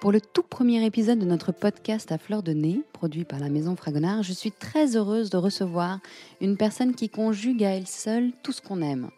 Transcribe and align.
Pour 0.00 0.12
le 0.12 0.20
tout 0.20 0.42
premier 0.42 0.84
épisode 0.86 1.18
de 1.18 1.24
notre 1.24 1.50
podcast 1.50 2.12
à 2.12 2.18
fleur 2.18 2.44
de 2.44 2.52
nez, 2.52 2.82
produit 2.92 3.24
par 3.24 3.40
la 3.40 3.48
Maison 3.48 3.74
Fragonard, 3.74 4.22
je 4.22 4.32
suis 4.32 4.52
très 4.52 4.96
heureuse 4.96 5.28
de 5.28 5.36
recevoir 5.36 5.98
une 6.40 6.56
personne 6.56 6.94
qui 6.94 7.08
conjugue 7.08 7.64
à 7.64 7.70
elle 7.70 7.88
seule 7.88 8.30
tout 8.44 8.52
ce 8.52 8.62
qu'on 8.62 8.80
aime. 8.80 9.10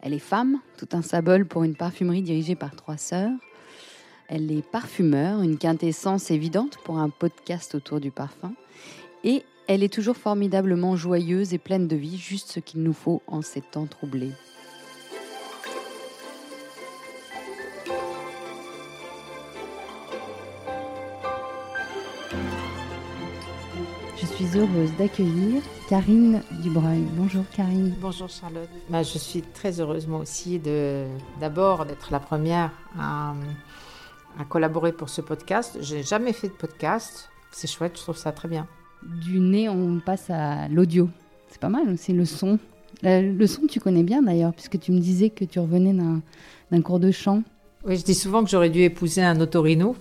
Elle 0.00 0.14
est 0.14 0.18
femme, 0.18 0.58
tout 0.78 0.88
un 0.92 1.02
symbole 1.02 1.46
pour 1.46 1.64
une 1.64 1.76
parfumerie 1.76 2.22
dirigée 2.22 2.54
par 2.54 2.74
trois 2.74 2.96
sœurs. 2.96 3.32
Elle 4.28 4.50
est 4.50 4.66
parfumeur, 4.66 5.42
une 5.42 5.58
quintessence 5.58 6.30
évidente 6.30 6.78
pour 6.84 6.98
un 6.98 7.10
podcast 7.10 7.74
autour 7.74 8.00
du 8.00 8.10
parfum. 8.10 8.54
Et 9.22 9.44
elle 9.68 9.82
est 9.82 9.92
toujours 9.92 10.16
formidablement 10.16 10.96
joyeuse 10.96 11.52
et 11.52 11.58
pleine 11.58 11.88
de 11.88 11.96
vie, 11.96 12.16
juste 12.16 12.50
ce 12.52 12.60
qu'il 12.60 12.82
nous 12.82 12.92
faut 12.92 13.22
en 13.26 13.42
ces 13.42 13.60
temps 13.60 13.86
troublés. 13.86 14.32
Suis 24.46 24.58
heureuse 24.58 24.90
d'accueillir 24.98 25.62
Karine 25.88 26.42
Dubreuil. 26.62 27.02
Bonjour 27.16 27.44
Karine. 27.54 27.94
Bonjour 28.00 28.28
Charlotte. 28.28 28.68
Bah, 28.88 29.02
je 29.02 29.18
suis 29.18 29.42
très 29.42 29.80
heureuse 29.80 30.06
moi 30.06 30.20
aussi 30.20 30.60
d'abord 31.40 31.84
d'être 31.86 32.12
la 32.12 32.20
première 32.20 32.70
à, 32.98 33.34
à 34.38 34.44
collaborer 34.44 34.92
pour 34.92 35.08
ce 35.08 35.20
podcast. 35.20 35.78
J'ai 35.80 36.02
jamais 36.02 36.32
fait 36.32 36.48
de 36.48 36.52
podcast. 36.52 37.28
C'est 37.50 37.66
chouette, 37.66 37.96
je 37.96 38.02
trouve 38.02 38.16
ça 38.16 38.32
très 38.32 38.48
bien. 38.48 38.66
Du 39.02 39.40
nez, 39.40 39.68
on 39.68 40.00
passe 40.04 40.30
à 40.30 40.68
l'audio. 40.68 41.08
C'est 41.48 41.60
pas 41.60 41.68
mal, 41.68 41.96
c'est 41.98 42.12
le 42.12 42.24
son. 42.24 42.58
Le 43.02 43.46
son, 43.46 43.66
tu 43.66 43.80
connais 43.80 44.02
bien 44.02 44.22
d'ailleurs, 44.22 44.52
puisque 44.52 44.78
tu 44.78 44.92
me 44.92 44.98
disais 44.98 45.30
que 45.30 45.44
tu 45.44 45.58
revenais 45.58 45.94
d'un 45.94 46.82
cours 46.82 47.00
de 47.00 47.10
chant. 47.10 47.42
Oui, 47.84 47.96
je 47.96 48.04
dis 48.04 48.14
souvent 48.14 48.42
que 48.44 48.50
j'aurais 48.50 48.70
dû 48.70 48.80
épouser 48.82 49.22
un 49.22 49.40
otorino, 49.40 49.96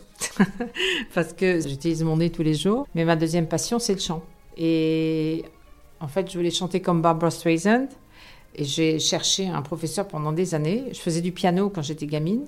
parce 1.14 1.34
que 1.34 1.60
j'utilise 1.62 2.04
mon 2.04 2.18
nez 2.18 2.32
tous 2.32 2.44
les 2.44 2.56
jours. 2.56 2.88
Mais 2.96 3.06
ma 3.06 3.16
deuxième 3.16 3.48
passion, 3.48 3.80
c'est 3.80 3.94
le 3.94 4.00
chant. 4.00 4.24
Et 4.58 5.44
en 6.00 6.08
fait, 6.08 6.32
je 6.32 6.38
voulais 6.38 6.52
chanter 6.52 6.82
comme 6.82 7.02
Barbara 7.02 7.32
Streisand. 7.32 7.88
Et 8.56 8.64
j'ai 8.64 9.00
cherché 9.00 9.48
un 9.48 9.62
professeur 9.62 10.08
pendant 10.08 10.32
des 10.32 10.56
années. 10.56 10.86
Je 10.94 11.00
faisais 11.00 11.22
du 11.22 11.32
piano 11.32 11.70
quand 11.70 11.82
j'étais 11.82 12.08
gamine, 12.08 12.46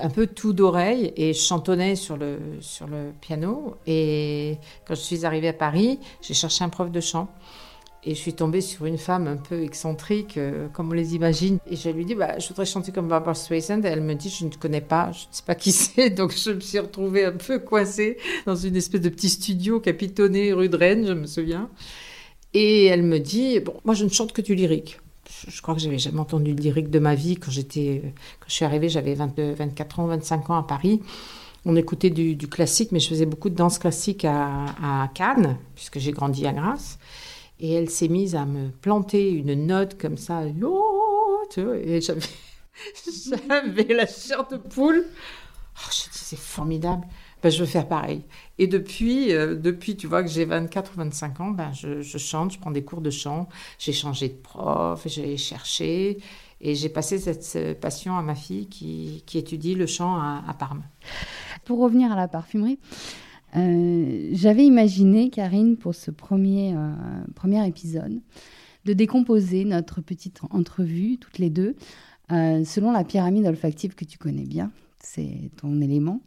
un 0.00 0.08
peu 0.08 0.28
tout 0.28 0.52
d'oreille, 0.52 1.12
et 1.16 1.32
je 1.32 1.40
chantonnais 1.40 1.96
sur 1.96 2.16
le, 2.16 2.38
sur 2.60 2.86
le 2.86 3.12
piano. 3.20 3.76
Et 3.86 4.58
quand 4.86 4.94
je 4.94 5.00
suis 5.00 5.26
arrivée 5.26 5.48
à 5.48 5.52
Paris, 5.52 5.98
j'ai 6.20 6.34
cherché 6.34 6.62
un 6.62 6.68
prof 6.68 6.90
de 6.90 7.00
chant. 7.00 7.28
Et 8.04 8.16
je 8.16 8.20
suis 8.20 8.34
tombée 8.34 8.60
sur 8.60 8.84
une 8.86 8.98
femme 8.98 9.28
un 9.28 9.36
peu 9.36 9.62
excentrique, 9.62 10.36
euh, 10.36 10.66
comme 10.72 10.88
on 10.90 10.92
les 10.92 11.14
imagine. 11.14 11.58
Et 11.70 11.76
je 11.76 11.88
lui 11.88 12.04
dit, 12.04 12.16
bah, 12.16 12.36
je 12.40 12.48
voudrais 12.48 12.66
chanter 12.66 12.90
comme 12.90 13.06
Barbara 13.06 13.34
Streisand. 13.34 13.84
Et 13.84 13.88
elle 13.88 14.02
me 14.02 14.14
dit, 14.14 14.28
je 14.28 14.44
ne 14.44 14.50
te 14.50 14.58
connais 14.58 14.80
pas, 14.80 15.12
je 15.12 15.20
ne 15.20 15.28
sais 15.30 15.44
pas 15.46 15.54
qui 15.54 15.70
c'est. 15.72 16.10
Donc 16.10 16.34
je 16.36 16.50
me 16.50 16.60
suis 16.60 16.80
retrouvée 16.80 17.24
un 17.24 17.32
peu 17.32 17.60
coincée 17.60 18.16
dans 18.44 18.56
une 18.56 18.74
espèce 18.74 19.00
de 19.02 19.08
petit 19.08 19.28
studio 19.28 19.78
capitonné 19.78 20.52
rue 20.52 20.68
de 20.68 20.76
Rennes, 20.76 21.06
je 21.06 21.12
me 21.12 21.26
souviens. 21.26 21.70
Et 22.54 22.86
elle 22.86 23.04
me 23.04 23.18
dit, 23.18 23.60
bon, 23.60 23.74
moi 23.84 23.94
je 23.94 24.04
ne 24.04 24.10
chante 24.10 24.32
que 24.32 24.42
du 24.42 24.56
lyrique. 24.56 24.98
Je 25.46 25.62
crois 25.62 25.74
que 25.74 25.80
j'avais 25.80 25.98
jamais 25.98 26.20
entendu 26.20 26.54
de 26.54 26.60
lyrique 26.60 26.90
de 26.90 26.98
ma 26.98 27.14
vie. 27.14 27.36
Quand 27.36 27.52
j'étais, 27.52 28.02
quand 28.40 28.48
je 28.48 28.54
suis 28.54 28.64
arrivée, 28.64 28.88
j'avais 28.88 29.14
24 29.14 30.00
ans, 30.00 30.06
25 30.06 30.50
ans 30.50 30.56
à 30.56 30.64
Paris. 30.64 31.00
On 31.64 31.76
écoutait 31.76 32.10
du, 32.10 32.34
du, 32.34 32.48
classique, 32.48 32.90
mais 32.90 32.98
je 32.98 33.08
faisais 33.08 33.26
beaucoup 33.26 33.48
de 33.48 33.54
danse 33.54 33.78
classique 33.78 34.24
à, 34.24 34.66
à 34.82 35.08
Cannes, 35.14 35.56
puisque 35.76 36.00
j'ai 36.00 36.10
grandi 36.10 36.44
à 36.46 36.52
Grasse. 36.52 36.98
Et 37.62 37.72
elle 37.72 37.88
s'est 37.88 38.08
mise 38.08 38.34
à 38.34 38.44
me 38.44 38.70
planter 38.70 39.30
une 39.30 39.54
note 39.54 39.96
comme 39.96 40.16
ça. 40.16 40.42
Et 40.44 42.00
j'avais, 42.00 42.20
j'avais 43.38 43.94
la 43.94 44.06
chair 44.06 44.48
de 44.48 44.56
poule. 44.56 45.06
Oh, 45.76 45.90
je 45.90 46.10
dis, 46.10 46.18
c'est 46.18 46.38
formidable. 46.38 47.06
Ben, 47.40 47.50
je 47.50 47.60
veux 47.60 47.66
faire 47.66 47.86
pareil. 47.86 48.24
Et 48.58 48.66
depuis, 48.66 49.32
euh, 49.32 49.54
depuis 49.54 49.96
tu 49.96 50.08
vois 50.08 50.24
que 50.24 50.28
j'ai 50.28 50.44
24 50.44 50.92
ou 50.94 50.98
25 50.98 51.40
ans, 51.40 51.50
ben, 51.52 51.72
je, 51.72 52.02
chante, 52.18 52.52
je 52.52 52.58
prends 52.58 52.72
des 52.72 52.82
cours 52.82 53.00
de 53.00 53.10
chant. 53.10 53.48
J'ai 53.78 53.92
changé 53.92 54.28
de 54.28 54.34
prof, 54.34 55.00
j'ai 55.06 55.36
cherché. 55.36 56.18
Et 56.60 56.74
j'ai 56.74 56.88
passé 56.88 57.18
cette 57.20 57.80
passion 57.80 58.16
à 58.18 58.22
ma 58.22 58.34
fille 58.34 58.68
qui, 58.68 59.22
étudie 59.34 59.76
le 59.76 59.86
chant 59.86 60.16
à, 60.16 60.42
à 60.48 60.54
Parme. 60.54 60.82
Pour 61.64 61.78
revenir 61.78 62.10
à 62.10 62.16
la 62.16 62.26
parfumerie, 62.26 62.80
euh, 63.54 64.11
j'avais 64.32 64.64
imaginé, 64.64 65.30
Karine, 65.30 65.76
pour 65.76 65.94
ce 65.94 66.10
premier, 66.10 66.74
euh, 66.74 66.92
premier 67.34 67.66
épisode, 67.66 68.20
de 68.84 68.92
décomposer 68.92 69.64
notre 69.64 70.00
petite 70.00 70.40
entrevue, 70.50 71.18
toutes 71.18 71.38
les 71.38 71.50
deux, 71.50 71.76
euh, 72.32 72.64
selon 72.64 72.92
la 72.92 73.04
pyramide 73.04 73.46
olfactive 73.46 73.94
que 73.94 74.04
tu 74.04 74.18
connais 74.18 74.44
bien. 74.44 74.72
C'est 74.98 75.50
ton 75.56 75.80
élément. 75.80 76.20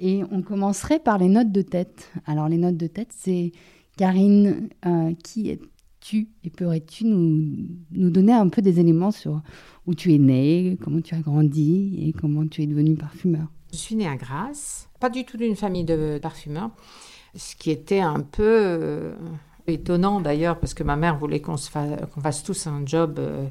Et 0.00 0.22
on 0.30 0.42
commencerait 0.42 0.98
par 0.98 1.18
les 1.18 1.28
notes 1.28 1.52
de 1.52 1.62
tête. 1.62 2.10
Alors, 2.26 2.48
les 2.48 2.58
notes 2.58 2.76
de 2.76 2.86
tête, 2.86 3.12
c'est 3.16 3.52
Karine, 3.96 4.68
qui 5.22 5.48
es-tu 5.48 6.28
et 6.44 6.50
pourrais-tu 6.50 7.06
nous, 7.06 7.54
nous 7.92 8.10
donner 8.10 8.32
un 8.32 8.48
peu 8.48 8.62
des 8.62 8.78
éléments 8.78 9.10
sur 9.10 9.42
où 9.86 9.94
tu 9.94 10.12
es 10.14 10.18
née, 10.18 10.76
comment 10.82 11.00
tu 11.00 11.14
as 11.14 11.20
grandi 11.20 11.98
et 12.00 12.12
comment 12.12 12.46
tu 12.46 12.62
es 12.62 12.66
devenue 12.66 12.96
parfumeur? 12.96 13.48
Je 13.72 13.78
suis 13.78 13.96
née 13.96 14.06
à 14.06 14.16
Grasse 14.16 14.86
pas 15.00 15.10
du 15.10 15.24
tout 15.24 15.36
d'une 15.36 15.56
famille 15.56 15.84
de 15.84 16.18
parfumeurs, 16.20 16.70
ce 17.36 17.56
qui 17.56 17.70
était 17.70 18.00
un 18.00 18.20
peu 18.20 18.42
euh, 18.44 19.14
étonnant 19.66 20.20
d'ailleurs, 20.20 20.58
parce 20.58 20.74
que 20.74 20.82
ma 20.82 20.96
mère 20.96 21.16
voulait 21.18 21.40
qu'on 21.40 21.56
fasse, 21.56 22.42
tous 22.42 22.66
un 22.66 22.82
job 22.84 23.18
euh, 23.18 23.46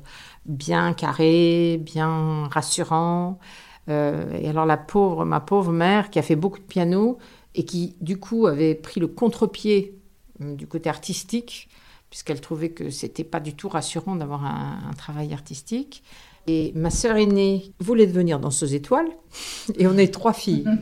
bien 0.46 0.94
carré, 0.94 1.80
bien 1.82 2.48
rassurant. 2.48 3.40
Euh, 3.88 4.32
et 4.34 4.50
alors 4.50 4.66
la 4.66 4.78
pauvre, 4.78 5.26
ma 5.26 5.40
pauvre 5.40 5.72
mère, 5.72 6.10
qui 6.10 6.20
a 6.20 6.24
fait 6.24 6.36
beaucoup 6.36 6.60
de 6.60 6.64
piano 6.64 7.18
et 7.54 7.66
qui 7.66 7.96
du 8.02 8.18
coup 8.20 8.48
avait 8.48 8.76
pris 8.76 9.00
le 9.00 9.08
contre-pied 9.08 9.98
du 10.40 10.68
côté 10.68 10.90
artistique, 10.90 11.70
puisqu'elle 12.10 12.42
trouvait 12.42 12.70
que 12.70 12.90
c'était 12.90 13.24
pas 13.24 13.40
du 13.40 13.56
tout 13.56 13.70
rassurant 13.70 14.16
d'avoir 14.16 14.44
un 14.44 14.92
travail 14.98 15.34
artistique. 15.34 16.04
Et 16.48 16.72
ma 16.76 16.92
sœur 16.92 17.18
aînée 17.18 17.74
voulait 17.80 18.06
devenir 18.06 18.40
danseuse 18.40 18.76
étoile, 18.76 19.08
et 19.78 19.88
on 19.88 19.98
est 19.98 20.14
trois 20.14 20.34
filles. 20.34 20.66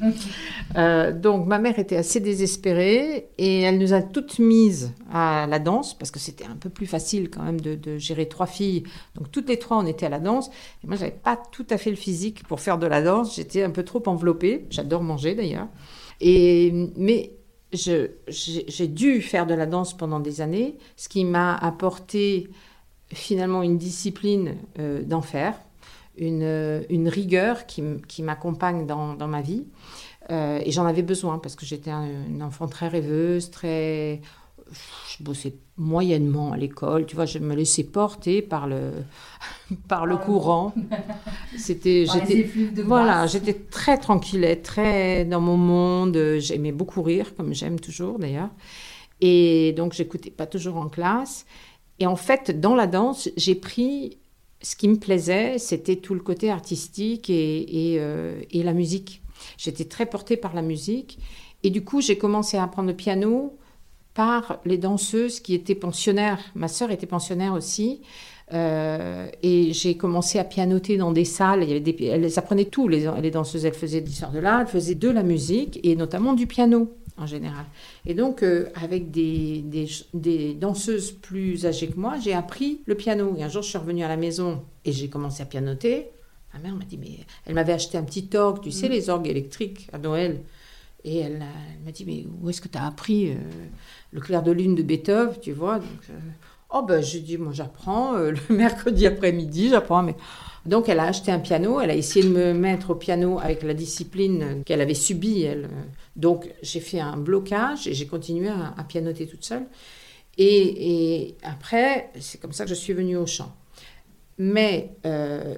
Euh, 0.75 1.11
donc 1.11 1.45
ma 1.45 1.59
mère 1.59 1.77
était 1.77 1.97
assez 1.97 2.19
désespérée, 2.19 3.29
et 3.37 3.61
elle 3.61 3.77
nous 3.77 3.93
a 3.93 4.01
toutes 4.01 4.39
mises 4.39 4.91
à 5.11 5.45
la 5.47 5.59
danse, 5.59 5.95
parce 5.95 6.09
que 6.09 6.17
c'était 6.17 6.45
un 6.45 6.55
peu 6.55 6.69
plus 6.69 6.87
facile 6.87 7.29
quand 7.29 7.43
même 7.43 7.61
de, 7.61 7.75
de, 7.75 7.99
gérer 7.99 8.27
trois 8.27 8.47
filles. 8.47 8.81
Donc 9.13 9.29
toutes 9.29 9.49
les 9.49 9.59
trois, 9.59 9.77
on 9.77 9.85
était 9.85 10.07
à 10.07 10.09
la 10.09 10.17
danse, 10.17 10.49
et 10.83 10.87
moi, 10.87 10.95
j'avais 10.95 11.11
pas 11.11 11.37
tout 11.51 11.67
à 11.69 11.77
fait 11.77 11.91
le 11.91 11.95
physique 11.95 12.43
pour 12.47 12.59
faire 12.59 12.79
de 12.79 12.87
la 12.87 13.03
danse, 13.03 13.35
j'étais 13.35 13.61
un 13.61 13.69
peu 13.69 13.83
trop 13.83 14.01
enveloppée, 14.07 14.65
j'adore 14.71 15.03
manger 15.03 15.35
d'ailleurs. 15.35 15.67
Et, 16.21 16.89
mais 16.97 17.33
j'ai 17.73 18.87
dû 18.87 19.21
faire 19.21 19.45
de 19.45 19.53
la 19.53 19.65
danse 19.65 19.95
pendant 19.95 20.19
des 20.19 20.41
années, 20.41 20.77
ce 20.95 21.09
qui 21.09 21.25
m'a 21.25 21.55
apporté 21.55 22.49
finalement 23.11 23.63
une 23.63 23.77
discipline 23.77 24.55
euh, 24.79 25.03
d'enfer, 25.03 25.55
une, 26.17 26.43
euh, 26.43 26.83
une, 26.89 27.07
rigueur 27.07 27.65
qui, 27.65 27.83
qui 28.07 28.23
m'accompagne 28.23 28.85
dans, 28.85 29.13
dans, 29.13 29.27
ma 29.27 29.41
vie. 29.41 29.65
Euh, 30.31 30.59
et 30.63 30.71
j'en 30.71 30.85
avais 30.85 31.01
besoin 31.01 31.39
parce 31.39 31.55
que 31.55 31.65
j'étais 31.65 31.91
un, 31.91 32.05
une 32.27 32.43
enfant 32.43 32.67
très 32.67 32.87
rêveuse, 32.87 33.51
très... 33.51 34.21
Je 34.71 35.23
bossais 35.23 35.53
moyennement 35.77 36.51
à 36.51 36.57
l'école, 36.57 37.05
tu 37.05 37.15
vois, 37.15 37.25
je 37.25 37.37
me 37.37 37.53
laissais 37.53 37.83
porter 37.83 38.41
par 38.41 38.65
le, 38.65 38.91
par 39.87 40.07
le 40.07 40.17
courant. 40.17 40.73
C'était, 41.57 42.05
j'étais, 42.11 42.49
voilà, 42.83 43.27
j'étais 43.27 43.53
très 43.53 43.97
tranquille, 43.99 44.59
très 44.63 45.25
dans 45.25 45.41
mon 45.41 45.57
monde. 45.57 46.37
J'aimais 46.39 46.71
beaucoup 46.71 47.03
rire, 47.03 47.35
comme 47.35 47.53
j'aime 47.53 47.79
toujours 47.79 48.17
d'ailleurs. 48.17 48.49
Et 49.21 49.73
donc, 49.73 49.93
j'écoutais 49.93 50.31
pas 50.31 50.47
toujours 50.47 50.77
en 50.77 50.89
classe. 50.89 51.45
Et 51.99 52.07
en 52.07 52.15
fait, 52.15 52.59
dans 52.59 52.75
la 52.75 52.87
danse, 52.87 53.29
j'ai 53.37 53.55
pris 53.55 54.17
ce 54.61 54.75
qui 54.75 54.87
me 54.87 54.95
plaisait, 54.95 55.57
c'était 55.59 55.97
tout 55.97 56.13
le 56.13 56.21
côté 56.21 56.49
artistique 56.49 57.29
euh, 57.29 58.41
et 58.49 58.63
la 58.63 58.73
musique. 58.73 59.21
J'étais 59.57 59.85
très 59.85 60.05
portée 60.05 60.37
par 60.37 60.53
la 60.55 60.61
musique. 60.61 61.19
Et 61.63 61.69
du 61.69 61.83
coup, 61.83 62.01
j'ai 62.01 62.17
commencé 62.17 62.57
à 62.57 62.63
apprendre 62.63 62.87
le 62.87 62.95
piano 62.95 63.57
par 64.13 64.59
les 64.65 64.77
danseuses 64.77 65.39
qui 65.39 65.53
étaient 65.53 65.75
pensionnaires. 65.75 66.39
Ma 66.55 66.67
sœur 66.67 66.91
était 66.91 67.05
pensionnaire 67.05 67.53
aussi. 67.53 68.01
Euh, 68.53 69.27
et 69.41 69.73
j'ai 69.73 69.95
commencé 69.97 70.39
à 70.39 70.43
pianoter 70.43 70.97
dans 70.97 71.11
des 71.11 71.25
salles. 71.25 71.63
Il 71.63 71.69
y 71.69 71.71
avait 71.71 71.79
des, 71.79 72.05
elles 72.05 72.37
apprenaient 72.37 72.65
tout, 72.65 72.87
les, 72.87 73.31
danseuses. 73.31 73.65
Elles 73.65 73.73
faisaient 73.73 74.01
de 74.01 74.05
l'histoire 74.05 74.31
de 74.31 74.39
l'art, 74.39 74.61
elles 74.61 74.67
faisaient 74.67 74.95
de 74.95 75.09
la 75.09 75.23
musique 75.23 75.79
et 75.83 75.95
notamment 75.95 76.33
du 76.33 76.47
piano 76.47 76.93
en 77.17 77.25
général. 77.25 77.65
Et 78.05 78.13
donc, 78.13 78.43
euh, 78.43 78.69
avec 78.75 79.11
des, 79.11 79.61
des, 79.61 79.87
des, 80.13 80.53
danseuses 80.53 81.11
plus 81.11 81.65
âgées 81.65 81.87
que 81.87 81.99
moi, 81.99 82.17
j'ai 82.19 82.33
appris 82.33 82.81
le 82.85 82.95
piano. 82.95 83.35
Et 83.37 83.43
un 83.43 83.49
jour, 83.49 83.61
je 83.61 83.69
suis 83.69 83.77
revenue 83.77 84.03
à 84.03 84.07
la 84.07 84.17
maison 84.17 84.63
et 84.85 84.91
j'ai 84.91 85.09
commencé 85.09 85.43
à 85.43 85.45
pianoter. 85.45 86.09
Ma 86.53 86.59
mère 86.59 86.75
m'a 86.75 86.85
dit, 86.85 86.97
mais 86.97 87.19
elle 87.45 87.55
m'avait 87.55 87.73
acheté 87.73 87.97
un 87.97 88.03
petit 88.03 88.29
orgue, 88.35 88.61
tu 88.61 88.71
sais, 88.71 88.87
mmh. 88.87 88.91
les 88.91 89.09
orgues 89.09 89.27
électriques 89.27 89.87
à 89.91 89.97
Noël. 89.97 90.41
Et 91.03 91.17
elle, 91.17 91.43
elle 91.43 91.85
m'a 91.85 91.91
dit, 91.91 92.05
mais 92.05 92.25
où 92.41 92.49
est-ce 92.49 92.61
que 92.61 92.67
tu 92.67 92.77
as 92.77 92.85
appris 92.85 93.31
euh, 93.31 93.35
le 94.11 94.21
clair 94.21 94.43
de 94.43 94.51
lune 94.51 94.75
de 94.75 94.83
Beethoven, 94.83 95.35
tu 95.41 95.51
vois? 95.51 95.79
Donc, 95.79 96.09
euh, 96.09 96.19
Oh 96.75 96.81
ben, 96.81 97.01
je 97.03 97.19
dis, 97.19 97.37
moi 97.37 97.53
j'apprends 97.53 98.15
euh, 98.15 98.31
le 98.31 98.55
mercredi 98.55 99.05
après-midi, 99.05 99.69
j'apprends. 99.69 100.01
Mais... 100.01 100.15
Donc 100.65 100.89
elle 100.89 100.99
a 100.99 101.03
acheté 101.03 101.31
un 101.31 101.39
piano, 101.39 101.79
elle 101.79 101.91
a 101.91 101.95
essayé 101.95 102.25
de 102.25 102.31
me 102.31 102.53
mettre 102.53 102.91
au 102.91 102.95
piano 102.95 103.39
avec 103.39 103.63
la 103.63 103.73
discipline 103.73 104.63
qu'elle 104.65 104.81
avait 104.81 104.93
subie. 104.93 105.47
Donc 106.15 106.49
j'ai 106.61 106.79
fait 106.79 106.99
un 106.99 107.17
blocage 107.17 107.87
et 107.87 107.93
j'ai 107.93 108.07
continué 108.07 108.49
à, 108.49 108.83
pianoter 108.83 109.27
toute 109.27 109.43
seule. 109.43 109.65
Et, 110.37 111.35
après, 111.43 112.09
c'est 112.19 112.41
comme 112.41 112.53
ça 112.53 112.63
que 112.63 112.69
je 112.69 112.75
suis 112.75 112.93
venue 112.93 113.17
au 113.17 113.27
chant. 113.27 113.53
Mais 114.39 114.95
euh, 115.05 115.55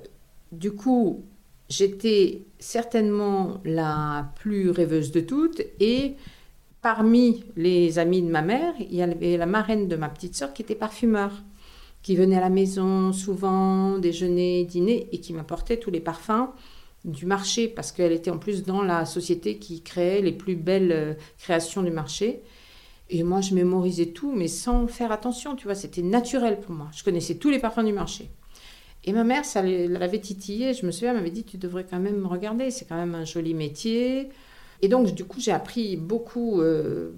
du 0.52 0.74
coup, 0.74 1.24
j'étais 1.70 2.42
certainement 2.60 3.62
la 3.64 4.34
plus 4.36 4.70
rêveuse 4.70 5.12
de 5.12 5.22
toutes 5.22 5.62
et 5.80 6.16
parmi 6.86 7.44
les 7.56 7.98
amis 7.98 8.22
de 8.22 8.30
ma 8.30 8.44
mère, 8.44 8.76
il 8.80 8.94
y 8.94 9.02
avait 9.02 9.38
la 9.38 9.48
marraine 9.48 9.88
de 9.88 9.96
ma 9.96 10.08
petite 10.08 10.36
sœur 10.36 10.54
qui 10.54 10.62
était 10.62 10.76
parfumeur, 10.76 11.32
qui 12.04 12.16
venait 12.16 12.38
à 12.38 12.42
la 12.42 12.52
maison 12.52 13.12
souvent, 13.12 13.98
déjeuner, 13.98 14.66
dîner, 14.66 15.10
et 15.12 15.20
qui 15.20 15.34
m'apportait 15.34 15.78
tous 15.78 15.90
les 15.90 16.00
parfums 16.00 16.48
du 17.04 17.26
marché, 17.26 17.68
parce 17.68 17.92
qu'elle 17.92 18.12
était 18.12 18.30
en 18.30 18.38
plus 18.38 18.62
dans 18.62 18.84
la 18.84 19.06
société 19.06 19.58
qui 19.58 19.82
créait 19.82 20.22
les 20.22 20.32
plus 20.32 20.56
belles 20.56 20.92
euh, 20.92 21.14
créations 21.40 21.82
du 21.82 21.90
marché. 21.90 22.44
Et 23.10 23.24
moi, 23.24 23.42
je 23.42 23.56
mémorisais 23.56 24.12
tout, 24.12 24.32
mais 24.36 24.48
sans 24.48 24.86
faire 24.86 25.12
attention, 25.12 25.56
tu 25.56 25.64
vois, 25.64 25.74
c'était 25.74 26.04
naturel 26.04 26.60
pour 26.60 26.76
moi. 26.76 26.90
Je 26.96 27.04
connaissais 27.04 27.34
tous 27.34 27.50
les 27.50 27.58
parfums 27.58 27.84
du 27.84 27.94
marché. 27.94 28.30
Et 29.06 29.12
ma 29.12 29.24
mère, 29.24 29.44
ça 29.44 29.64
l'avait 29.64 30.22
titillé. 30.22 30.76
Je 30.76 30.86
me 30.86 30.92
souviens, 30.92 31.14
elle 31.14 31.18
m'avait 31.18 31.32
dit, 31.32 31.46
tu 31.46 31.58
devrais 31.58 31.84
quand 31.90 32.00
même 32.00 32.28
regarder, 32.28 32.70
c'est 32.70 32.86
quand 32.86 32.96
même 32.96 33.16
un 33.16 33.26
joli 33.26 33.56
métier. 33.56 34.30
Et 34.82 34.88
donc, 34.88 35.14
du 35.14 35.26
coup, 35.26 35.40
j'ai 35.40 35.52
appris 35.52 35.96
beaucoup, 35.98 36.62
euh, 36.62 37.12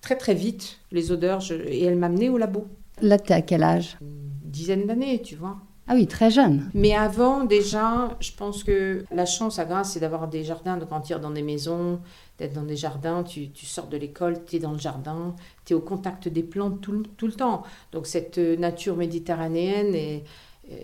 très 0.00 0.16
très 0.16 0.34
vite, 0.34 0.78
les 0.92 1.12
odeurs. 1.12 1.40
et 1.50 1.84
elle 1.84 1.96
m'a 1.96 2.06
amenée 2.06 2.28
au 2.28 2.38
labo. 2.38 2.66
Là, 3.00 3.18
tu 3.18 3.32
à 3.32 3.42
quel 3.42 3.62
âge? 3.62 3.98
Une 4.00 4.50
dizaine 4.50 4.86
d'années, 4.86 5.20
tu 5.22 5.36
vois. 5.36 5.56
Ah 5.86 5.94
oui, 5.94 6.06
très 6.06 6.30
jeune. 6.30 6.70
Mais 6.72 6.94
avant, 6.94 7.44
déjà, 7.44 8.16
je 8.18 8.32
pense 8.32 8.64
que 8.64 9.04
la 9.10 9.26
chance 9.26 9.58
à 9.58 9.66
Grasse, 9.66 9.92
c'est 9.92 10.00
d'avoir 10.00 10.28
des 10.28 10.42
jardins, 10.42 10.78
de 10.78 10.86
grandir 10.86 11.20
dans 11.20 11.30
des 11.30 11.42
maisons, 11.42 12.00
d'être 12.38 12.54
dans 12.54 12.62
des 12.62 12.76
jardins. 12.76 13.22
Tu, 13.22 13.50
tu 13.50 13.66
sors 13.66 13.88
de 13.88 13.98
l'école, 13.98 14.42
tu 14.46 14.56
es 14.56 14.58
dans 14.58 14.72
le 14.72 14.78
jardin, 14.78 15.34
tu 15.66 15.74
es 15.74 15.76
au 15.76 15.80
contact 15.80 16.28
des 16.28 16.42
plantes 16.42 16.80
tout, 16.80 17.02
tout, 17.18 17.26
le 17.26 17.34
temps. 17.34 17.64
Donc, 17.92 18.06
cette 18.06 18.38
nature 18.38 18.96
méditerranéenne, 18.96 20.22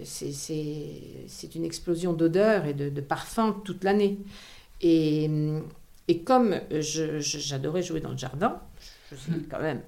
c'est 0.04 1.54
une 1.54 1.64
explosion 1.64 2.12
d'odeurs 2.12 2.66
et 2.66 2.74
de, 2.74 2.90
de 2.90 3.00
parfums 3.00 3.54
toute 3.64 3.84
l'année. 3.84 4.18
Et, 4.80 5.30
et 6.08 6.22
comme 6.22 6.60
j'adorais 6.70 7.82
jouer 7.82 8.00
dans 8.00 8.10
le 8.10 8.18
jardin, 8.18 8.60
je 9.10 9.16
suis 9.16 9.42
quand 9.50 9.60
même 9.60 9.80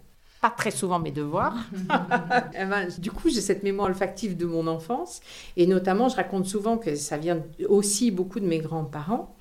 pas 0.43 0.51
très 0.51 0.73
souvent 0.73 0.99
mes 0.99 1.13
devoirs. 1.13 1.57
Eh 2.55 2.65
ben, 2.65 2.89
du 2.99 3.11
coup, 3.11 3.31
j'ai 3.31 3.41
cette 3.41 3.63
mémoire 3.63 3.89
olfactive 3.89 4.37
de 4.37 4.45
mon 4.45 4.67
enfance. 4.67 5.21
Et 5.57 5.67
notamment, 5.67 6.09
je 6.09 6.17
raconte 6.17 6.47
souvent 6.47 6.77
que 6.77 6.97
ça 6.97 7.17
vient 7.17 7.41
aussi 7.69 8.11
beaucoup 8.11 8.41
de 8.41 8.47
mes 8.47 8.59
grands-parents. 8.59 9.37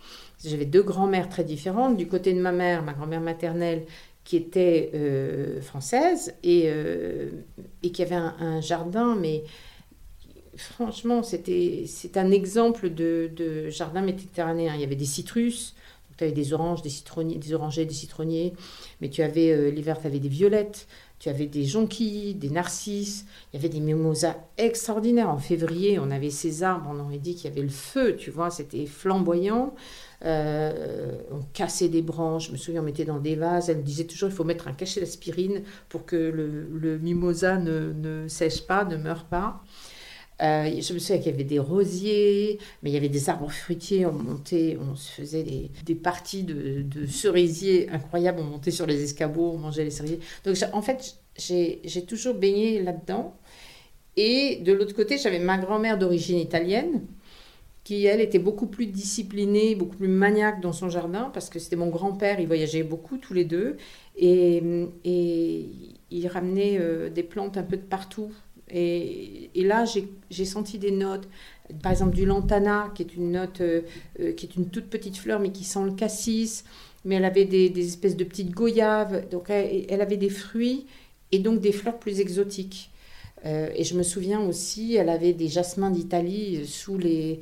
J'avais 0.46 0.66
deux 0.66 0.84
grands-mères 0.84 1.28
très 1.28 1.44
différentes. 1.44 1.98
Du 1.98 2.08
côté 2.08 2.34
de 2.34 2.40
ma 2.40 2.52
mère, 2.52 2.84
ma 2.84 2.94
grand-mère 2.94 3.22
maternelle, 3.22 3.86
qui 4.24 4.38
était 4.38 4.92
euh, 4.94 5.60
française 5.62 6.36
et, 6.44 6.66
euh, 6.68 7.32
et 7.82 7.92
qui 7.92 8.04
avait 8.04 8.16
un, 8.16 8.62
jardin, 8.62 9.16
mais 9.16 9.44
franchement, 10.62 11.24
c'était 11.24 11.86
c'est 11.88 12.18
un 12.18 12.32
exemple 12.32 12.90
de, 12.90 13.70
jardin 13.70 14.02
méditerranéen. 14.02 14.76
Il 14.76 14.82
y 14.82 14.84
avait 14.84 14.96
des 14.96 15.06
citrus, 15.06 15.76
tu 16.18 16.24
avais 16.24 16.34
des 16.34 16.54
oranges, 16.54 16.82
des 16.82 16.90
citronniers, 16.90 17.38
des 17.38 17.54
orangers, 17.54 17.86
des 17.86 17.94
citronniers, 17.94 18.54
mais 19.02 19.10
tu 19.10 19.22
avais 19.24 19.52
euh, 19.52 19.72
l'hiver, 19.72 20.00
tu 20.00 20.08
avais 20.08 20.20
des 20.20 20.30
violettes, 20.30 20.88
tu 21.20 21.30
avais 21.30 21.46
des 21.46 21.66
jonquilles, 21.66 22.34
des 22.34 22.50
narcisses, 22.50 23.26
il 23.54 23.58
y 23.58 23.60
avait 23.60 23.70
des 23.70 23.80
mimosas 23.80 24.36
extraordinaires. 24.58 25.30
En 25.30 25.38
février, 25.38 26.00
on 26.00 26.10
avait 26.10 26.32
ces 26.32 26.64
arbres, 26.64 26.90
on 26.92 27.00
aurait 27.00 27.20
dit 27.20 27.36
qu'il 27.36 27.50
y 27.50 27.54
avait 27.54 27.62
le 27.62 27.70
feu, 27.70 28.16
tu 28.16 28.32
vois, 28.32 28.50
c'était 28.50 28.86
flamboyant. 28.86 29.76
Euh, 30.24 31.14
on 31.32 31.42
cassait 31.54 31.90
des 31.90 32.02
branches, 32.02 32.48
je 32.48 32.52
me 32.52 32.58
souviens, 32.58 32.82
on 32.82 32.86
mettait 32.86 33.06
dans 33.06 33.20
des 33.20 33.36
vases. 33.36 33.70
Elle 33.70 33.84
disait 33.84 34.04
toujours 34.06 34.30
il 34.30 34.36
faut 34.36 34.44
mettre 34.44 34.68
un 34.68 34.74
cachet 34.74 35.00
d'aspirine 35.00 35.64
pour 35.90 36.06
que 36.06 36.16
le, 36.16 36.98
mimosa 37.00 37.58
ne, 37.58 38.28
sèche 38.28 38.66
pas, 38.66 38.86
ne 38.86 38.98
meure 38.98 39.26
pas. 39.26 39.64
Euh, 40.42 40.82
je 40.82 40.94
me 40.94 41.00
souviens 41.00 41.18
qu'il 41.18 41.32
y 41.32 41.34
avait 41.34 41.44
des 41.44 41.60
rosiers, 41.60 42.58
mais 42.82 42.90
il 42.90 42.94
y 42.94 42.98
avait 42.98 43.10
des 43.10 43.30
arbres 43.30 43.52
fruitiers. 43.52 44.06
On 44.06 44.14
montait, 44.14 44.78
on 44.82 44.96
se 44.96 45.12
faisait 45.12 45.44
des, 45.44 45.96
parties 45.96 46.44
de, 46.44 47.06
cerisiers 47.06 47.90
incroyables. 47.90 48.40
On 48.40 48.46
montait 48.46 48.72
sur 48.72 48.88
les 48.88 49.04
escabeaux, 49.04 49.52
on 49.54 49.58
mangeait 49.58 49.84
les 49.84 49.92
cerisiers. 49.92 50.20
Donc 50.44 50.58
en 50.74 50.82
fait, 50.82 51.18
j'ai 51.38 52.06
toujours 52.08 52.34
baigné 52.34 52.82
là-dedans. 52.82 53.36
Et 54.18 54.58
de 54.58 54.74
l'autre 54.74 54.96
côté, 54.96 55.18
j'avais 55.18 55.40
ma 55.40 55.58
grand-mère 55.58 55.98
d'origine 55.98 56.40
italienne, 56.40 57.06
qui, 57.84 58.06
elle, 58.06 58.20
était 58.20 58.40
beaucoup 58.40 58.68
plus 58.68 58.88
disciplinée, 58.88 59.76
beaucoup 59.76 59.96
plus 59.96 60.08
maniaque 60.08 60.60
dans 60.62 60.74
son 60.74 60.90
jardin, 60.90 61.32
parce 61.34 61.50
que 61.50 61.60
c'était 61.60 61.78
mon 61.78 61.90
grand-père, 61.90 62.40
il 62.40 62.48
voyageait 62.48 62.84
beaucoup 62.84 63.18
tous 63.18 63.34
les 63.34 63.46
deux, 63.46 63.78
et, 64.18 64.62
et 65.06 65.70
il 66.12 66.28
ramenait 66.28 66.78
euh, 66.80 67.10
des 67.10 67.24
plantes 67.24 67.58
un 67.58 67.64
peu 67.64 67.78
de 67.78 67.82
partout 67.82 68.32
et, 68.74 69.50
là, 69.56 69.86
j'ai 70.30 70.46
senti 70.46 70.78
des 70.78 70.92
notes, 70.92 71.28
par 71.82 71.92
exemple 71.92 72.16
du 72.16 72.26
lantana, 72.26 72.92
qui 72.96 73.04
est 73.04 73.16
une 73.16 73.32
note, 73.32 73.62
euh, 73.62 73.82
euh, 74.20 74.34
qui 74.34 74.46
est 74.46 74.56
une 74.56 74.70
toute 74.70 74.86
petite 74.86 75.18
fleur, 75.18 75.40
mais 75.40 75.52
qui 75.52 75.64
sent 75.64 75.84
le 75.84 75.92
cassis. 75.92 76.64
Mais 77.04 77.16
elle 77.16 77.26
avait 77.26 77.46
des, 77.46 77.86
espèces 77.86 78.16
de 78.16 78.24
petites 78.24 78.52
goyaves, 78.52 79.28
donc 79.30 79.50
elle, 79.50 80.02
avait 80.02 80.18
des 80.18 80.30
fruits 80.30 80.86
et 81.32 81.40
donc 81.40 81.60
des 81.60 81.72
fleurs 81.72 81.98
plus 81.98 82.20
exotiques. 82.20 82.92
Euh, 83.44 83.72
et 83.76 83.84
je 83.84 83.96
me 83.96 84.04
souviens 84.04 84.40
aussi, 84.42 84.96
elle 84.96 85.10
avait 85.10 85.34
des 85.34 85.48
jasmins 85.48 85.90
d'Italie 85.90 86.66
sous 86.68 86.98
les 86.98 87.40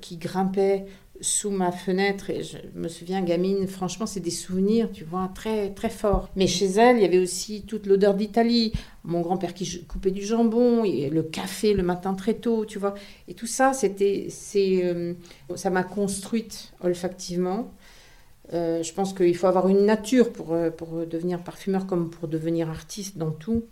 qui 0.00 0.16
grimpaient 0.16 0.86
sous 1.20 1.50
ma 1.50 1.72
fenêtre 1.72 2.30
et 2.30 2.42
je 2.42 2.58
me 2.74 2.88
souviens 2.88 3.22
gamine 3.22 3.66
franchement 3.66 4.06
c'est 4.06 4.20
des 4.20 4.30
souvenirs 4.30 4.90
tu 4.92 5.04
vois 5.04 5.30
très 5.34 5.70
très 5.70 5.90
forts. 5.90 6.28
Mais 6.36 6.46
chez 6.46 6.66
elle 6.66 6.96
il 6.96 7.02
y 7.02 7.04
avait 7.04 7.18
aussi 7.18 7.62
toute 7.62 7.86
l'odeur 7.86 8.14
d'Italie. 8.14 8.72
Mon 9.04 9.20
grand-père 9.20 9.54
qui 9.54 9.84
coupait 9.84 10.10
du 10.10 10.22
jambon 10.22 10.84
et 10.84 11.10
le 11.10 11.22
café 11.22 11.74
le 11.74 11.82
matin 11.82 12.14
très 12.14 12.34
tôt 12.34 12.64
tu 12.64 12.78
vois. 12.78 12.94
Et 13.28 13.34
tout 13.34 13.46
ça 13.46 13.72
c'était 13.72 14.26
c'est 14.30 14.84
euh, 14.84 15.14
ça 15.54 15.70
m'a 15.70 15.82
construite 15.82 16.72
olfactivement. 16.82 17.72
Euh, 18.52 18.82
je 18.82 18.92
pense 18.92 19.12
qu'il 19.12 19.36
faut 19.36 19.48
avoir 19.48 19.68
une 19.68 19.84
nature 19.86 20.32
pour, 20.32 20.52
euh, 20.52 20.70
pour 20.70 21.04
devenir 21.06 21.42
parfumeur 21.42 21.86
comme 21.86 22.10
pour 22.10 22.28
devenir 22.28 22.70
artiste 22.70 23.18
dans 23.18 23.30
tout. 23.30 23.64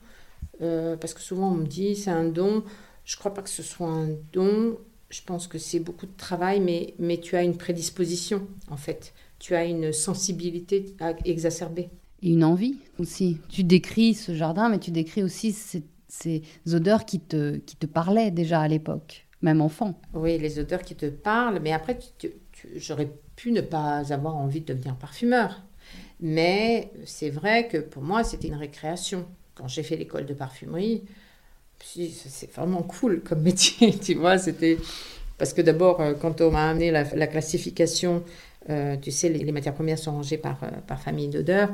Parce 0.61 1.13
que 1.13 1.21
souvent 1.21 1.51
on 1.51 1.57
me 1.57 1.67
dit 1.67 1.95
c'est 1.97 2.11
un 2.11 2.25
don. 2.25 2.65
Je 3.05 3.17
crois 3.17 3.35
pas 3.35 3.43
que 3.43 3.51
ce 3.51 3.63
soit 3.63 3.89
un 3.89 4.09
don 4.33 4.79
je 5.15 5.23
pense 5.23 5.47
que 5.47 5.59
c'est 5.59 5.79
beaucoup 5.79 6.07
de 6.07 6.17
travail, 6.17 6.59
mais, 6.59 6.95
mais 6.99 7.19
tu 7.19 7.37
as 7.37 7.45
une 7.45 7.57
prédisposition, 7.57 8.49
en 8.69 8.77
fait. 8.77 9.15
Tu 9.39 9.55
as 9.55 9.65
une 9.65 9.93
sensibilité 9.93 10.97
exacerbée. 11.25 11.89
Et 12.23 12.31
une 12.31 12.43
envie 12.43 12.79
aussi. 12.99 13.39
Tu 13.49 13.63
décris 13.63 14.15
ce 14.15 14.35
jardin, 14.35 14.69
mais 14.69 14.81
tu 14.81 14.91
décris 14.91 15.23
aussi 15.23 15.53
ces, 15.53 15.85
ces 16.09 16.43
odeurs 16.73 17.05
qui 17.05 17.21
te, 17.21 17.59
qui 17.59 17.77
te 17.77 17.87
parlaient 17.87 18.33
déjà 18.33 18.61
à 18.61 18.67
l'époque, 18.67 19.27
même 19.41 19.61
enfant. 19.61 20.01
Oui, 20.15 20.37
les 20.37 20.59
odeurs 20.59 20.83
qui 20.83 20.97
te 20.97 21.07
parlent, 21.07 21.61
mais 21.63 21.73
après, 21.73 21.97
j'aurais 22.75 23.13
pu 23.37 23.53
ne 23.53 23.61
pas 23.61 24.13
avoir 24.13 24.35
envie 24.35 24.63
de 24.63 24.73
devenir 24.75 24.97
parfumeur. 24.97 25.63
Mais 26.19 26.91
c'est 27.05 27.31
vrai 27.31 27.69
que 27.69 27.79
pour 27.79 28.03
moi, 28.03 28.25
c'était 28.25 28.49
une 28.49 28.57
récréation. 28.57 29.27
Quand 29.55 29.69
j'ai 29.69 29.85
fait 29.85 29.97
l'école 29.97 30.27
de 30.27 30.35
parfumerie, 30.35 31.05
c'est 31.85 32.53
vraiment 32.53 32.83
cool 32.83 33.21
comme 33.21 33.43
métier, 33.43 33.97
tu 33.99 34.15
vois. 34.15 34.39
C'était 34.39 34.79
parce 35.39 35.53
que 35.53 35.63
d'abord, 35.63 36.01
euh, 36.01 36.15
quand 36.15 36.41
on 36.41 36.51
m'a 36.51 36.71
amené 36.71 36.91
la, 36.91 37.27
classification, 37.27 38.23
euh, 38.71 38.97
tu 38.97 39.11
sais, 39.11 39.29
les, 39.29 39.53
matières 39.53 39.75
premières 39.75 39.99
sont 39.99 40.13
rangées 40.13 40.39
par, 40.39 40.63
euh, 40.63 40.69
par 40.87 41.01
famille 41.01 41.29
d'odeurs. 41.29 41.71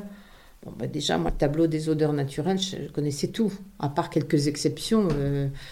Bon, 0.63 0.73
bah 0.77 0.85
déjà, 0.85 1.17
moi, 1.17 1.31
le 1.31 1.37
tableau 1.37 1.65
des 1.65 1.89
odeurs 1.89 2.13
naturelles, 2.13 2.59
je 2.59 2.91
connaissais 2.91 3.29
tout, 3.29 3.51
à 3.79 3.89
part 3.89 4.11
quelques 4.11 4.47
exceptions. 4.47 5.07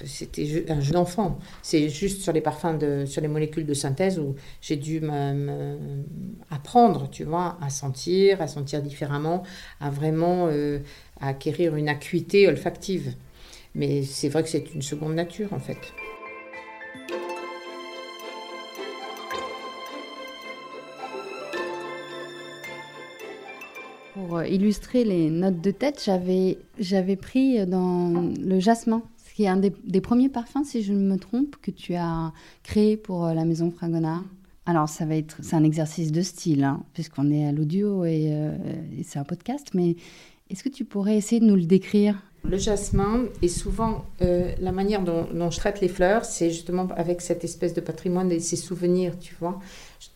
C'était 0.04 0.66
un 0.68 0.82
jeu 0.82 0.94
d'enfant. 0.94 1.38
C'est 1.62 1.90
juste 1.90 2.24
sur 2.24 2.34
les 2.34 2.42
parfums, 2.42 2.80
de, 2.80 3.06
sur 3.06 3.22
les 3.22 3.28
molécules 3.28 3.68
de 3.68 3.76
synthèse 3.76 4.18
où 4.18 4.34
j'ai 4.62 4.78
dû 4.78 5.00
apprendre, 6.50 7.08
tu 7.12 7.24
vois, 7.24 7.60
à 7.62 7.70
sentir, 7.70 8.42
à 8.42 8.48
sentir 8.48 8.82
différemment, 8.82 9.44
à 9.80 9.92
vraiment 9.92 10.50
acquérir 11.22 11.76
une 11.76 11.88
acuité 11.88 12.48
olfactive. 12.48 13.14
Mais 13.76 14.04
c'est 14.04 14.30
vrai 14.30 14.44
que 14.44 14.50
c'est 14.50 14.74
une 14.74 14.82
seconde 14.82 15.16
nature 15.16 15.54
en 15.54 15.60
fait. 15.60 15.78
Pour 24.14 24.38
euh, 24.38 24.48
illustrer 24.48 25.04
les 25.06 25.30
notes 25.30 25.62
de 25.62 25.72
tête, 25.72 26.04
j'avais, 26.04 27.16
pris 27.16 27.66
dans 27.66 28.34
le 28.38 28.60
jasmin, 28.60 29.02
ce 29.18 29.34
qui 29.34 29.44
est 29.44 29.48
un 29.48 29.58
des, 29.58 30.02
premiers 30.02 30.30
parfums, 30.30 30.64
si 30.66 30.84
je 30.84 30.94
ne 30.94 31.00
me 31.00 31.18
trompe, 31.18 31.56
que 31.62 31.72
tu 31.72 31.96
as 31.96 32.34
créé 32.64 32.98
pour 32.98 33.26
euh, 33.26 33.34
la 33.34 33.46
maison 33.46 33.72
Fragonard. 33.72 34.24
Alors, 34.66 34.90
ça 34.90 35.06
va 35.06 35.16
être, 35.16 35.38
c'est 35.42 35.56
un 35.56 35.64
exercice 35.64 36.12
de 36.12 36.22
style, 36.22 36.64
hein, 36.64 36.84
puisqu'on 36.94 37.32
est 37.32 37.48
à 37.48 37.52
l'audio 37.52 38.04
euh, 38.04 38.58
et 38.98 39.04
c'est 39.04 39.18
un 39.18 39.24
podcast, 39.24 39.70
mais 39.74 39.96
est-ce 40.50 40.64
que 40.64 40.70
tu 40.70 40.86
pourrais 40.86 41.18
essayer 41.18 41.40
de 41.40 41.46
nous 41.46 41.56
le 41.56 41.66
décrire? 41.66 42.22
Le 42.46 42.58
jasmin 42.58 43.26
est 43.42 43.50
souvent 43.50 44.06
euh, 44.22 44.54
la 44.60 44.72
manière 44.72 45.02
dont, 45.02 45.28
je 45.52 45.58
traite 45.58 45.82
les 45.82 45.90
fleurs, 45.90 46.24
c'est 46.24 46.50
justement 46.50 46.88
avec 46.96 47.22
cette 47.22 47.44
espèce 47.44 47.74
de 47.74 47.82
patrimoine 47.82 48.32
et 48.32 48.40
ces 48.40 48.56
souvenirs, 48.56 49.20
tu 49.20 49.36
vois. 49.40 49.60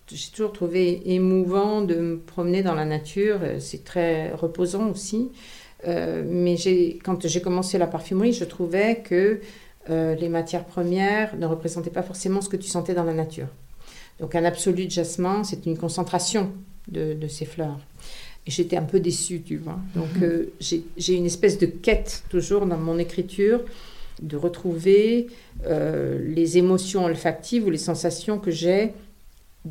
J'ai 0.08 0.32
toujours 0.32 0.54
trouvé 0.54 1.02
émouvant 1.14 1.82
de 1.82 1.96
me 1.96 2.20
promener 2.20 2.64
dans 2.64 2.76
la 2.76 2.86
nature, 2.86 3.40
euh, 3.44 3.60
c'est 3.60 3.84
très 3.84 4.32
reposant 4.32 4.90
aussi. 4.90 5.32
Euh, 5.86 6.24
mais 6.26 6.56
quand 7.04 7.28
j'ai 7.28 7.42
commencé 7.42 7.78
la 7.78 7.88
parfumerie, 7.88 8.32
je 8.32 8.46
trouvais 8.46 9.02
que 9.04 9.42
les 9.90 10.30
matières 10.30 10.64
premières 10.64 11.36
ne 11.36 11.46
représentaient 11.46 11.90
pas 11.90 12.04
forcément 12.04 12.40
ce 12.40 12.48
que 12.48 12.56
tu 12.56 12.70
sentais 12.70 12.94
dans 12.94 13.04
la 13.04 13.14
nature. 13.14 13.48
Donc 14.22 14.34
un 14.34 14.46
absolu 14.46 14.86
de 14.86 14.92
jasmin, 14.92 15.44
c'est 15.44 15.66
une 15.66 15.78
concentration 15.78 16.54
de, 16.88 17.14
de 17.14 17.28
ces 17.28 17.44
fleurs. 17.44 17.80
Et 18.46 18.52
j'étais 18.52 18.76
un 18.78 18.84
peu 18.84 19.00
déçue, 19.00 19.42
tu 19.42 19.58
vois. 19.58 19.80
Donc 19.96 20.16
mhm. 20.16 20.24
euh, 20.24 20.54
j'ai 20.60 21.14
une 21.14 21.26
espèce 21.26 21.58
de 21.58 21.66
quête 21.66 22.24
toujours 22.30 22.66
dans 22.66 22.78
mon 22.78 22.98
écriture 22.98 23.62
de 24.22 24.38
retrouver 24.38 25.28
euh, 25.66 26.20
les 26.24 26.58
émotions 26.58 27.06
olfactives 27.06 27.66
ou 27.66 27.70
les 27.70 27.78
sensations 27.78 28.38
que 28.38 28.52
j'ai 28.52 28.94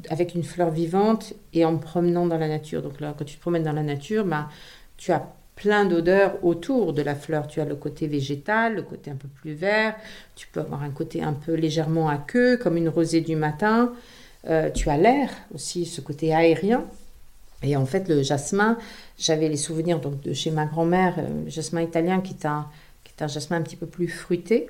avec 0.08 0.34
une 0.34 0.42
fleur 0.42 0.70
vivante 0.70 1.34
et 1.52 1.64
en 1.64 1.72
me 1.72 1.78
promenant 1.78 2.26
dans 2.26 2.38
la 2.38 2.48
nature. 2.48 2.82
Donc 2.82 3.00
là, 3.00 3.14
quand 3.16 3.24
tu 3.24 3.36
te 3.36 3.40
promènes 3.40 3.62
dans 3.62 3.72
la 3.72 3.82
nature, 3.82 4.24
bah, 4.24 4.48
tu 4.96 5.12
as 5.12 5.34
plein 5.54 5.84
d'odeurs 5.84 6.42
autour 6.42 6.92
de 6.92 7.02
la 7.02 7.14
fleur. 7.14 7.46
Tu 7.46 7.60
as 7.60 7.64
le 7.64 7.76
côté 7.76 8.06
végétal, 8.06 8.74
le 8.74 8.82
côté 8.82 9.10
un 9.10 9.16
peu 9.16 9.28
plus 9.28 9.52
vert. 9.52 9.94
Tu 10.34 10.46
peux 10.48 10.60
avoir 10.60 10.82
un 10.82 10.90
côté 10.90 11.22
un 11.22 11.34
peu 11.34 11.54
légèrement 11.54 12.08
aqueux, 12.08 12.56
comme 12.56 12.76
une 12.76 12.88
rosée 12.88 13.20
du 13.20 13.36
matin. 13.36 13.92
Euh, 14.48 14.70
tu 14.70 14.88
as 14.88 14.96
l'air 14.96 15.30
aussi, 15.54 15.84
ce 15.84 16.00
côté 16.00 16.34
aérien. 16.34 16.84
Et 17.62 17.76
en 17.76 17.86
fait, 17.86 18.08
le 18.08 18.22
jasmin, 18.22 18.76
j'avais 19.18 19.48
les 19.48 19.56
souvenirs 19.56 20.00
donc, 20.00 20.20
de 20.20 20.32
chez 20.32 20.50
ma 20.50 20.66
grand-mère, 20.66 21.14
euh, 21.18 21.48
jasmin 21.48 21.82
italien 21.82 22.20
qui 22.20 22.34
est, 22.34 22.46
un, 22.46 22.68
qui 23.04 23.12
est 23.16 23.22
un 23.22 23.28
jasmin 23.28 23.58
un 23.58 23.62
petit 23.62 23.76
peu 23.76 23.86
plus 23.86 24.08
fruité. 24.08 24.68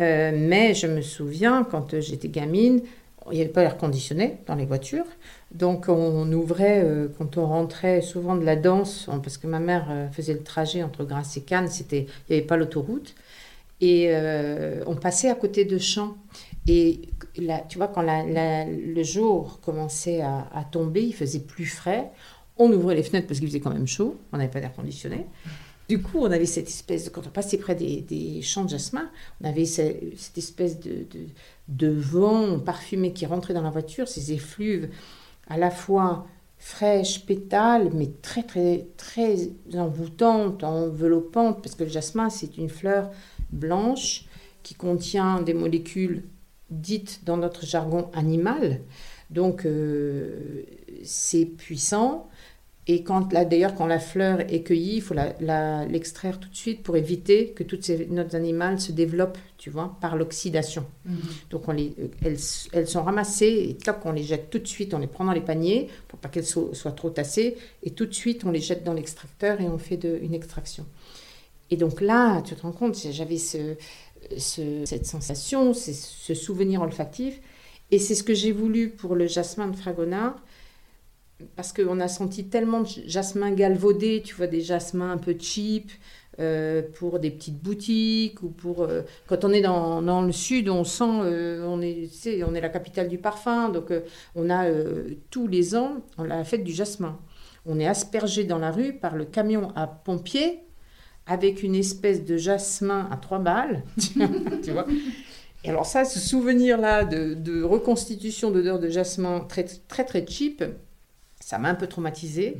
Euh, 0.00 0.32
mais 0.34 0.74
je 0.74 0.86
me 0.86 1.00
souviens, 1.00 1.66
quand 1.68 2.00
j'étais 2.00 2.28
gamine, 2.28 2.82
il 3.30 3.34
n'y 3.34 3.40
avait 3.40 3.50
pas 3.50 3.62
l'air 3.62 3.76
conditionné 3.76 4.38
dans 4.46 4.54
les 4.54 4.66
voitures. 4.66 5.06
Donc 5.52 5.88
on 5.88 6.30
ouvrait, 6.32 6.82
euh, 6.84 7.08
quand 7.18 7.36
on 7.36 7.46
rentrait 7.46 8.00
souvent 8.00 8.36
de 8.36 8.44
la 8.44 8.56
danse, 8.56 9.08
parce 9.22 9.38
que 9.38 9.46
ma 9.46 9.60
mère 9.60 10.08
faisait 10.12 10.32
le 10.32 10.42
trajet 10.42 10.82
entre 10.82 11.04
Grasse 11.04 11.36
et 11.36 11.42
Cannes, 11.42 11.68
il 11.92 11.98
n'y 11.98 12.06
avait 12.30 12.42
pas 12.42 12.56
l'autoroute. 12.56 13.14
Et 13.80 14.12
on 14.86 14.94
passait 14.94 15.28
à 15.28 15.34
côté 15.34 15.64
de 15.64 15.76
champs. 15.76 16.16
Et 16.68 17.00
tu 17.34 17.78
vois, 17.78 17.88
quand 17.88 18.02
le 18.04 19.02
jour 19.02 19.60
commençait 19.60 20.20
à, 20.20 20.64
tomber, 20.70 21.02
il 21.02 21.14
faisait 21.14 21.40
plus 21.40 21.66
frais. 21.66 22.10
On 22.58 22.70
ouvrait 22.72 22.94
les 22.94 23.02
fenêtres 23.02 23.26
parce 23.26 23.40
qu'il 23.40 23.48
faisait 23.48 23.60
quand 23.60 23.72
même 23.72 23.86
chaud. 23.86 24.16
On 24.32 24.36
n'avait 24.36 24.50
pas 24.50 24.60
d'air 24.60 24.74
conditionné. 24.74 25.26
Du 25.88 26.00
coup, 26.00 26.20
on 26.20 26.30
avait 26.30 26.46
cette 26.46 26.68
espèce 26.68 27.04
de, 27.04 27.10
quand 27.10 27.26
on 27.26 27.30
passait 27.30 27.58
près 27.58 27.74
des, 27.74 28.40
champs 28.42 28.64
de 28.64 28.70
jasmin, 28.70 29.10
on 29.40 29.48
avait 29.48 29.64
cette, 29.64 30.36
espèce 30.36 30.80
de, 30.80 31.06
de, 31.68 31.88
vent 31.88 32.58
parfumé 32.60 33.12
qui 33.12 33.26
rentrait 33.26 33.52
dans 33.52 33.62
la 33.62 33.70
voiture, 33.70 34.08
ces 34.08 34.32
effluves 34.32 34.90
à 35.48 35.58
la 35.58 35.70
fois 35.70 36.26
fraîches, 36.56 37.26
pétales, 37.26 37.90
mais 37.92 38.08
très, 38.22 38.44
très, 38.44 38.86
très 38.96 39.50
envoûtantes, 39.74 40.62
enveloppantes, 40.62 41.60
parce 41.60 41.74
que 41.74 41.82
le 41.82 41.90
jasmin, 41.90 42.30
c'est 42.30 42.56
une 42.56 42.68
fleur 42.68 43.10
blanche 43.50 44.26
qui 44.62 44.74
contient 44.74 45.42
des 45.42 45.54
molécules 45.54 46.22
dites 46.72 47.20
dans 47.24 47.36
notre 47.36 47.64
jargon 47.64 48.10
animal. 48.14 48.80
Donc 49.30 49.64
euh, 49.64 50.64
c'est 51.04 51.46
puissant. 51.46 52.28
Et 52.88 53.04
quand 53.04 53.32
d'ailleurs 53.32 53.76
quand 53.76 53.86
la 53.86 54.00
fleur 54.00 54.40
est 54.40 54.62
cueillie, 54.62 54.96
il 54.96 55.02
faut 55.02 55.14
l'extraire 55.88 56.40
tout 56.40 56.48
de 56.48 56.56
suite 56.56 56.82
pour 56.82 56.96
éviter 56.96 57.50
que 57.50 57.62
toutes 57.62 57.84
ces 57.84 58.06
notes 58.06 58.34
animales 58.34 58.80
se 58.80 58.90
développent, 58.90 59.38
tu 59.56 59.70
vois, 59.70 59.96
par 60.00 60.16
l'oxydation. 60.16 60.84
Mhm. 61.04 61.16
Donc 61.50 61.68
on 61.68 61.72
les, 61.72 61.94
elles, 62.24 62.38
elles, 62.72 62.88
sont 62.88 63.04
ramassées 63.04 63.68
et 63.68 63.76
toc, 63.76 63.98
on 64.04 64.10
les 64.10 64.24
jette 64.24 64.50
tout 64.50 64.58
de 64.58 64.66
suite, 64.66 64.94
on 64.94 64.98
les 64.98 65.06
prend 65.06 65.24
dans 65.24 65.32
les 65.32 65.40
paniers 65.40 65.88
pour 66.08 66.18
pas 66.18 66.28
qu'elles 66.28 66.44
soient, 66.44 66.92
trop 66.92 67.10
tassées 67.10 67.56
et 67.84 67.90
tout 67.90 68.06
de 68.06 68.14
suite 68.14 68.44
on 68.44 68.50
les 68.50 68.60
jette 68.60 68.82
dans 68.82 68.94
l'extracteur 68.94 69.60
et 69.60 69.68
on 69.68 69.78
fait 69.78 69.96
de, 69.96 70.18
une 70.20 70.34
extraction. 70.34 70.84
Et 71.70 71.76
donc 71.76 72.00
là, 72.00 72.42
tu 72.42 72.54
te 72.54 72.62
rends 72.62 72.72
compte, 72.72 72.96
j'avais 72.96 73.38
ce, 73.38 73.76
cette 74.36 75.06
sensation, 75.06 75.74
ce 75.74 76.34
souvenir 76.34 76.82
olfactif. 76.82 77.40
Et 77.90 77.98
c'est 77.98 78.14
ce 78.14 78.22
que 78.22 78.34
j'ai 78.34 78.52
voulu 78.52 78.88
pour 78.88 79.14
le 79.14 79.26
jasmin 79.26 79.68
de 79.68 79.76
Fragonard, 79.76 80.36
parce 81.56 81.72
qu'on 81.72 82.00
a 82.00 82.08
senti 82.08 82.46
tellement 82.46 82.80
de 82.80 82.88
jasmin 83.06 83.50
galvaudé, 83.50 84.22
tu 84.24 84.34
vois, 84.34 84.46
des 84.46 84.62
jasmins 84.62 85.12
un 85.12 85.18
peu 85.18 85.36
cheap, 85.38 85.90
euh, 86.40 86.80
pour 86.94 87.18
des 87.18 87.30
petites 87.30 87.62
boutiques 87.62 88.42
ou 88.42 88.48
pour 88.48 88.84
euh, 88.84 89.02
quand 89.26 89.44
on 89.44 89.50
est 89.50 89.60
dans, 89.60 90.00
dans, 90.00 90.22
le 90.22 90.32
sud 90.32 90.70
on 90.70 90.82
sent 90.82 91.04
euh, 91.04 91.62
on 91.66 91.82
est 91.82 92.08
on 92.42 92.54
est 92.54 92.60
la 92.62 92.70
capitale 92.70 93.10
du 93.10 93.18
parfum 93.18 93.68
donc 93.68 93.92
on 94.34 94.48
a 94.48 94.64
tous 95.28 95.46
les 95.46 95.76
ans 95.76 95.98
on 96.16 96.24
a 96.24 96.38
la 96.38 96.44
fête 96.44 96.64
du 96.64 96.72
jasmin 96.72 97.18
on 97.66 97.78
est 97.78 97.86
aspergé 97.86 98.44
dans 98.44 98.56
la 98.56 98.70
rue 98.70 98.94
par 98.94 99.14
le 99.14 99.26
camion 99.26 99.72
à 99.76 99.86
pompiers 99.86 100.60
avec 101.26 101.62
une 101.62 101.74
espèce 101.74 102.24
de 102.24 102.36
jasmin 102.36 103.08
à 103.10 103.16
trois 103.16 103.38
balles, 103.38 103.84
tu 103.98 104.70
vois. 104.72 104.86
Et 105.64 105.70
alors 105.70 105.86
ça, 105.86 106.04
ce 106.04 106.18
souvenir-là 106.18 107.04
de, 107.04 107.62
reconstitution 107.62 108.50
d'odeur 108.50 108.80
de 108.80 108.88
jasmin 108.88 109.40
très, 109.40 109.64
très 109.64 110.04
très 110.04 110.26
cheap, 110.26 110.64
ça 111.40 111.58
m'a 111.58 111.68
un 111.68 111.74
peu 111.74 111.86
traumatisée. 111.86 112.58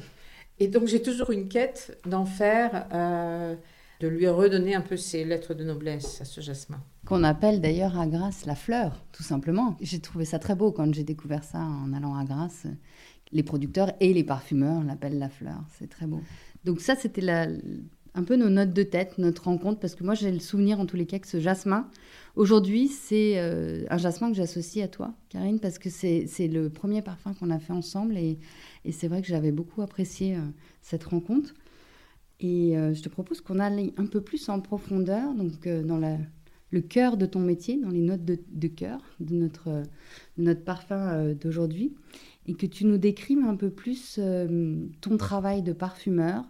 Et 0.61 0.69
donc 0.69 0.87
j'ai 0.87 1.02
toujours 1.02 1.31
une 1.31 1.49
quête 1.49 1.99
d'en 2.07 2.25
faire, 2.25 2.87
euh, 2.92 3.57
de 4.00 4.09
lui 4.09 4.28
redonner 4.28 4.75
un 4.75 4.81
peu 4.81 4.97
ses 4.97 5.25
lettres 5.25 5.54
de 5.54 5.64
noblesse 5.64 6.21
à 6.21 6.25
ce 6.25 6.40
jasmin. 6.40 6.81
Qu'on 7.04 7.25
appelle 7.25 7.61
d'ailleurs 7.61 7.99
à 7.99 8.07
Grasse 8.07 8.47
la 8.47 8.54
fleur, 8.54 9.04
tout 9.11 9.25
simplement. 9.25 9.76
J'ai 9.81 9.99
trouvé 9.99 10.25
ça 10.25 10.38
très 10.38 10.54
beau 10.54 10.71
quand 10.71 10.95
j'ai 10.95 11.02
découvert 11.02 11.42
ça 11.42 11.59
en 11.59 11.92
allant 11.92 12.14
à 12.14 12.25
Grasse. 12.25 12.66
Les 13.33 13.42
producteurs 13.42 13.92
et 13.99 14.12
les 14.12 14.23
parfumeurs 14.23 14.85
l'appellent 14.85 15.19
la 15.19 15.31
fleur, 15.31 15.59
c'est 15.78 15.88
très 15.88 16.07
beau. 16.07 16.21
Donc 16.64 16.81
ça, 16.81 16.95
c'était 16.95 17.23
la, 17.23 17.49
un 18.14 18.25
peu 18.25 18.37
nos 18.37 18.50
notes 18.50 18.73
de 18.73 18.83
tête, 18.83 19.19
notre 19.19 19.45
rencontre, 19.45 19.81
parce 19.81 19.95
que 19.95 20.04
moi 20.04 20.14
j'ai 20.14 20.31
le 20.31 20.38
souvenir 20.38 20.81
en 20.81 20.87
tous 20.87 20.97
les 20.97 21.07
cas 21.07 21.19
que 21.19 21.26
ce 21.26 21.40
jasmin, 21.40 21.88
aujourd'hui 22.37 22.88
c'est 22.88 23.38
euh, 23.38 23.85
un 23.88 23.97
jasmin 23.97 24.31
que 24.31 24.37
j'associe 24.37 24.85
à 24.85 24.88
toi, 24.88 25.14
Karine, 25.31 25.61
parce 25.61 25.78
que 25.78 25.88
c'est 25.88 26.49
le 26.49 26.69
premier 26.69 27.00
parfum 27.00 27.33
qu'on 27.35 27.50
a 27.50 27.59
fait 27.59 27.73
ensemble 27.73 28.16
et, 28.16 28.38
c'est 28.90 29.09
vrai 29.09 29.23
que 29.23 29.28
j'avais 29.28 29.52
beaucoup 29.52 29.81
apprécié 29.81 30.37
euh, 30.37 30.40
cette 30.83 31.04
rencontre. 31.04 31.54
Et 32.40 32.76
euh, 32.76 32.92
je 32.92 33.00
te 33.02 33.09
propose 33.09 33.40
qu'on 33.40 33.61
aille 33.61 33.95
un 33.97 34.07
peu 34.07 34.21
plus 34.21 34.49
en 34.49 34.61
profondeur, 34.61 35.33
donc 35.35 35.66
dans 35.66 36.00
le 36.71 36.81
cœur 36.81 37.16
de 37.16 37.25
ton 37.25 37.38
métier, 37.38 37.81
dans 37.81 37.90
les 37.90 38.00
notes 38.00 38.25
de, 38.25 38.38
de 38.50 38.69
cœur 38.69 39.00
de 39.21 39.37
notre, 39.37 39.85
notre 40.37 40.64
parfum 40.64 41.33
d'aujourd'hui, 41.35 41.95
et 42.47 42.54
que 42.54 42.66
tu 42.66 42.85
nous 42.85 42.99
décrives 42.99 43.38
un 43.38 43.54
peu 43.54 43.71
plus 43.71 44.19
ton 45.00 45.16
travail 45.16 45.62
de 45.62 45.73
parfumeur, 45.73 46.45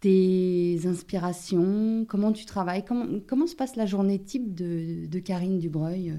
tes 0.00 0.80
inspirations, 0.84 2.04
comment 2.08 2.32
tu 2.32 2.44
travailles, 2.44 2.84
comment, 2.84 3.46
se 3.46 3.56
passe 3.56 3.76
la 3.76 3.86
journée 3.86 4.18
type 4.18 4.54
de, 4.54 5.06
de 5.06 5.18
Karine 5.18 5.58
Dubreuil, 5.58 6.14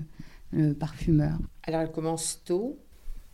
euh, 0.53 0.73
parfumeur? 0.73 1.37
Alors 1.63 1.81
elle 1.81 1.91
commence 1.91 2.41
tôt, 2.43 2.77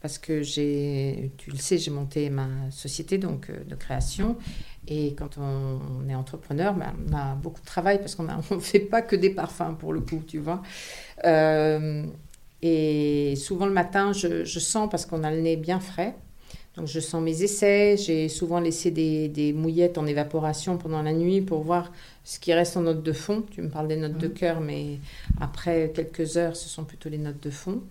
parce 0.01 0.17
que 0.19 0.43
j'ai, 0.43 1.31
tu 1.37 1.49
le 1.49 1.57
sais, 1.57 1.77
j'ai 1.77 1.91
monté 1.91 2.29
ma 2.29 2.69
société 2.69 3.17
donc 3.17 3.49
euh, 3.49 3.63
de 3.63 3.75
création. 3.75 4.37
Et 4.87 5.15
quand 5.15 5.39
on, 5.39 6.07
est 6.07 6.13
entrepreneur, 6.13 6.75
ben, 6.75 6.93
on 7.09 7.13
a 7.15 7.33
beaucoup 7.33 7.61
de 7.61 7.65
travail 7.65 7.97
parce 7.97 8.13
qu'on 8.13 8.23
ne 8.51 8.59
fait 8.59 8.79
pas 8.79 9.01
que 9.01 9.15
des 9.15 9.31
parfums 9.31 9.75
pour 9.79 9.93
le 9.93 10.01
coup, 10.01 10.21
tu 10.27 10.37
vois. 10.37 10.61
Euh, 11.23 12.05
et 12.61 13.35
souvent 13.35 13.65
le 13.65 13.73
matin, 13.73 14.11
je 14.13 14.59
sens 14.59 14.89
parce 14.89 15.05
qu'on 15.05 15.23
a 15.23 15.31
le 15.31 15.41
nez 15.41 15.57
bien 15.57 15.79
frais. 15.79 16.15
Donc 16.77 16.87
je 16.87 16.99
sens 16.99 17.23
mes 17.23 17.41
essais, 17.41 17.95
j'ai 17.97 18.27
souvent 18.27 18.59
laissé 18.59 18.91
des, 18.91 19.53
mouillettes 19.53 19.97
en 19.97 20.05
évaporation 20.05 20.77
pendant 20.77 21.01
la 21.01 21.13
nuit 21.13 21.41
pour 21.41 21.61
voir 21.61 21.91
ce 22.23 22.37
qui 22.37 22.53
reste 22.53 22.75
en 22.75 22.81
notes 22.81 23.03
de 23.03 23.13
fond. 23.13 23.43
Tu 23.51 23.61
me 23.61 23.69
parles 23.69 23.87
des 23.87 23.95
notes 23.95 24.17
de 24.17 24.27
cœur, 24.27 24.59
mais 24.59 24.99
après 25.39 25.91
quelques 25.93 26.35
heures, 26.35 26.55
ce 26.55 26.67
sont 26.67 26.83
plutôt 26.83 27.07
les 27.07 27.17
notes 27.17 27.41
de 27.41 27.49
fond. 27.49 27.81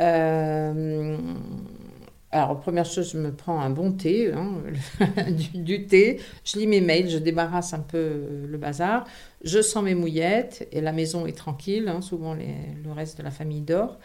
Euh, 0.00 1.16
alors, 2.30 2.60
première 2.60 2.84
chose, 2.84 3.12
je 3.12 3.18
me 3.18 3.32
prends 3.32 3.60
un 3.60 3.70
bon 3.70 3.92
thé, 3.92 4.32
hein, 4.32 4.62
du, 5.54 5.86
thé, 5.86 6.20
je 6.44 6.58
lis 6.58 6.66
mes 6.66 6.80
mails, 6.80 7.08
je 7.08 7.18
débarrasse 7.18 7.74
un 7.74 7.80
peu 7.80 8.46
le 8.48 8.58
bazar, 8.58 9.06
je 9.44 9.60
sens 9.62 9.84
mes 9.84 9.94
mouillettes 9.94 10.68
et 10.72 10.80
la 10.80 10.90
maison 10.90 11.26
est 11.26 11.36
tranquille, 11.36 11.88
hein, 11.88 12.00
souvent 12.00 12.34
le 12.34 12.92
reste 12.92 13.18
de 13.18 13.22
la 13.22 13.30
famille 13.30 13.60
dort. 13.60 13.98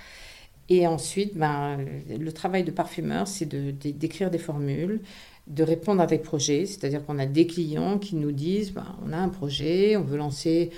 Et 0.69 0.85
ensuite, 0.85 1.35
ben, 1.35 1.77
le 2.07 2.31
travail 2.31 2.63
de 2.63 2.71
parfumeur, 2.71 3.27
c'est 3.27 3.45
d'écrire 3.45 4.29
des 4.29 4.37
formules, 4.37 5.01
de 5.47 5.63
répondre 5.63 6.01
à 6.01 6.05
des 6.05 6.19
projets. 6.19 6.65
C'est-à-dire 6.67 7.03
qu'on 7.03 7.17
a 7.17 7.25
des 7.25 7.47
clients 7.47 7.97
qui 7.97 8.15
nous 8.15 8.31
disent, 8.31 8.71
ben, 8.71 8.95
on 9.03 9.11
a 9.11 9.17
un 9.17 9.29
projet, 9.29 9.97
on 9.97 10.03
veut 10.03 10.17
lancer, 10.17 10.69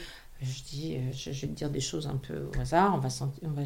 je, 0.41 0.63
dis, 0.63 0.97
je, 1.13 1.29
vais 1.29 1.47
dire 1.47 1.69
des 1.69 1.81
choses 1.81 2.07
un 2.07 2.15
peu 2.15 2.35
au 2.35 2.61
hasard, 2.61 2.95
on 2.95 2.99
va, 2.99 3.09
va 3.09 3.63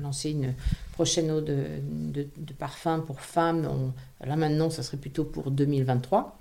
lancer 0.00 0.30
une 0.30 0.54
prochaine 0.92 1.30
eau 1.30 1.42
de, 1.42 1.64
de, 1.84 2.52
parfum 2.58 3.00
pour 3.00 3.20
femmes. 3.20 3.92
là 4.24 4.36
maintenant, 4.36 4.70
ça 4.70 4.82
serait 4.82 4.96
plutôt 4.96 5.24
pour 5.24 5.50
2023. 5.50 6.38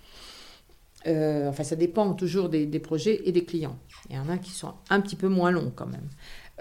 Euh, 1.07 1.49
enfin, 1.49 1.63
ça 1.63 1.75
dépend 1.75 2.13
toujours 2.13 2.49
des, 2.49 2.79
projets 2.79 3.21
et 3.25 3.31
des 3.31 3.45
clients. 3.45 3.77
Il 4.09 4.15
y 4.15 4.19
en 4.19 4.29
a 4.29 4.37
qui 4.37 4.51
sont 4.51 4.73
un 4.89 5.01
petit 5.01 5.15
peu 5.15 5.27
moins 5.27 5.51
longs 5.51 5.71
quand 5.75 5.85
même. 5.85 6.09